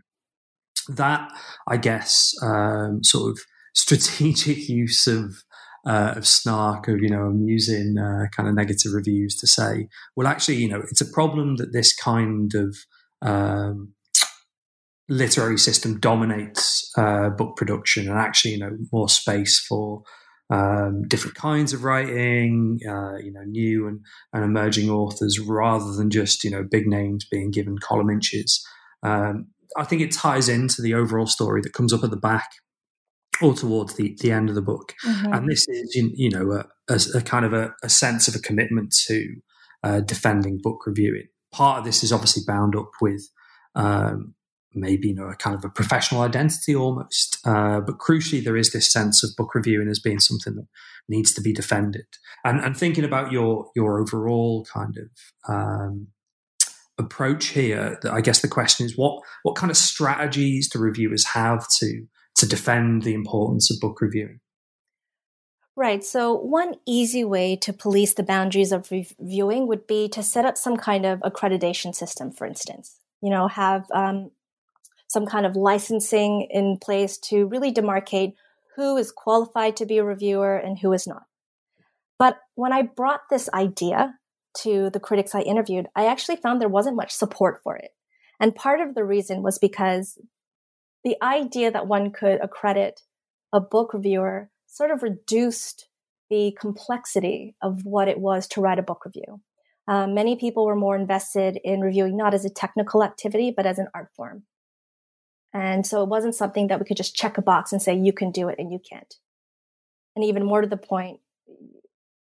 that 0.89 1.31
I 1.67 1.77
guess 1.77 2.33
um, 2.41 3.03
sort 3.03 3.31
of 3.31 3.39
strategic 3.73 4.67
use 4.69 5.05
of 5.05 5.43
uh, 5.87 6.13
of 6.17 6.27
snark, 6.27 6.87
of 6.89 7.01
you 7.01 7.09
know, 7.09 7.23
amusing 7.23 7.95
uh, 7.97 8.25
kind 8.35 8.49
of 8.49 8.55
negative 8.55 8.91
reviews 8.93 9.35
to 9.37 9.47
say, 9.47 9.87
well, 10.15 10.27
actually, 10.27 10.57
you 10.57 10.67
know, 10.67 10.81
it's 10.91 11.01
a 11.01 11.11
problem 11.11 11.55
that 11.55 11.71
this 11.71 11.95
kind 11.95 12.53
of 12.53 12.77
um, 13.21 13.93
literary 15.07 15.57
system 15.57 15.99
dominates 15.99 16.91
uh, 16.97 17.29
book 17.29 17.55
production, 17.55 18.09
and 18.09 18.19
actually, 18.19 18.51
you 18.51 18.59
know, 18.59 18.77
more 18.91 19.07
space 19.07 19.59
for 19.59 20.03
um, 20.49 21.07
different 21.07 21.35
kinds 21.35 21.71
of 21.71 21.85
writing, 21.85 22.79
uh, 22.87 23.17
you 23.17 23.31
know, 23.31 23.43
new 23.43 23.87
and, 23.87 24.01
and 24.33 24.43
emerging 24.43 24.89
authors, 24.89 25.39
rather 25.39 25.93
than 25.93 26.09
just 26.09 26.43
you 26.43 26.51
know 26.51 26.63
big 26.69 26.85
names 26.85 27.25
being 27.25 27.49
given 27.49 27.77
column 27.77 28.09
inches. 28.09 28.61
Um, 29.03 29.47
I 29.77 29.85
think 29.85 30.01
it 30.01 30.11
ties 30.11 30.49
into 30.49 30.81
the 30.81 30.95
overall 30.95 31.27
story 31.27 31.61
that 31.61 31.73
comes 31.73 31.93
up 31.93 32.03
at 32.03 32.09
the 32.09 32.17
back 32.17 32.49
or 33.41 33.53
towards 33.53 33.95
the, 33.95 34.17
the 34.21 34.31
end 34.31 34.49
of 34.49 34.55
the 34.55 34.61
book. 34.61 34.93
Mm-hmm. 35.05 35.33
And 35.33 35.49
this 35.49 35.67
is, 35.67 35.95
you 35.95 36.29
know, 36.29 36.51
a, 36.51 36.93
a, 36.93 36.99
a 37.15 37.21
kind 37.21 37.45
of 37.45 37.53
a, 37.53 37.73
a, 37.83 37.89
sense 37.89 38.27
of 38.27 38.35
a 38.35 38.39
commitment 38.39 38.93
to 39.07 39.35
uh, 39.83 39.99
defending 40.01 40.59
book 40.61 40.85
reviewing. 40.85 41.27
Part 41.51 41.79
of 41.79 41.85
this 41.85 42.03
is 42.03 42.11
obviously 42.11 42.43
bound 42.45 42.75
up 42.75 42.91
with 43.01 43.29
um, 43.75 44.33
maybe, 44.73 45.09
you 45.09 45.15
know, 45.15 45.27
a 45.27 45.35
kind 45.35 45.55
of 45.55 45.63
a 45.63 45.69
professional 45.69 46.21
identity 46.21 46.75
almost. 46.75 47.39
Uh, 47.45 47.81
but 47.81 47.97
crucially, 47.97 48.43
there 48.43 48.57
is 48.57 48.71
this 48.71 48.91
sense 48.91 49.23
of 49.23 49.35
book 49.37 49.53
reviewing 49.55 49.87
as 49.87 49.99
being 49.99 50.19
something 50.19 50.55
that 50.55 50.67
needs 51.07 51.33
to 51.33 51.41
be 51.41 51.53
defended. 51.53 52.05
And, 52.43 52.59
and 52.59 52.75
thinking 52.75 53.03
about 53.03 53.31
your 53.31 53.69
your 53.75 53.99
overall 53.99 54.65
kind 54.71 54.97
of 54.97 55.53
um, 55.53 56.07
approach 56.97 57.47
here, 57.47 57.99
I 58.09 58.21
guess 58.21 58.41
the 58.41 58.47
question 58.47 58.85
is 58.85 58.97
what 58.97 59.21
what 59.43 59.55
kind 59.55 59.71
of 59.71 59.77
strategies 59.77 60.69
do 60.69 60.79
reviewers 60.79 61.25
have 61.27 61.67
to 61.79 62.07
to 62.37 62.47
defend 62.47 63.03
the 63.03 63.13
importance 63.13 63.69
of 63.69 63.79
book 63.79 64.01
reviewing? 64.01 64.39
Right. 65.75 66.03
So, 66.03 66.33
one 66.33 66.75
easy 66.87 67.23
way 67.23 67.55
to 67.57 67.71
police 67.71 68.15
the 68.15 68.23
boundaries 68.23 68.71
of 68.71 68.89
reviewing 68.89 69.67
would 69.67 69.85
be 69.85 70.09
to 70.09 70.23
set 70.23 70.43
up 70.43 70.57
some 70.57 70.75
kind 70.75 71.05
of 71.05 71.19
accreditation 71.19 71.93
system, 71.93 72.31
for 72.31 72.47
instance. 72.47 72.97
You 73.21 73.29
know, 73.29 73.47
have 73.47 73.85
um, 73.91 74.31
some 75.07 75.27
kind 75.27 75.45
of 75.45 75.55
licensing 75.55 76.47
in 76.49 76.77
place 76.77 77.17
to 77.19 77.45
really 77.45 77.71
demarcate 77.71 78.33
who 78.75 78.97
is 78.97 79.11
qualified 79.11 79.75
to 79.77 79.85
be 79.85 79.97
a 79.97 80.03
reviewer 80.03 80.57
and 80.57 80.79
who 80.79 80.93
is 80.93 81.05
not. 81.05 81.23
But 82.19 82.39
when 82.55 82.73
I 82.73 82.81
brought 82.81 83.29
this 83.29 83.49
idea 83.53 84.15
to 84.61 84.89
the 84.89 84.99
critics 84.99 85.35
I 85.35 85.41
interviewed, 85.41 85.87
I 85.95 86.07
actually 86.07 86.37
found 86.37 86.59
there 86.59 86.67
wasn't 86.67 86.95
much 86.95 87.11
support 87.11 87.61
for 87.63 87.75
it. 87.75 87.91
And 88.39 88.55
part 88.55 88.81
of 88.81 88.95
the 88.95 89.03
reason 89.03 89.43
was 89.43 89.59
because 89.59 90.17
the 91.07 91.15
idea 91.23 91.71
that 91.71 91.87
one 91.87 92.11
could 92.11 92.37
accredit 92.43 93.03
a 93.53 93.61
book 93.61 93.93
reviewer 93.93 94.49
sort 94.65 94.91
of 94.91 95.01
reduced 95.01 95.87
the 96.29 96.53
complexity 96.59 97.55
of 97.61 97.85
what 97.85 98.09
it 98.09 98.19
was 98.19 98.45
to 98.45 98.59
write 98.59 98.77
a 98.77 98.83
book 98.83 99.05
review. 99.05 99.39
Um, 99.87 100.13
many 100.13 100.35
people 100.35 100.65
were 100.65 100.75
more 100.75 100.97
invested 100.97 101.59
in 101.63 101.79
reviewing 101.79 102.17
not 102.17 102.33
as 102.33 102.43
a 102.43 102.49
technical 102.49 103.05
activity, 103.05 103.53
but 103.55 103.65
as 103.65 103.79
an 103.79 103.87
art 103.95 104.09
form. 104.17 104.43
And 105.53 105.87
so 105.87 106.03
it 106.03 106.09
wasn't 106.09 106.35
something 106.35 106.67
that 106.67 106.77
we 106.77 106.85
could 106.85 106.97
just 106.97 107.15
check 107.15 107.37
a 107.37 107.41
box 107.41 107.71
and 107.71 107.81
say, 107.81 107.95
you 107.95 108.11
can 108.11 108.31
do 108.31 108.49
it 108.49 108.59
and 108.59 108.69
you 108.69 108.79
can't. 108.79 109.15
And 110.17 110.25
even 110.25 110.45
more 110.45 110.59
to 110.59 110.67
the 110.67 110.75
point, 110.75 111.21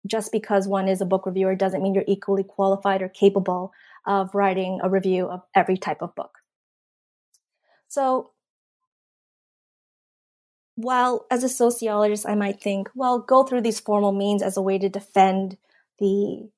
just 0.06 0.32
because 0.32 0.66
one 0.66 0.88
is 0.88 1.02
a 1.02 1.04
book 1.04 1.26
reviewer 1.26 1.54
doesn't 1.54 1.82
mean 1.82 1.94
you're 1.94 2.04
equally 2.08 2.44
qualified 2.44 3.02
or 3.02 3.10
capable 3.10 3.72
of 4.06 4.34
writing 4.34 4.80
a 4.82 4.88
review 4.88 5.26
of 5.26 5.42
every 5.54 5.76
type 5.76 6.00
of 6.00 6.14
book. 6.14 6.38
So 7.88 8.30
while 10.82 11.26
as 11.30 11.42
a 11.42 11.48
sociologist, 11.48 12.28
I 12.28 12.34
might 12.34 12.60
think, 12.60 12.90
well, 12.94 13.18
go 13.18 13.44
through 13.44 13.62
these 13.62 13.80
formal 13.80 14.12
means 14.12 14.42
as 14.42 14.56
a 14.56 14.62
way 14.62 14.78
to 14.78 14.88
defend 14.88 15.56
the, 15.98 16.48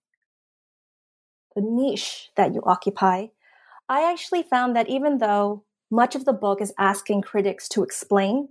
the 1.54 1.62
niche 1.62 2.30
that 2.36 2.54
you 2.54 2.62
occupy, 2.64 3.26
I 3.88 4.10
actually 4.10 4.42
found 4.42 4.74
that 4.76 4.88
even 4.88 5.18
though 5.18 5.64
much 5.90 6.14
of 6.14 6.24
the 6.24 6.32
book 6.32 6.60
is 6.60 6.72
asking 6.78 7.22
critics 7.22 7.68
to 7.70 7.82
explain 7.82 8.48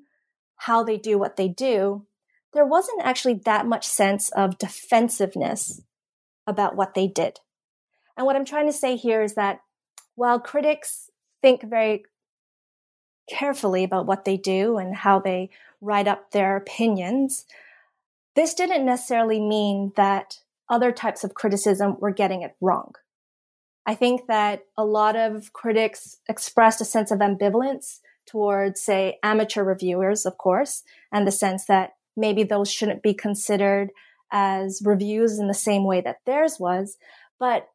how 0.58 0.84
they 0.84 0.98
do 0.98 1.18
what 1.18 1.38
they 1.38 1.48
do, 1.48 2.06
there 2.54 2.66
wasn't 2.66 3.02
actually 3.04 3.42
that 3.46 3.66
much 3.66 3.88
sense 3.88 4.30
of 4.32 4.58
defensiveness 4.58 5.82
about 6.46 6.76
what 6.76 6.94
they 6.94 7.08
did. 7.08 7.40
And 8.16 8.26
what 8.26 8.36
I'm 8.36 8.46
trying 8.46 8.68
to 8.68 8.74
say 8.74 8.96
here 8.96 9.24
is 9.24 9.36
that 9.36 9.62
while 10.16 10.40
critics 10.40 11.10
think 11.42 11.64
very 11.64 12.04
carefully 13.32 13.84
about 13.84 14.06
what 14.06 14.26
they 14.26 14.38
do 14.38 14.78
and 14.78 14.96
how 14.96 15.20
they 15.20 15.50
write 15.80 16.08
up 16.08 16.32
their 16.32 16.58
opinions, 16.58 17.46
this 18.36 18.54
didn't 18.54 18.86
necessarily 18.86 19.40
mean 19.40 19.94
that 19.96 20.40
other 20.70 20.92
types 20.92 21.24
of 21.24 21.34
criticism 21.34 21.96
were 22.00 22.12
getting 22.12 22.42
it 22.42 22.56
wrong. 22.62 22.94
I 23.86 23.96
think 23.96 24.28
that 24.28 24.66
a 24.78 24.86
lot 24.86 25.16
of 25.16 25.54
critics 25.54 26.20
expressed 26.30 26.82
a 26.82 26.86
sense 26.86 27.10
of 27.10 27.20
ambivalence 27.20 28.00
towards, 28.28 28.82
say, 28.82 29.18
amateur 29.24 29.64
reviewers, 29.64 30.26
of 30.26 30.38
course, 30.38 30.84
and 31.12 31.26
the 31.26 31.32
sense 31.32 31.66
that 31.66 31.94
maybe 32.16 32.44
those 32.44 32.72
shouldn't 32.72 33.02
be 33.02 33.14
considered 33.14 33.90
as 34.32 34.82
reviews 34.86 35.40
in 35.40 35.48
the 35.48 35.54
same 35.54 35.84
way 35.84 36.00
that 36.02 36.20
theirs 36.26 36.58
was. 36.60 36.98
But 37.40 37.70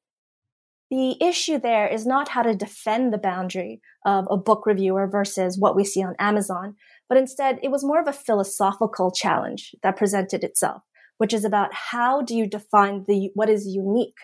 the 0.90 1.16
issue 1.20 1.59
there 1.59 1.88
is 1.88 2.07
not 2.07 2.29
how 2.29 2.42
to 2.42 2.55
defend 2.55 3.12
the 3.12 3.18
boundary 3.18 3.81
of 4.05 4.27
a 4.31 4.37
book 4.37 4.66
reviewer 4.66 5.07
versus 5.07 5.59
what 5.59 5.75
we 5.75 5.85
see 5.85 6.03
on 6.03 6.14
Amazon, 6.18 6.77
but 7.09 7.18
instead 7.18 7.59
it 7.62 7.70
was 7.70 7.85
more 7.85 8.01
of 8.01 8.07
a 8.07 8.12
philosophical 8.12 9.11
challenge 9.11 9.75
that 9.83 9.96
presented 9.96 10.44
itself, 10.44 10.83
which 11.18 11.35
is 11.35 11.44
about 11.44 11.75
how 11.75 12.22
do 12.22 12.37
you 12.37 12.46
define 12.46 13.05
the, 13.09 13.31
what 13.35 13.49
is 13.49 13.66
unique? 13.66 14.18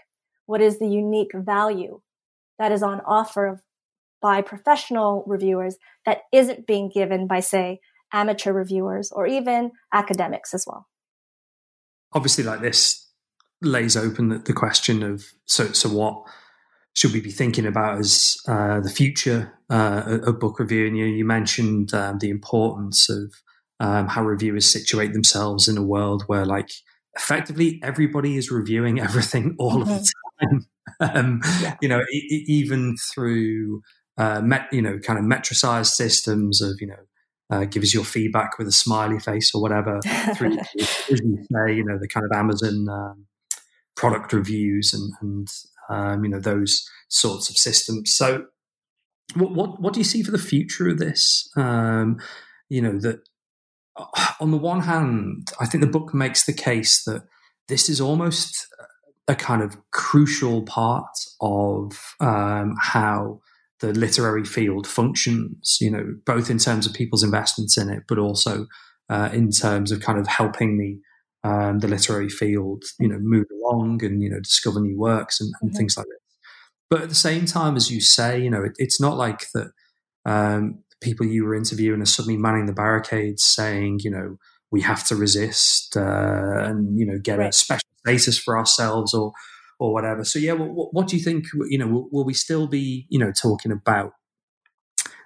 What 0.46 0.60
is 0.60 0.78
the 0.78 0.88
unique 0.88 1.32
value 1.34 2.00
that 2.58 2.72
is 2.72 2.82
on 2.82 3.00
offer 3.06 3.62
by 4.20 4.40
professional 4.40 5.24
reviewers 5.26 5.76
that 6.06 6.22
isn't 6.32 6.66
being 6.66 6.90
given 6.92 7.26
by, 7.26 7.40
say, 7.40 7.80
amateur 8.12 8.52
reviewers 8.52 9.10
or 9.10 9.26
even 9.26 9.72
academics 9.92 10.54
as 10.54 10.64
well? 10.66 10.86
Obviously, 12.12 12.44
like 12.44 12.60
this 12.60 13.08
lays 13.62 13.96
open 13.96 14.28
the, 14.28 14.52
question 14.52 15.02
of 15.02 15.24
so 15.46 15.66
so 15.72 15.88
what 15.88 16.24
should 16.94 17.12
we 17.12 17.20
be 17.20 17.30
thinking 17.30 17.66
about 17.66 17.98
as 17.98 18.36
uh, 18.48 18.80
the 18.80 18.90
future 18.90 19.58
uh, 19.70 20.18
of 20.24 20.38
book 20.38 20.58
reviewing? 20.58 20.94
You, 20.94 21.06
you 21.06 21.24
mentioned 21.24 21.94
um, 21.94 22.18
the 22.18 22.30
importance 22.30 23.08
of 23.08 23.32
um, 23.80 24.08
how 24.08 24.22
reviewers 24.22 24.70
situate 24.70 25.12
themselves 25.12 25.68
in 25.68 25.78
a 25.78 25.82
world 25.82 26.24
where, 26.26 26.44
like, 26.44 26.70
effectively 27.14 27.80
everybody 27.82 28.36
is 28.36 28.50
reviewing 28.50 29.00
everything 29.08 29.56
all 29.58 29.78
mm-hmm. 29.78 29.82
of 29.82 29.88
the 29.88 30.12
mm-hmm. 30.44 30.58
time. 30.58 30.66
um, 31.00 31.40
yeah. 31.60 31.76
You 31.80 31.88
know, 31.88 32.00
e- 32.12 32.44
even 32.48 32.96
through 32.96 33.82
uh, 34.18 34.40
met, 34.42 34.68
you 34.72 34.82
know 34.82 34.98
kind 34.98 35.18
of 35.18 35.24
metricized 35.24 35.86
systems 35.86 36.60
of 36.60 36.80
you 36.80 36.86
know 36.88 36.96
uh, 37.52 37.64
give 37.66 37.82
us 37.82 37.92
your 37.92 38.04
feedback 38.04 38.58
with 38.58 38.66
a 38.66 38.72
smiley 38.72 39.18
face 39.18 39.54
or 39.54 39.60
whatever 39.60 40.00
through, 40.36 40.58
as 40.80 41.20
you 41.20 41.44
say, 41.52 41.74
you 41.74 41.84
know, 41.84 41.98
the 41.98 42.08
kind 42.08 42.24
of 42.24 42.32
Amazon 42.32 42.88
um, 42.88 43.26
product 43.94 44.32
reviews 44.32 44.94
and, 44.94 45.12
and 45.20 45.48
um, 45.92 46.24
you 46.24 46.30
know, 46.30 46.40
those 46.40 46.88
sorts 47.08 47.50
of 47.50 47.56
systems. 47.56 48.14
So, 48.14 48.46
what, 49.34 49.52
what, 49.52 49.80
what 49.80 49.92
do 49.92 50.00
you 50.00 50.04
see 50.04 50.22
for 50.22 50.30
the 50.30 50.38
future 50.38 50.88
of 50.88 50.98
this? 50.98 51.50
Um, 51.56 52.18
you 52.68 52.80
know, 52.80 52.98
that 53.00 53.20
on 54.40 54.50
the 54.50 54.56
one 54.56 54.80
hand, 54.80 55.52
I 55.60 55.66
think 55.66 55.82
the 55.82 55.90
book 55.90 56.14
makes 56.14 56.44
the 56.44 56.52
case 56.52 57.04
that 57.04 57.24
this 57.68 57.88
is 57.88 58.00
almost 58.00 58.66
a 59.28 59.34
kind 59.34 59.62
of 59.62 59.76
crucial 59.92 60.62
part 60.62 61.14
of 61.40 62.14
um, 62.20 62.74
how 62.80 63.40
the 63.80 63.92
literary 63.92 64.44
field 64.44 64.86
functions, 64.86 65.78
you 65.80 65.90
know, 65.90 66.14
both 66.24 66.50
in 66.50 66.58
terms 66.58 66.86
of 66.86 66.94
people's 66.94 67.22
investments 67.22 67.76
in 67.76 67.90
it, 67.90 68.04
but 68.08 68.18
also 68.18 68.66
uh, 69.10 69.28
in 69.32 69.50
terms 69.50 69.92
of 69.92 70.00
kind 70.00 70.18
of 70.18 70.26
helping 70.26 70.78
the 70.78 70.98
um, 71.44 71.80
the 71.80 71.88
literary 71.88 72.28
field, 72.28 72.84
you 73.00 73.08
know, 73.08 73.18
move 73.18 73.46
along 73.52 74.04
and 74.04 74.22
you 74.22 74.30
know 74.30 74.40
discover 74.40 74.80
new 74.80 74.98
works 74.98 75.40
and, 75.40 75.52
and 75.60 75.70
mm-hmm. 75.70 75.76
things 75.76 75.96
like 75.96 76.06
this. 76.06 76.18
But 76.90 77.02
at 77.02 77.08
the 77.08 77.14
same 77.14 77.46
time, 77.46 77.76
as 77.76 77.90
you 77.90 78.00
say, 78.00 78.40
you 78.40 78.50
know, 78.50 78.64
it, 78.64 78.72
it's 78.76 79.00
not 79.00 79.16
like 79.16 79.46
that. 79.54 79.72
Um, 80.24 80.84
people 81.00 81.26
you 81.26 81.44
were 81.44 81.54
interviewing 81.54 82.00
are 82.00 82.06
suddenly 82.06 82.36
manning 82.36 82.66
the 82.66 82.72
barricades, 82.72 83.44
saying, 83.44 84.00
you 84.04 84.10
know, 84.10 84.36
we 84.72 84.80
have 84.80 85.06
to 85.06 85.14
resist 85.14 85.96
uh, 85.96 86.64
and 86.64 86.98
you 86.98 87.06
know 87.06 87.18
get 87.18 87.38
right. 87.38 87.50
a 87.50 87.52
special 87.52 87.86
status 88.00 88.38
for 88.38 88.58
ourselves 88.58 89.14
or 89.14 89.32
or 89.78 89.92
whatever. 89.92 90.24
So 90.24 90.38
yeah, 90.38 90.54
what, 90.54 90.92
what 90.92 91.06
do 91.06 91.16
you 91.16 91.22
think? 91.22 91.44
You 91.68 91.78
know, 91.78 91.86
will, 91.86 92.08
will, 92.10 92.24
we 92.24 92.34
still 92.34 92.66
be 92.66 93.06
you 93.10 93.18
know 93.18 93.30
talking 93.30 93.70
about 93.70 94.14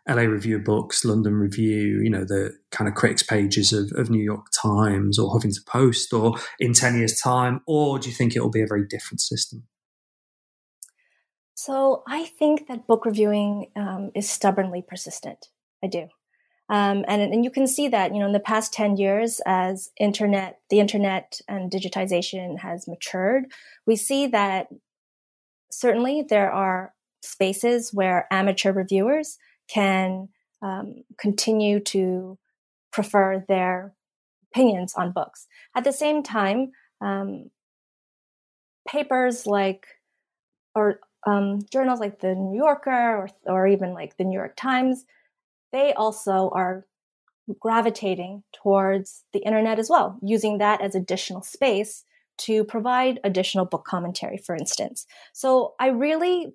LA 0.09 0.23
Review 0.23 0.57
of 0.57 0.64
Books, 0.64 1.05
London 1.05 1.35
Review, 1.35 2.01
you 2.01 2.11
know, 2.11 2.25
the 2.25 2.57
kind 2.71 2.87
of 2.88 2.95
critics 2.95 3.23
pages 3.23 3.73
of, 3.73 3.90
of 3.97 4.09
New 4.09 4.23
York 4.23 4.47
Times 4.53 5.19
or 5.19 5.35
Huffington 5.35 5.66
Post, 5.66 6.12
or 6.12 6.37
in 6.61 6.73
ten 6.73 6.97
years' 6.97 7.21
time, 7.21 7.61
or 7.66 7.99
do 7.99 8.09
you 8.09 8.14
think 8.14 8.37
it 8.37 8.40
will 8.40 8.51
be 8.51 8.62
a 8.62 8.66
very 8.66 8.87
different 8.87 9.21
system? 9.21 9.64
So 11.55 12.05
I 12.07 12.25
think 12.25 12.69
that 12.69 12.87
book 12.87 13.05
reviewing 13.05 13.71
um, 13.75 14.11
is 14.14 14.31
stubbornly 14.31 14.85
persistent. 14.87 15.49
I 15.83 15.88
do. 15.88 16.09
Um, 16.69 17.05
and, 17.07 17.23
and 17.23 17.45
you 17.45 17.51
can 17.51 17.66
see 17.66 17.88
that, 17.88 18.12
you 18.12 18.21
know, 18.21 18.27
in 18.27 18.33
the 18.33 18.40
past 18.40 18.73
10 18.73 18.97
years, 18.97 19.40
as 19.47 19.90
internet, 19.99 20.59
the 20.69 20.81
internet 20.81 21.40
and 21.49 21.71
digitization 21.71 22.59
has 22.59 22.88
matured, 22.88 23.45
we 23.87 23.95
see 23.97 24.27
that 24.29 24.66
certainly 25.71 26.25
there 26.29 26.51
are 26.51 26.92
spaces 27.23 27.90
where 27.92 28.27
amateur 28.31 28.73
reviewers 28.73 29.38
can 29.69 30.29
um, 30.63 31.05
continue 31.19 31.81
to 31.81 32.39
prefer 32.93 33.45
their 33.49 33.95
opinions 34.51 34.95
on 34.97 35.13
books. 35.13 35.47
At 35.75 35.85
the 35.85 35.93
same 35.93 36.23
time, 36.23 36.73
um, 37.01 37.51
papers 38.89 39.47
like, 39.47 39.87
or 40.75 41.01
um, 41.27 41.61
journals 41.73 42.01
like 42.01 42.21
the 42.21 42.35
New 42.35 42.57
Yorker 42.57 42.91
or, 42.91 43.29
or 43.45 43.67
even 43.67 43.93
like 43.93 44.17
the 44.17 44.25
New 44.25 44.39
York 44.39 44.57
Times 44.57 45.05
they 45.73 45.93
also 45.93 46.51
are 46.55 46.87
gravitating 47.61 48.43
towards 48.53 49.25
the 49.33 49.41
internet 49.41 49.79
as 49.79 49.91
well, 49.91 50.19
using 50.23 50.59
that 50.59 50.81
as 50.81 50.95
additional 50.95 51.43
space 51.43 52.05
to 52.39 52.65
provide 52.65 53.21
additional 53.25 53.65
book 53.65 53.85
commentary, 53.85 54.39
for 54.39 54.55
instance. 54.55 55.07
So 55.33 55.75
I 55.79 55.89
really 55.89 56.55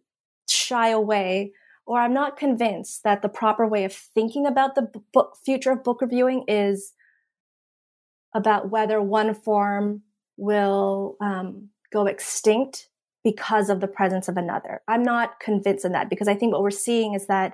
shy 0.50 0.90
away, 0.90 1.54
or 1.86 2.00
I'm 2.00 2.14
not 2.14 2.38
convinced 2.38 3.04
that 3.04 3.22
the 3.22 3.30
proper 3.30 3.68
way 3.68 3.84
of 3.84 3.94
thinking 3.94 4.46
about 4.46 4.76
the 4.76 4.90
book, 5.14 5.38
future 5.44 5.72
of 5.72 5.84
book 5.84 6.02
reviewing 6.02 6.46
is 6.48 6.94
about 8.34 8.70
whether 8.70 9.02
one 9.02 9.34
form 9.34 10.04
will 10.38 11.18
um, 11.22 11.70
go 11.92 12.06
extinct 12.06 12.88
because 13.24 13.70
of 13.70 13.82
the 13.82 13.88
presence 13.88 14.28
of 14.28 14.38
another. 14.38 14.82
I'm 14.88 15.04
not 15.04 15.40
convinced 15.40 15.86
in 15.86 15.92
that 15.92 16.10
because 16.10 16.28
I 16.28 16.36
think 16.36 16.54
what 16.54 16.64
we're 16.64 16.72
seeing 16.72 17.14
is 17.14 17.28
that 17.28 17.54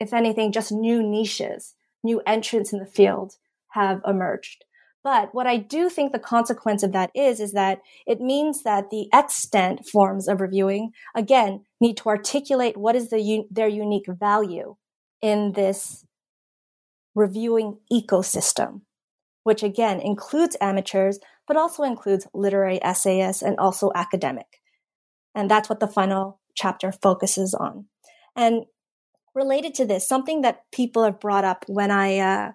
if 0.00 0.12
anything, 0.12 0.50
just 0.50 0.72
new 0.72 1.02
niches, 1.02 1.74
new 2.02 2.20
entrants 2.26 2.72
in 2.72 2.80
the 2.80 2.86
field 2.86 3.36
have 3.70 4.00
emerged. 4.06 4.64
But 5.04 5.34
what 5.34 5.46
I 5.46 5.58
do 5.58 5.90
think 5.90 6.12
the 6.12 6.18
consequence 6.18 6.82
of 6.82 6.92
that 6.92 7.10
is, 7.14 7.38
is 7.38 7.52
that 7.52 7.82
it 8.06 8.22
means 8.22 8.62
that 8.62 8.88
the 8.88 9.08
extant 9.12 9.86
forms 9.86 10.26
of 10.26 10.40
reviewing, 10.40 10.92
again, 11.14 11.64
need 11.78 11.98
to 11.98 12.08
articulate 12.08 12.78
what 12.78 12.96
is 12.96 13.10
the, 13.10 13.44
their 13.50 13.68
unique 13.68 14.06
value 14.08 14.76
in 15.20 15.52
this 15.52 16.06
reviewing 17.14 17.78
ecosystem, 17.92 18.80
which 19.42 19.62
again 19.62 20.00
includes 20.00 20.56
amateurs, 20.58 21.18
but 21.46 21.58
also 21.58 21.82
includes 21.82 22.26
literary 22.32 22.82
essayists 22.82 23.42
and 23.42 23.58
also 23.58 23.92
academic. 23.94 24.62
And 25.34 25.50
that's 25.50 25.68
what 25.68 25.80
the 25.80 25.86
final 25.86 26.40
chapter 26.54 26.92
focuses 26.92 27.52
on. 27.52 27.86
And 28.34 28.64
related 29.34 29.74
to 29.74 29.84
this, 29.84 30.08
something 30.08 30.40
that 30.40 30.62
people 30.72 31.04
have 31.04 31.20
brought 31.20 31.44
up 31.44 31.64
when 31.68 31.90
I 31.90 32.18
uh, 32.18 32.52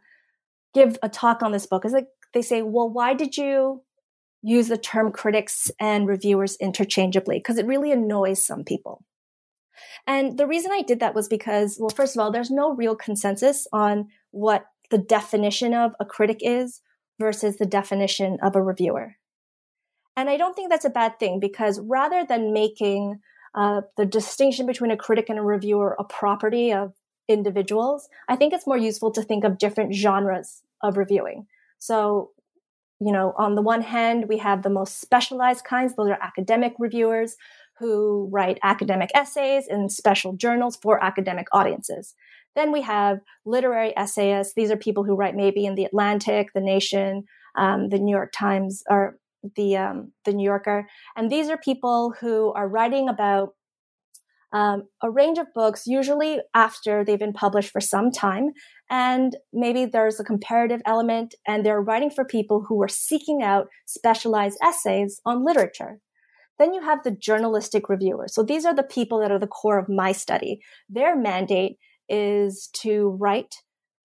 give 0.74 0.98
a 1.04 1.10
talk 1.10 1.44
on 1.44 1.52
this 1.52 1.68
book 1.68 1.86
is 1.86 1.94
like 1.94 2.08
they 2.34 2.42
say, 2.42 2.62
well, 2.62 2.90
why 2.90 3.14
did 3.14 3.38
you 3.38 3.84
use 4.42 4.68
the 4.68 4.78
term 4.78 5.12
critics 5.12 5.72
and 5.80 6.08
reviewers 6.08 6.56
interchangeably? 6.58 7.40
Because 7.40 7.58
it 7.58 7.66
really 7.66 7.92
annoys 7.92 8.46
some 8.46 8.64
people. 8.64 9.04
And 10.08 10.38
the 10.38 10.48
reason 10.48 10.72
I 10.72 10.82
did 10.82 11.00
that 11.00 11.16
was 11.16 11.28
because, 11.28 11.78
well, 11.80 11.90
first 11.90 12.16
of 12.16 12.22
all, 12.22 12.32
there's 12.32 12.52
no 12.52 12.74
real 12.74 12.96
consensus 12.96 13.68
on 13.72 14.10
what 14.32 14.66
the 14.90 14.98
definition 14.98 15.74
of 15.74 15.94
a 16.00 16.06
critic 16.06 16.40
is 16.42 16.82
versus 17.20 17.58
the 17.58 17.66
definition 17.66 18.38
of 18.42 18.56
a 18.56 18.62
reviewer. 18.62 19.16
And 20.16 20.30
I 20.30 20.38
don't 20.38 20.56
think 20.56 20.70
that's 20.70 20.86
a 20.86 20.90
bad 20.90 21.20
thing 21.20 21.40
because 21.40 21.80
rather 21.80 22.26
than 22.26 22.54
making 22.54 23.20
uh, 23.56 23.82
the 23.98 24.06
distinction 24.06 24.66
between 24.66 24.92
a 24.92 24.98
critic 24.98 25.30
and 25.30 25.40
a 25.40 25.44
reviewer 25.44 25.96
a 25.98 26.04
property 26.04 26.74
of 26.74 26.94
individuals, 27.28 28.10
I 28.28 28.36
think 28.36 28.54
it's 28.54 28.68
more 28.68 28.78
useful 28.78 29.12
to 29.12 29.22
think 29.22 29.44
of 29.44 29.58
different 29.58 29.94
genres 29.94 30.62
of 30.82 30.98
reviewing. 30.98 31.48
So, 31.80 32.32
you 33.00 33.12
know, 33.12 33.34
on 33.38 33.56
the 33.56 33.62
one 33.62 33.82
hand, 33.82 34.26
we 34.28 34.38
have 34.38 34.62
the 34.64 34.70
most 34.70 35.00
specialized 35.02 35.66
kinds, 35.66 35.96
those 35.96 36.10
are 36.10 36.20
academic 36.22 36.74
reviewers 36.80 37.36
who 37.80 38.30
write 38.32 38.60
academic 38.62 39.10
essays 39.16 39.66
in 39.68 39.90
special 39.90 40.34
journals 40.34 40.78
for 40.82 41.04
academic 41.04 41.48
audiences. 41.54 42.14
Then 42.56 42.72
we 42.74 42.82
have 42.82 43.20
literary 43.46 43.94
essayists. 43.96 44.54
These 44.54 44.70
are 44.70 44.76
people 44.78 45.06
who 45.06 45.16
write 45.16 45.36
maybe 45.36 45.66
in 45.66 45.76
the 45.76 45.86
Atlantic, 45.86 46.50
the 46.54 46.62
Nation, 46.62 47.24
um, 47.56 47.90
the 47.90 48.00
New 48.00 48.14
York 48.14 48.34
Times, 48.34 48.84
or 48.90 49.18
the 49.56 49.78
um, 49.78 50.12
the 50.26 50.34
New 50.34 50.44
Yorker, 50.44 50.86
and 51.16 51.32
these 51.32 51.50
are 51.50 51.58
people 51.58 52.14
who 52.20 52.52
are 52.54 52.68
writing 52.68 53.08
about 53.08 53.54
um, 54.52 54.84
a 55.04 55.10
range 55.10 55.38
of 55.38 55.54
books, 55.54 55.84
usually 55.86 56.40
after 56.54 57.04
they've 57.04 57.20
been 57.20 57.34
published 57.34 57.72
for 57.72 57.82
some 57.82 58.12
time, 58.12 58.52
and 58.90 59.36
maybe 59.54 59.86
there's 59.86 60.20
a 60.20 60.24
comparative 60.24 60.82
element, 60.86 61.36
and 61.48 61.66
they're 61.66 61.82
writing 61.82 62.10
for 62.10 62.26
people 62.26 62.66
who 62.68 62.82
are 62.82 62.88
seeking 62.88 63.44
out 63.44 63.68
specialized 63.86 64.58
essays 64.64 65.22
on 65.26 65.46
literature. 65.46 66.00
Then 66.58 66.74
you 66.74 66.82
have 66.82 67.04
the 67.04 67.12
journalistic 67.12 67.88
reviewers. 67.88 68.34
So 68.34 68.44
these 68.44 68.66
are 68.66 68.76
the 68.76 68.84
people 68.84 69.20
that 69.20 69.32
are 69.32 69.40
the 69.40 69.48
core 69.48 69.80
of 69.80 69.88
my 69.88 70.12
study. 70.12 70.60
Their 70.90 71.16
mandate 71.16 71.78
is 72.10 72.70
to 72.82 73.18
write 73.20 73.56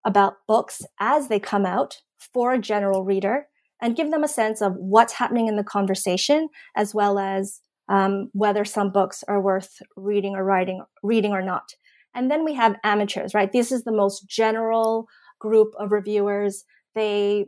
about 0.05 0.35
books 0.47 0.83
as 1.01 1.29
they 1.29 1.41
come 1.41 1.67
out 1.67 1.97
for 2.33 2.53
a 2.53 2.61
general 2.61 3.05
reader 3.05 3.47
and 3.81 3.97
give 3.97 4.11
them 4.11 4.23
a 4.23 4.29
sense 4.29 4.63
of 4.63 4.75
what's 4.77 5.15
happening 5.15 5.49
in 5.49 5.57
the 5.57 5.65
conversation, 5.65 6.49
as 6.77 6.95
well 6.95 7.19
as 7.19 7.61
um, 7.89 8.31
whether 8.33 8.65
some 8.65 8.91
books 8.91 9.23
are 9.29 9.41
worth 9.41 9.81
reading 9.97 10.35
or 10.35 10.45
writing, 10.45 10.83
reading 11.03 11.33
or 11.33 11.43
not. 11.43 11.75
And 12.15 12.31
then 12.31 12.45
we 12.45 12.55
have 12.55 12.77
amateurs, 12.85 13.35
right? 13.35 13.53
This 13.53 13.73
is 13.73 13.85
the 13.85 13.93
most 13.93 14.29
general 14.29 15.07
group 15.41 15.75
of 15.79 15.93
reviewers. 15.93 16.65
They 16.95 17.47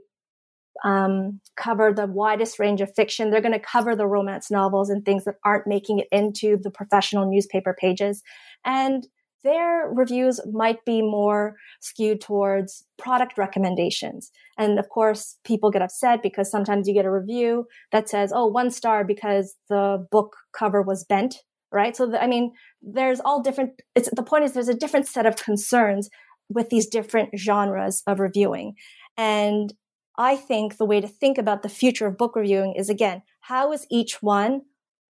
um, 0.85 1.40
cover 1.57 1.92
the 1.92 2.07
widest 2.07 2.59
range 2.59 2.81
of 2.81 2.94
fiction. 2.94 3.31
They're 3.31 3.40
going 3.40 3.53
to 3.53 3.59
cover 3.59 3.96
the 3.96 4.07
romance 4.07 4.50
novels 4.50 4.90
and 4.90 5.04
things 5.04 5.25
that 5.25 5.37
aren't 5.44 5.67
making 5.67 6.00
it 6.00 6.08
into 6.13 6.58
the 6.60 6.71
professional 6.71 7.31
newspaper 7.31 7.75
pages. 7.79 8.23
And 8.65 9.06
their 9.44 9.88
reviews 9.92 10.40
might 10.52 10.84
be 10.84 11.02
more 11.02 11.56
skewed 11.80 12.20
towards 12.20 12.84
product 12.98 13.38
recommendations. 13.38 14.30
And 14.58 14.78
of 14.78 14.88
course, 14.88 15.38
people 15.44 15.70
get 15.70 15.82
upset 15.82 16.22
because 16.22 16.50
sometimes 16.50 16.88
you 16.88 16.94
get 16.94 17.04
a 17.04 17.10
review 17.10 17.66
that 17.92 18.08
says, 18.08 18.32
oh, 18.34 18.46
one 18.46 18.70
star 18.70 19.04
because 19.04 19.54
the 19.68 20.06
book 20.10 20.37
cover 20.52 20.82
was 20.82 21.04
bent, 21.04 21.37
right? 21.70 21.96
So, 21.96 22.06
the, 22.06 22.22
I 22.22 22.26
mean, 22.26 22.52
there's 22.82 23.20
all 23.20 23.42
different, 23.42 23.80
it's, 23.94 24.08
the 24.10 24.22
point 24.22 24.44
is 24.44 24.52
there's 24.52 24.68
a 24.68 24.74
different 24.74 25.06
set 25.06 25.26
of 25.26 25.37
concerns 25.37 26.08
with 26.48 26.70
these 26.70 26.87
different 26.87 27.30
genres 27.38 28.02
of 28.06 28.20
reviewing. 28.20 28.74
And 29.16 29.72
I 30.18 30.37
think 30.37 30.76
the 30.76 30.87
way 30.87 31.00
to 31.00 31.08
think 31.08 31.38
about 31.38 31.62
the 31.62 31.68
future 31.68 32.06
of 32.06 32.16
book 32.16 32.37
reviewing 32.37 32.74
is 32.76 32.88
again, 32.88 33.22
how 33.40 33.72
is 33.72 33.87
each 33.90 34.22
one 34.22 34.62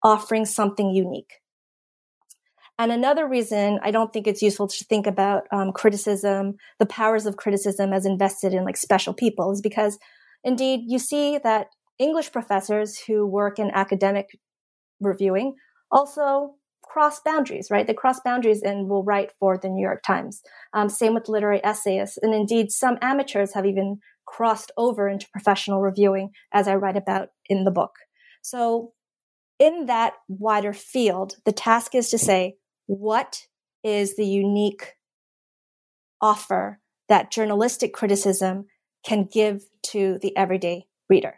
offering 0.04 0.46
something 0.46 0.90
unique? 0.90 1.34
And 2.80 2.92
another 2.92 3.28
reason 3.28 3.80
I 3.82 3.92
don't 3.92 4.14
think 4.14 4.28
it's 4.28 4.42
useful 4.42 4.68
to 4.68 4.86
think 4.86 5.08
about 5.08 5.44
um, 5.52 5.72
criticism, 5.72 6.58
the 6.80 6.86
powers 6.86 7.26
of 7.26 7.38
criticism 7.38 7.92
as 7.92 8.06
invested 8.06 8.54
in 8.54 8.64
like 8.66 8.78
special 8.78 9.14
people 9.14 9.52
is 9.52 9.62
because 9.62 9.98
indeed 10.44 10.82
you 10.86 11.00
see 11.00 11.40
that 11.40 11.68
English 11.98 12.32
professors 12.32 13.00
who 13.00 13.26
work 13.26 13.58
in 13.58 13.72
academic 13.72 14.38
reviewing 15.00 15.56
also 15.92 16.56
cross 16.84 17.20
boundaries, 17.20 17.70
right? 17.70 17.86
They 17.86 17.94
cross 17.94 18.20
boundaries 18.22 18.62
and 18.62 18.88
will 18.90 19.04
write 19.04 19.32
for 19.40 19.58
the 19.58 19.70
New 19.70 19.82
York 19.82 20.04
Times. 20.04 20.42
Um, 20.74 20.90
same 20.90 21.14
with 21.14 21.30
literary 21.30 21.64
essayists. 21.64 22.18
And 22.22 22.34
indeed, 22.34 22.72
some 22.72 22.98
amateurs 23.02 23.54
have 23.54 23.66
even 23.66 24.00
crossed 24.26 24.72
over 24.78 25.08
into 25.08 25.30
professional 25.32 25.82
reviewing, 25.82 26.32
as 26.54 26.68
I 26.68 26.76
write 26.76 26.98
about 26.98 27.30
in 27.50 27.64
the 27.64 27.72
book. 27.72 27.92
So, 28.42 28.94
in 29.60 29.88
that 29.88 30.14
wider 30.28 30.74
field, 30.74 31.36
the 31.46 31.52
task 31.52 31.96
is 31.96 32.10
to 32.12 32.18
say, 32.18 32.56
what 32.88 33.48
is 33.84 34.16
the 34.16 34.26
unique 34.26 34.96
offer 36.20 36.80
that 37.08 37.32
journalistic 37.32 37.94
criticism 37.94 38.66
can 39.06 39.30
give 39.32 39.66
to 39.84 40.18
the 40.22 40.36
everyday 40.36 40.88
reader? 41.10 41.36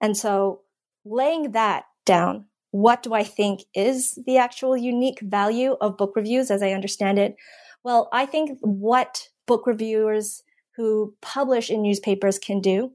And 0.00 0.16
so, 0.16 0.62
laying 1.04 1.52
that 1.52 1.84
down, 2.04 2.46
what 2.70 3.02
do 3.02 3.14
I 3.14 3.22
think 3.22 3.64
is 3.74 4.18
the 4.26 4.38
actual 4.38 4.76
unique 4.76 5.20
value 5.20 5.76
of 5.80 5.96
book 5.96 6.14
reviews 6.16 6.50
as 6.50 6.62
I 6.62 6.72
understand 6.72 7.18
it? 7.18 7.36
Well, 7.84 8.08
I 8.12 8.26
think 8.26 8.58
what 8.60 9.28
book 9.46 9.66
reviewers 9.66 10.42
who 10.76 11.14
publish 11.22 11.70
in 11.70 11.82
newspapers 11.82 12.38
can 12.38 12.60
do 12.60 12.92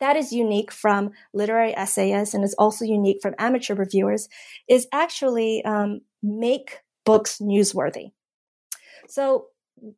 that 0.00 0.16
is 0.16 0.32
unique 0.32 0.72
from 0.72 1.12
literary 1.32 1.72
essayists 1.76 2.34
and 2.34 2.44
is 2.44 2.54
also 2.54 2.84
unique 2.84 3.18
from 3.22 3.34
amateur 3.38 3.74
reviewers 3.74 4.28
is 4.68 4.86
actually 4.92 5.64
um, 5.64 6.00
make 6.22 6.80
books 7.04 7.38
newsworthy. 7.38 8.12
So 9.08 9.46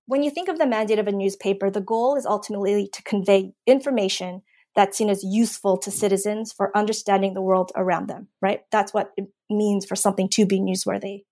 when 0.07 0.23
you 0.23 0.31
think 0.31 0.49
of 0.49 0.59
the 0.59 0.67
mandate 0.67 0.99
of 0.99 1.09
a 1.09 1.13
newspaper, 1.13 1.71
the 1.71 1.81
goal 1.81 2.17
is 2.17 2.27
ultimately 2.27 2.89
to 2.93 3.03
convey 3.03 3.53
information 3.67 4.43
that's 4.75 4.99
seen 4.99 5.09
as 5.09 5.25
useful 5.25 5.79
to 5.79 5.91
citizens 5.91 6.53
for 6.53 6.77
understanding 6.77 7.35
the 7.35 7.43
world 7.43 7.73
around 7.77 8.09
them, 8.09 8.29
right? 8.43 8.61
That's 8.71 8.93
what 8.93 9.13
it 9.17 9.27
means 9.49 9.87
for 9.87 9.97
something 9.97 10.29
to 10.31 10.45
be 10.45 10.61
newsworthy. 10.61 11.25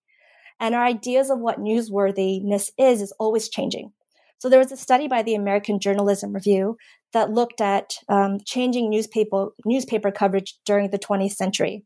And 0.60 0.74
our 0.74 0.84
ideas 0.84 1.30
of 1.30 1.40
what 1.40 1.58
newsworthiness 1.58 2.70
is 2.78 3.02
is 3.02 3.12
always 3.18 3.48
changing. 3.48 3.92
So 4.38 4.48
there 4.48 4.58
was 4.58 4.72
a 4.72 4.76
study 4.76 5.08
by 5.08 5.22
the 5.22 5.34
American 5.34 5.78
Journalism 5.78 6.32
Review 6.32 6.76
that 7.12 7.30
looked 7.30 7.60
at 7.60 7.94
um, 8.08 8.38
changing 8.44 8.90
newspaper 8.90 9.48
newspaper 9.64 10.10
coverage 10.10 10.54
during 10.64 10.90
the 10.90 10.98
20th 10.98 11.32
century. 11.32 11.84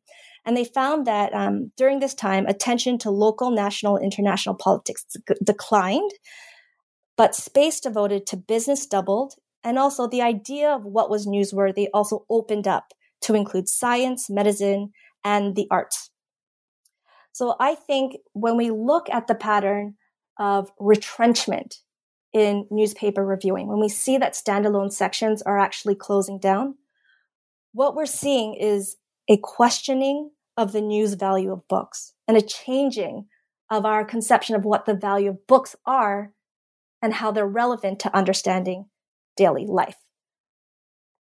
And 0.48 0.56
they 0.56 0.64
found 0.64 1.06
that 1.06 1.34
um, 1.34 1.72
during 1.76 1.98
this 1.98 2.14
time, 2.14 2.46
attention 2.46 2.96
to 3.00 3.10
local, 3.10 3.50
national, 3.50 3.98
international 3.98 4.54
politics 4.54 5.04
declined, 5.44 6.10
but 7.18 7.34
space 7.34 7.80
devoted 7.80 8.26
to 8.28 8.38
business 8.38 8.86
doubled 8.86 9.34
and 9.62 9.78
also 9.78 10.08
the 10.08 10.22
idea 10.22 10.70
of 10.70 10.86
what 10.86 11.10
was 11.10 11.26
newsworthy 11.26 11.88
also 11.92 12.24
opened 12.30 12.66
up 12.66 12.94
to 13.20 13.34
include 13.34 13.68
science, 13.68 14.30
medicine, 14.30 14.92
and 15.22 15.54
the 15.54 15.66
arts. 15.70 16.08
So 17.32 17.54
I 17.60 17.74
think 17.74 18.16
when 18.32 18.56
we 18.56 18.70
look 18.70 19.10
at 19.10 19.26
the 19.26 19.34
pattern 19.34 19.96
of 20.38 20.72
retrenchment 20.80 21.82
in 22.32 22.66
newspaper 22.70 23.22
reviewing, 23.22 23.68
when 23.68 23.80
we 23.80 23.90
see 23.90 24.16
that 24.16 24.32
standalone 24.32 24.94
sections 24.94 25.42
are 25.42 25.58
actually 25.58 25.94
closing 25.94 26.38
down, 26.38 26.76
what 27.74 27.94
we're 27.94 28.06
seeing 28.06 28.54
is 28.54 28.96
a 29.28 29.36
questioning 29.36 30.30
of 30.58 30.72
the 30.72 30.80
news 30.80 31.14
value 31.14 31.52
of 31.52 31.66
books 31.68 32.12
and 32.26 32.36
a 32.36 32.42
changing 32.42 33.26
of 33.70 33.86
our 33.86 34.04
conception 34.04 34.56
of 34.56 34.64
what 34.64 34.84
the 34.84 34.94
value 34.94 35.30
of 35.30 35.46
books 35.46 35.76
are 35.86 36.32
and 37.00 37.14
how 37.14 37.30
they're 37.30 37.46
relevant 37.46 38.00
to 38.00 38.14
understanding 38.14 38.86
daily 39.36 39.64
life. 39.64 39.96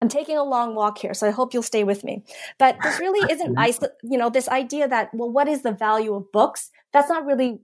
I'm 0.01 0.09
taking 0.09 0.37
a 0.37 0.45
long 0.45 0.77
walk 0.77 0.99
here, 0.99 1.15
so 1.15 1.27
I 1.27 1.31
hope 1.31 1.53
you'll 1.53 1.65
stay 1.65 1.83
with 1.83 2.05
me. 2.05 2.23
But 2.59 2.77
this 2.83 3.01
really 3.01 3.29
isn't, 3.33 3.59
you 4.05 4.17
know, 4.17 4.31
this 4.31 4.49
idea 4.49 4.87
that, 4.87 5.11
well, 5.13 5.31
what 5.31 5.49
is 5.49 5.63
the 5.63 5.73
value 5.73 6.15
of 6.15 6.31
books? 6.33 6.71
That's 6.93 7.11
not 7.11 7.27
really 7.27 7.59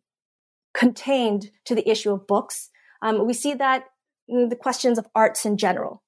contained 0.75 1.53
to 1.67 1.77
the 1.77 1.89
issue 1.89 2.13
of 2.13 2.27
books. 2.27 2.71
Um, 3.01 3.25
we 3.27 3.33
see 3.33 3.55
that 3.55 3.85
in 4.27 4.49
the 4.49 4.57
questions 4.57 4.99
of 4.99 5.07
arts 5.15 5.47
in 5.47 5.57
general 5.57 6.03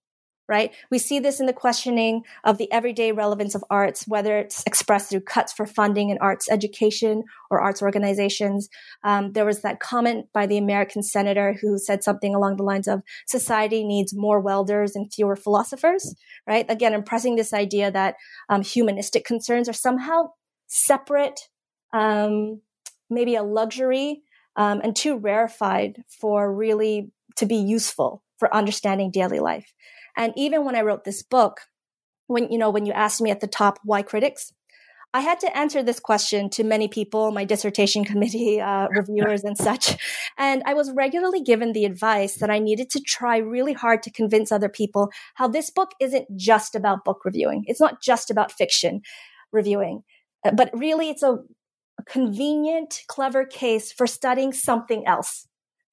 right? 0.49 0.73
We 0.91 0.99
see 0.99 1.19
this 1.19 1.41
in 1.41 1.47
the 1.47 1.53
questioning 1.53 2.23
of 2.45 2.59
the 2.59 2.71
everyday 2.73 3.13
relevance 3.13 3.55
of 3.55 3.65
arts, 3.71 4.05
whether 4.07 4.39
it's 4.39 4.63
expressed 4.67 5.11
through 5.11 5.23
cuts 5.23 5.53
for 5.53 5.67
funding 5.67 6.11
in 6.11 6.19
arts 6.19 6.49
education 6.51 7.25
or 7.51 7.61
arts 7.61 7.83
organizations. 7.83 8.69
Um, 9.03 9.33
there 9.33 9.45
was 9.45 9.63
that 9.63 9.81
comment 9.81 10.27
by 10.33 10.47
the 10.47 10.59
American 10.59 11.03
senator 11.03 11.57
who 11.61 11.79
said 11.79 12.05
something 12.05 12.35
along 12.35 12.57
the 12.57 12.63
lines 12.63 12.87
of 12.87 13.03
society 13.27 13.85
needs 13.85 14.15
more 14.15 14.41
welders 14.41 14.95
and 14.95 15.13
fewer 15.13 15.37
philosophers, 15.37 16.15
right? 16.47 16.67
Again, 16.69 16.95
impressing 16.95 17.37
this 17.37 17.53
idea 17.53 17.91
that 17.91 18.15
um, 18.49 18.63
humanistic 18.63 19.25
concerns 19.25 19.69
are 19.69 19.73
somehow 19.73 20.31
separate, 20.69 21.41
um, 21.93 22.61
maybe 23.11 23.35
a 23.35 23.43
luxury, 23.43 24.23
um, 24.57 24.81
and 24.83 24.97
too 24.97 25.17
rarefied 25.17 26.03
for 26.09 26.53
really 26.53 27.11
to 27.37 27.47
be 27.47 27.57
useful 27.57 28.23
for 28.39 28.55
understanding 28.55 29.11
daily 29.11 29.41
life. 29.41 29.73
And 30.17 30.33
even 30.37 30.65
when 30.65 30.75
I 30.75 30.83
wrote 30.83 31.05
this 31.05 31.23
book, 31.23 31.63
when, 32.27 32.51
you 32.51 32.59
know, 32.59 32.71
when 32.71 32.87
you 32.87 32.93
asked 32.93 33.21
me 33.21 33.31
at 33.31 33.41
the 33.41 33.47
top, 33.47 33.79
why 33.85 34.03
critics? 34.03 34.53
I 35.15 35.21
had 35.21 35.41
to 35.41 35.57
answer 35.57 35.83
this 35.83 36.01
question 36.01 36.51
to 36.51 36.65
many 36.65 36.89
people, 36.89 37.31
my 37.33 37.45
dissertation 37.45 38.05
committee, 38.11 38.61
uh, 38.61 38.89
reviewers, 38.89 39.45
and 39.45 39.57
such. 39.57 39.97
And 40.37 40.63
I 40.67 40.75
was 40.75 40.93
regularly 40.93 41.41
given 41.41 41.73
the 41.73 41.85
advice 41.85 42.35
that 42.37 42.51
I 42.51 42.59
needed 42.59 42.91
to 42.91 43.01
try 43.01 43.39
really 43.39 43.73
hard 43.73 44.03
to 44.03 44.11
convince 44.11 44.53
other 44.53 44.69
people 44.69 45.11
how 45.35 45.49
this 45.49 45.71
book 45.71 45.93
isn't 46.01 46.27
just 46.37 46.75
about 46.75 47.05
book 47.05 47.25
reviewing. 47.25 47.65
It's 47.67 47.81
not 47.81 48.03
just 48.03 48.31
about 48.31 48.53
fiction 48.53 49.01
reviewing, 49.53 50.03
but 50.55 50.71
really 50.75 51.09
it's 51.09 51.23
a 51.23 51.39
convenient, 52.07 53.03
clever 53.09 53.47
case 53.47 53.93
for 53.93 54.07
studying 54.07 54.53
something 54.53 55.07
else 55.07 55.47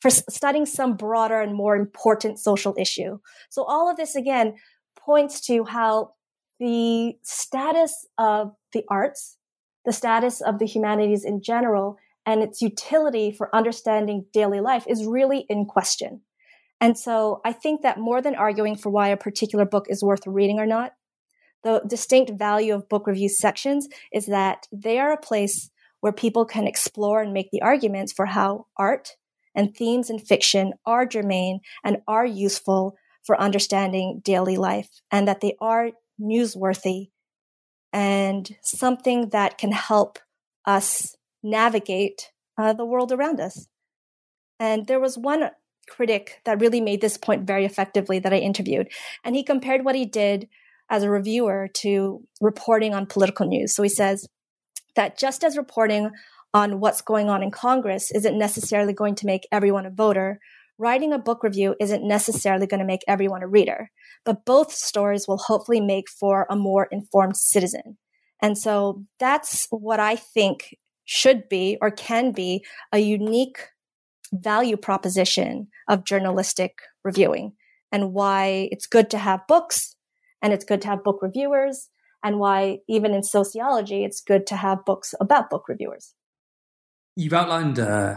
for 0.03 0.09
studying 0.09 0.65
some 0.65 0.97
broader 0.97 1.39
and 1.39 1.55
more 1.55 1.77
important 1.77 2.37
social 2.37 2.75
issue. 2.77 3.19
So 3.49 3.63
all 3.63 3.89
of 3.89 3.95
this 3.95 4.17
again 4.17 4.55
points 4.97 5.39
to 5.47 5.63
how 5.63 6.15
the 6.59 7.13
status 7.23 8.05
of 8.17 8.51
the 8.73 8.83
arts, 8.89 9.37
the 9.85 9.93
status 9.93 10.41
of 10.41 10.59
the 10.59 10.65
humanities 10.65 11.23
in 11.23 11.41
general, 11.41 11.95
and 12.25 12.43
its 12.43 12.61
utility 12.61 13.31
for 13.31 13.55
understanding 13.55 14.25
daily 14.33 14.59
life 14.59 14.83
is 14.89 15.05
really 15.05 15.45
in 15.47 15.63
question. 15.63 16.19
And 16.81 16.97
so 16.97 17.39
I 17.45 17.53
think 17.53 17.81
that 17.83 17.97
more 17.97 18.21
than 18.21 18.35
arguing 18.35 18.75
for 18.75 18.89
why 18.89 19.07
a 19.07 19.15
particular 19.15 19.63
book 19.63 19.85
is 19.87 20.03
worth 20.03 20.27
reading 20.27 20.59
or 20.59 20.65
not, 20.65 20.91
the 21.63 21.81
distinct 21.87 22.37
value 22.37 22.73
of 22.73 22.89
book 22.89 23.07
review 23.07 23.29
sections 23.29 23.87
is 24.11 24.25
that 24.25 24.67
they 24.69 24.99
are 24.99 25.13
a 25.13 25.17
place 25.17 25.69
where 26.01 26.11
people 26.11 26.43
can 26.43 26.67
explore 26.67 27.21
and 27.21 27.31
make 27.31 27.51
the 27.51 27.61
arguments 27.61 28.11
for 28.11 28.25
how 28.25 28.65
art 28.75 29.15
and 29.55 29.75
themes 29.75 30.09
in 30.09 30.19
fiction 30.19 30.73
are 30.85 31.05
germane 31.05 31.59
and 31.83 31.97
are 32.07 32.25
useful 32.25 32.95
for 33.23 33.39
understanding 33.39 34.21
daily 34.23 34.57
life 34.57 34.89
and 35.11 35.27
that 35.27 35.41
they 35.41 35.55
are 35.61 35.91
newsworthy 36.19 37.09
and 37.91 38.55
something 38.63 39.29
that 39.29 39.57
can 39.57 39.71
help 39.71 40.19
us 40.65 41.15
navigate 41.41 42.31
uh, 42.57 42.73
the 42.73 42.85
world 42.85 43.11
around 43.11 43.39
us. 43.39 43.67
And 44.59 44.87
there 44.87 44.99
was 44.99 45.17
one 45.17 45.49
critic 45.89 46.41
that 46.45 46.61
really 46.61 46.81
made 46.81 47.01
this 47.01 47.17
point 47.17 47.45
very 47.45 47.65
effectively 47.65 48.19
that 48.19 48.33
I 48.33 48.37
interviewed. 48.37 48.89
And 49.23 49.35
he 49.35 49.43
compared 49.43 49.83
what 49.83 49.95
he 49.95 50.05
did 50.05 50.47
as 50.89 51.03
a 51.03 51.09
reviewer 51.09 51.69
to 51.75 52.23
reporting 52.41 52.93
on 52.93 53.05
political 53.05 53.47
news. 53.47 53.73
So 53.73 53.83
he 53.83 53.89
says 53.89 54.27
that 54.95 55.17
just 55.17 55.43
as 55.43 55.57
reporting 55.57 56.11
on 56.53 56.79
what's 56.79 57.01
going 57.01 57.29
on 57.29 57.41
in 57.41 57.51
Congress 57.51 58.11
isn't 58.11 58.37
necessarily 58.37 58.93
going 58.93 59.15
to 59.15 59.25
make 59.25 59.47
everyone 59.51 59.85
a 59.85 59.91
voter. 59.91 60.39
Writing 60.77 61.13
a 61.13 61.19
book 61.19 61.43
review 61.43 61.75
isn't 61.79 62.07
necessarily 62.07 62.67
going 62.67 62.79
to 62.79 62.85
make 62.85 63.03
everyone 63.07 63.43
a 63.43 63.47
reader, 63.47 63.89
but 64.25 64.45
both 64.45 64.71
stories 64.71 65.27
will 65.27 65.37
hopefully 65.37 65.81
make 65.81 66.09
for 66.09 66.45
a 66.49 66.55
more 66.55 66.87
informed 66.91 67.37
citizen. 67.37 67.97
And 68.41 68.57
so 68.57 69.03
that's 69.19 69.67
what 69.69 69.99
I 69.99 70.15
think 70.15 70.75
should 71.05 71.49
be 71.49 71.77
or 71.81 71.91
can 71.91 72.31
be 72.31 72.65
a 72.91 72.99
unique 72.99 73.69
value 74.31 74.77
proposition 74.77 75.67
of 75.87 76.05
journalistic 76.05 76.79
reviewing 77.03 77.53
and 77.91 78.13
why 78.13 78.67
it's 78.71 78.87
good 78.87 79.09
to 79.11 79.17
have 79.17 79.47
books 79.47 79.95
and 80.41 80.51
it's 80.51 80.65
good 80.65 80.81
to 80.81 80.87
have 80.87 81.03
book 81.03 81.19
reviewers 81.21 81.89
and 82.23 82.39
why 82.39 82.79
even 82.87 83.13
in 83.13 83.21
sociology, 83.21 84.03
it's 84.03 84.21
good 84.21 84.47
to 84.47 84.55
have 84.55 84.85
books 84.85 85.13
about 85.19 85.49
book 85.49 85.67
reviewers. 85.67 86.13
You've 87.15 87.33
outlined, 87.33 87.79
uh, 87.79 88.15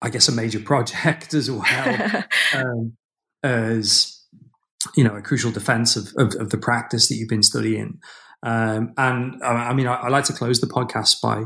I 0.00 0.10
guess, 0.10 0.28
a 0.28 0.32
major 0.32 0.60
project 0.60 1.34
as 1.34 1.50
well 1.50 2.24
um, 2.54 2.96
as 3.42 4.12
you 4.96 5.04
know 5.04 5.16
a 5.16 5.22
crucial 5.22 5.50
defense 5.50 5.96
of, 5.96 6.12
of, 6.16 6.34
of, 6.40 6.50
the 6.50 6.58
practice 6.58 7.08
that 7.08 7.16
you've 7.16 7.28
been 7.28 7.42
studying. 7.42 7.98
Um, 8.42 8.92
and 8.96 9.42
I 9.42 9.72
mean, 9.72 9.86
I, 9.86 9.94
I, 9.94 10.08
like 10.08 10.24
to 10.24 10.32
close 10.32 10.60
the 10.60 10.66
podcast 10.68 11.20
by 11.20 11.44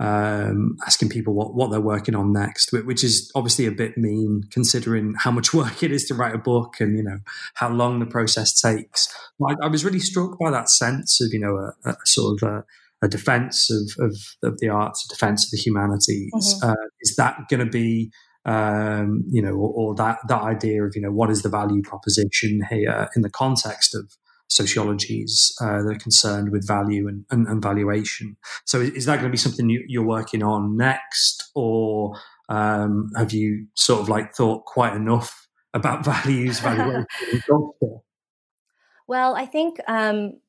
um, 0.00 0.76
asking 0.84 1.10
people 1.10 1.34
what, 1.34 1.54
what 1.54 1.70
they're 1.70 1.80
working 1.80 2.16
on 2.16 2.32
next, 2.32 2.72
which 2.72 3.04
is 3.04 3.30
obviously 3.34 3.66
a 3.66 3.70
bit 3.70 3.96
mean 3.96 4.42
considering 4.50 5.14
how 5.18 5.30
much 5.30 5.54
work 5.54 5.82
it 5.82 5.92
is 5.92 6.04
to 6.06 6.14
write 6.14 6.34
a 6.34 6.38
book 6.38 6.80
and 6.80 6.96
you 6.96 7.04
know 7.04 7.18
how 7.54 7.70
long 7.70 8.00
the 8.00 8.06
process 8.06 8.60
takes. 8.60 9.08
I, 9.46 9.54
I 9.62 9.68
was 9.68 9.84
really 9.84 10.00
struck 10.00 10.38
by 10.38 10.50
that 10.50 10.68
sense 10.68 11.20
of 11.20 11.32
you 11.32 11.38
know 11.38 11.56
a, 11.56 11.90
a 11.90 11.96
sort 12.04 12.42
of 12.42 12.48
a, 12.48 12.64
a 13.02 13.08
defense 13.08 13.70
of, 13.70 14.04
of, 14.04 14.16
of, 14.42 14.58
the 14.60 14.68
arts, 14.68 15.04
a 15.04 15.14
defense 15.14 15.44
of 15.44 15.50
the 15.50 15.58
humanities. 15.58 16.32
Mm-hmm. 16.34 16.70
Uh, 16.70 16.86
is 17.00 17.16
that 17.16 17.36
going 17.48 17.64
to 17.64 17.70
be 17.70 18.10
um, 18.44 19.24
you 19.30 19.40
know, 19.40 19.52
or, 19.52 19.72
or, 19.74 19.94
that 19.94 20.18
that 20.26 20.42
idea 20.42 20.82
of 20.84 20.96
you 20.96 21.02
know 21.02 21.12
what 21.12 21.30
is 21.30 21.42
the 21.42 21.48
value 21.48 21.82
proposition 21.82 22.60
here 22.68 23.08
in 23.14 23.22
the 23.22 23.30
context 23.30 23.94
of 23.94 24.16
sociologies 24.52 25.52
uh, 25.60 25.82
that 25.82 25.96
are 25.96 25.98
concerned 25.98 26.50
with 26.50 26.66
value 26.66 27.08
and, 27.08 27.24
and, 27.30 27.46
and 27.46 27.62
valuation. 27.62 28.36
So, 28.66 28.80
is 28.80 29.06
that 29.06 29.16
going 29.16 29.26
to 29.26 29.30
be 29.30 29.36
something 29.36 29.70
you, 29.70 30.02
are 30.02 30.06
working 30.06 30.42
on 30.42 30.76
next, 30.76 31.50
or 31.54 32.16
um, 32.48 33.10
have 33.16 33.32
you 33.32 33.66
sort 33.74 34.00
of 34.00 34.08
like 34.08 34.34
thought 34.34 34.64
quite 34.64 34.94
enough 34.94 35.48
about 35.74 36.04
values, 36.04 36.60
valuation? 36.60 37.06
well, 39.06 39.34
I 39.34 39.46
think 39.46 39.78
um, 39.88 40.40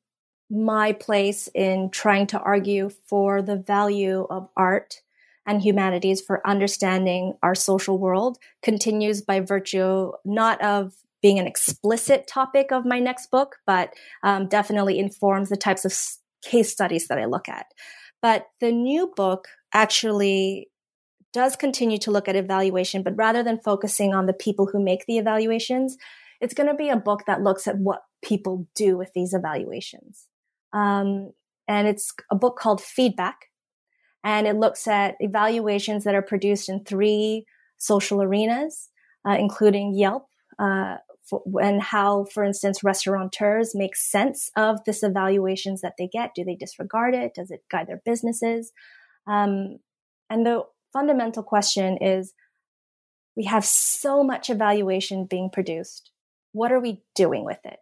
my 0.50 0.92
place 0.92 1.48
in 1.54 1.90
trying 1.90 2.26
to 2.28 2.40
argue 2.40 2.90
for 3.06 3.42
the 3.42 3.56
value 3.56 4.26
of 4.30 4.48
art 4.56 5.00
and 5.46 5.62
humanities 5.62 6.20
for 6.20 6.46
understanding 6.46 7.34
our 7.42 7.54
social 7.54 7.98
world 7.98 8.38
continues 8.62 9.20
by 9.20 9.40
virtue 9.40 10.12
not 10.24 10.62
of 10.62 10.94
being 11.22 11.38
an 11.38 11.46
explicit 11.46 12.26
topic 12.26 12.70
of 12.70 12.84
my 12.84 12.98
next 12.98 13.30
book, 13.30 13.56
but 13.66 13.94
um, 14.22 14.46
definitely 14.46 14.98
informs 14.98 15.48
the 15.48 15.56
types 15.56 15.84
of 15.84 15.96
case 16.42 16.70
studies 16.70 17.08
that 17.08 17.18
I 17.18 17.24
look 17.24 17.48
at. 17.48 17.66
But 18.20 18.48
the 18.60 18.72
new 18.72 19.12
book 19.16 19.48
actually 19.72 20.68
does 21.32 21.56
continue 21.56 21.98
to 21.98 22.10
look 22.10 22.28
at 22.28 22.36
evaluation, 22.36 23.02
but 23.02 23.16
rather 23.16 23.42
than 23.42 23.58
focusing 23.58 24.14
on 24.14 24.26
the 24.26 24.32
people 24.32 24.66
who 24.66 24.82
make 24.82 25.06
the 25.06 25.18
evaluations, 25.18 25.96
it's 26.40 26.54
going 26.54 26.68
to 26.68 26.74
be 26.74 26.90
a 26.90 26.96
book 26.96 27.22
that 27.26 27.42
looks 27.42 27.66
at 27.66 27.78
what 27.78 28.02
people 28.22 28.66
do 28.74 28.96
with 28.96 29.12
these 29.14 29.34
evaluations. 29.34 30.26
Um, 30.74 31.32
and 31.66 31.88
it's 31.88 32.12
a 32.30 32.36
book 32.36 32.58
called 32.58 32.82
Feedback, 32.82 33.46
and 34.22 34.46
it 34.46 34.56
looks 34.56 34.86
at 34.86 35.14
evaluations 35.20 36.04
that 36.04 36.14
are 36.14 36.22
produced 36.22 36.68
in 36.68 36.84
three 36.84 37.46
social 37.78 38.20
arenas, 38.20 38.90
uh, 39.26 39.36
including 39.38 39.94
Yelp, 39.94 40.26
uh, 40.58 40.96
for, 41.22 41.42
and 41.62 41.80
how, 41.80 42.26
for 42.26 42.44
instance, 42.44 42.84
restaurateurs 42.84 43.74
make 43.74 43.96
sense 43.96 44.50
of 44.56 44.84
this 44.84 45.02
evaluations 45.02 45.80
that 45.80 45.94
they 45.98 46.08
get. 46.08 46.34
Do 46.34 46.44
they 46.44 46.56
disregard 46.56 47.14
it? 47.14 47.34
Does 47.34 47.50
it 47.50 47.60
guide 47.70 47.86
their 47.86 48.02
businesses? 48.04 48.72
Um, 49.26 49.78
and 50.28 50.44
the 50.44 50.64
fundamental 50.92 51.42
question 51.42 51.98
is 51.98 52.34
we 53.36 53.44
have 53.44 53.64
so 53.64 54.22
much 54.22 54.50
evaluation 54.50 55.26
being 55.26 55.50
produced. 55.50 56.10
What 56.52 56.72
are 56.72 56.80
we 56.80 57.02
doing 57.14 57.44
with 57.44 57.58
it? 57.64 57.78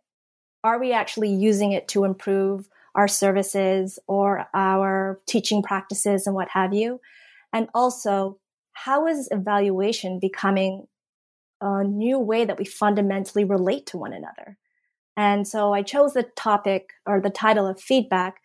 Are 0.64 0.78
we 0.78 0.92
actually 0.92 1.32
using 1.32 1.72
it 1.72 1.88
to 1.88 2.04
improve 2.04 2.68
our 2.94 3.08
services 3.08 3.98
or 4.06 4.46
our 4.54 5.20
teaching 5.26 5.62
practices 5.62 6.26
and 6.26 6.34
what 6.34 6.48
have 6.50 6.74
you? 6.74 7.00
And 7.52 7.68
also, 7.74 8.38
how 8.72 9.06
is 9.06 9.28
evaluation 9.30 10.18
becoming 10.18 10.86
a 11.62 11.84
new 11.84 12.18
way 12.18 12.44
that 12.44 12.58
we 12.58 12.64
fundamentally 12.64 13.44
relate 13.44 13.86
to 13.86 13.96
one 13.96 14.12
another. 14.12 14.58
And 15.16 15.46
so 15.46 15.72
I 15.72 15.82
chose 15.82 16.14
the 16.14 16.24
topic 16.24 16.90
or 17.06 17.20
the 17.20 17.30
title 17.30 17.66
of 17.66 17.80
feedback 17.80 18.40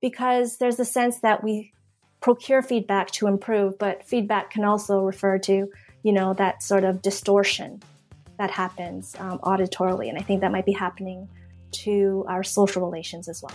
because 0.00 0.56
there's 0.56 0.80
a 0.80 0.84
sense 0.84 1.20
that 1.20 1.44
we 1.44 1.72
procure 2.20 2.62
feedback 2.62 3.10
to 3.10 3.26
improve, 3.26 3.78
but 3.78 4.08
feedback 4.08 4.50
can 4.50 4.64
also 4.64 5.00
refer 5.02 5.38
to, 5.40 5.68
you 6.02 6.12
know, 6.12 6.32
that 6.34 6.62
sort 6.62 6.84
of 6.84 7.02
distortion 7.02 7.82
that 8.38 8.50
happens 8.50 9.14
um, 9.18 9.38
auditorily. 9.40 10.08
And 10.08 10.18
I 10.18 10.22
think 10.22 10.40
that 10.40 10.50
might 10.50 10.66
be 10.66 10.72
happening 10.72 11.28
to 11.72 12.24
our 12.28 12.42
social 12.42 12.82
relations 12.82 13.28
as 13.28 13.42
well. 13.42 13.54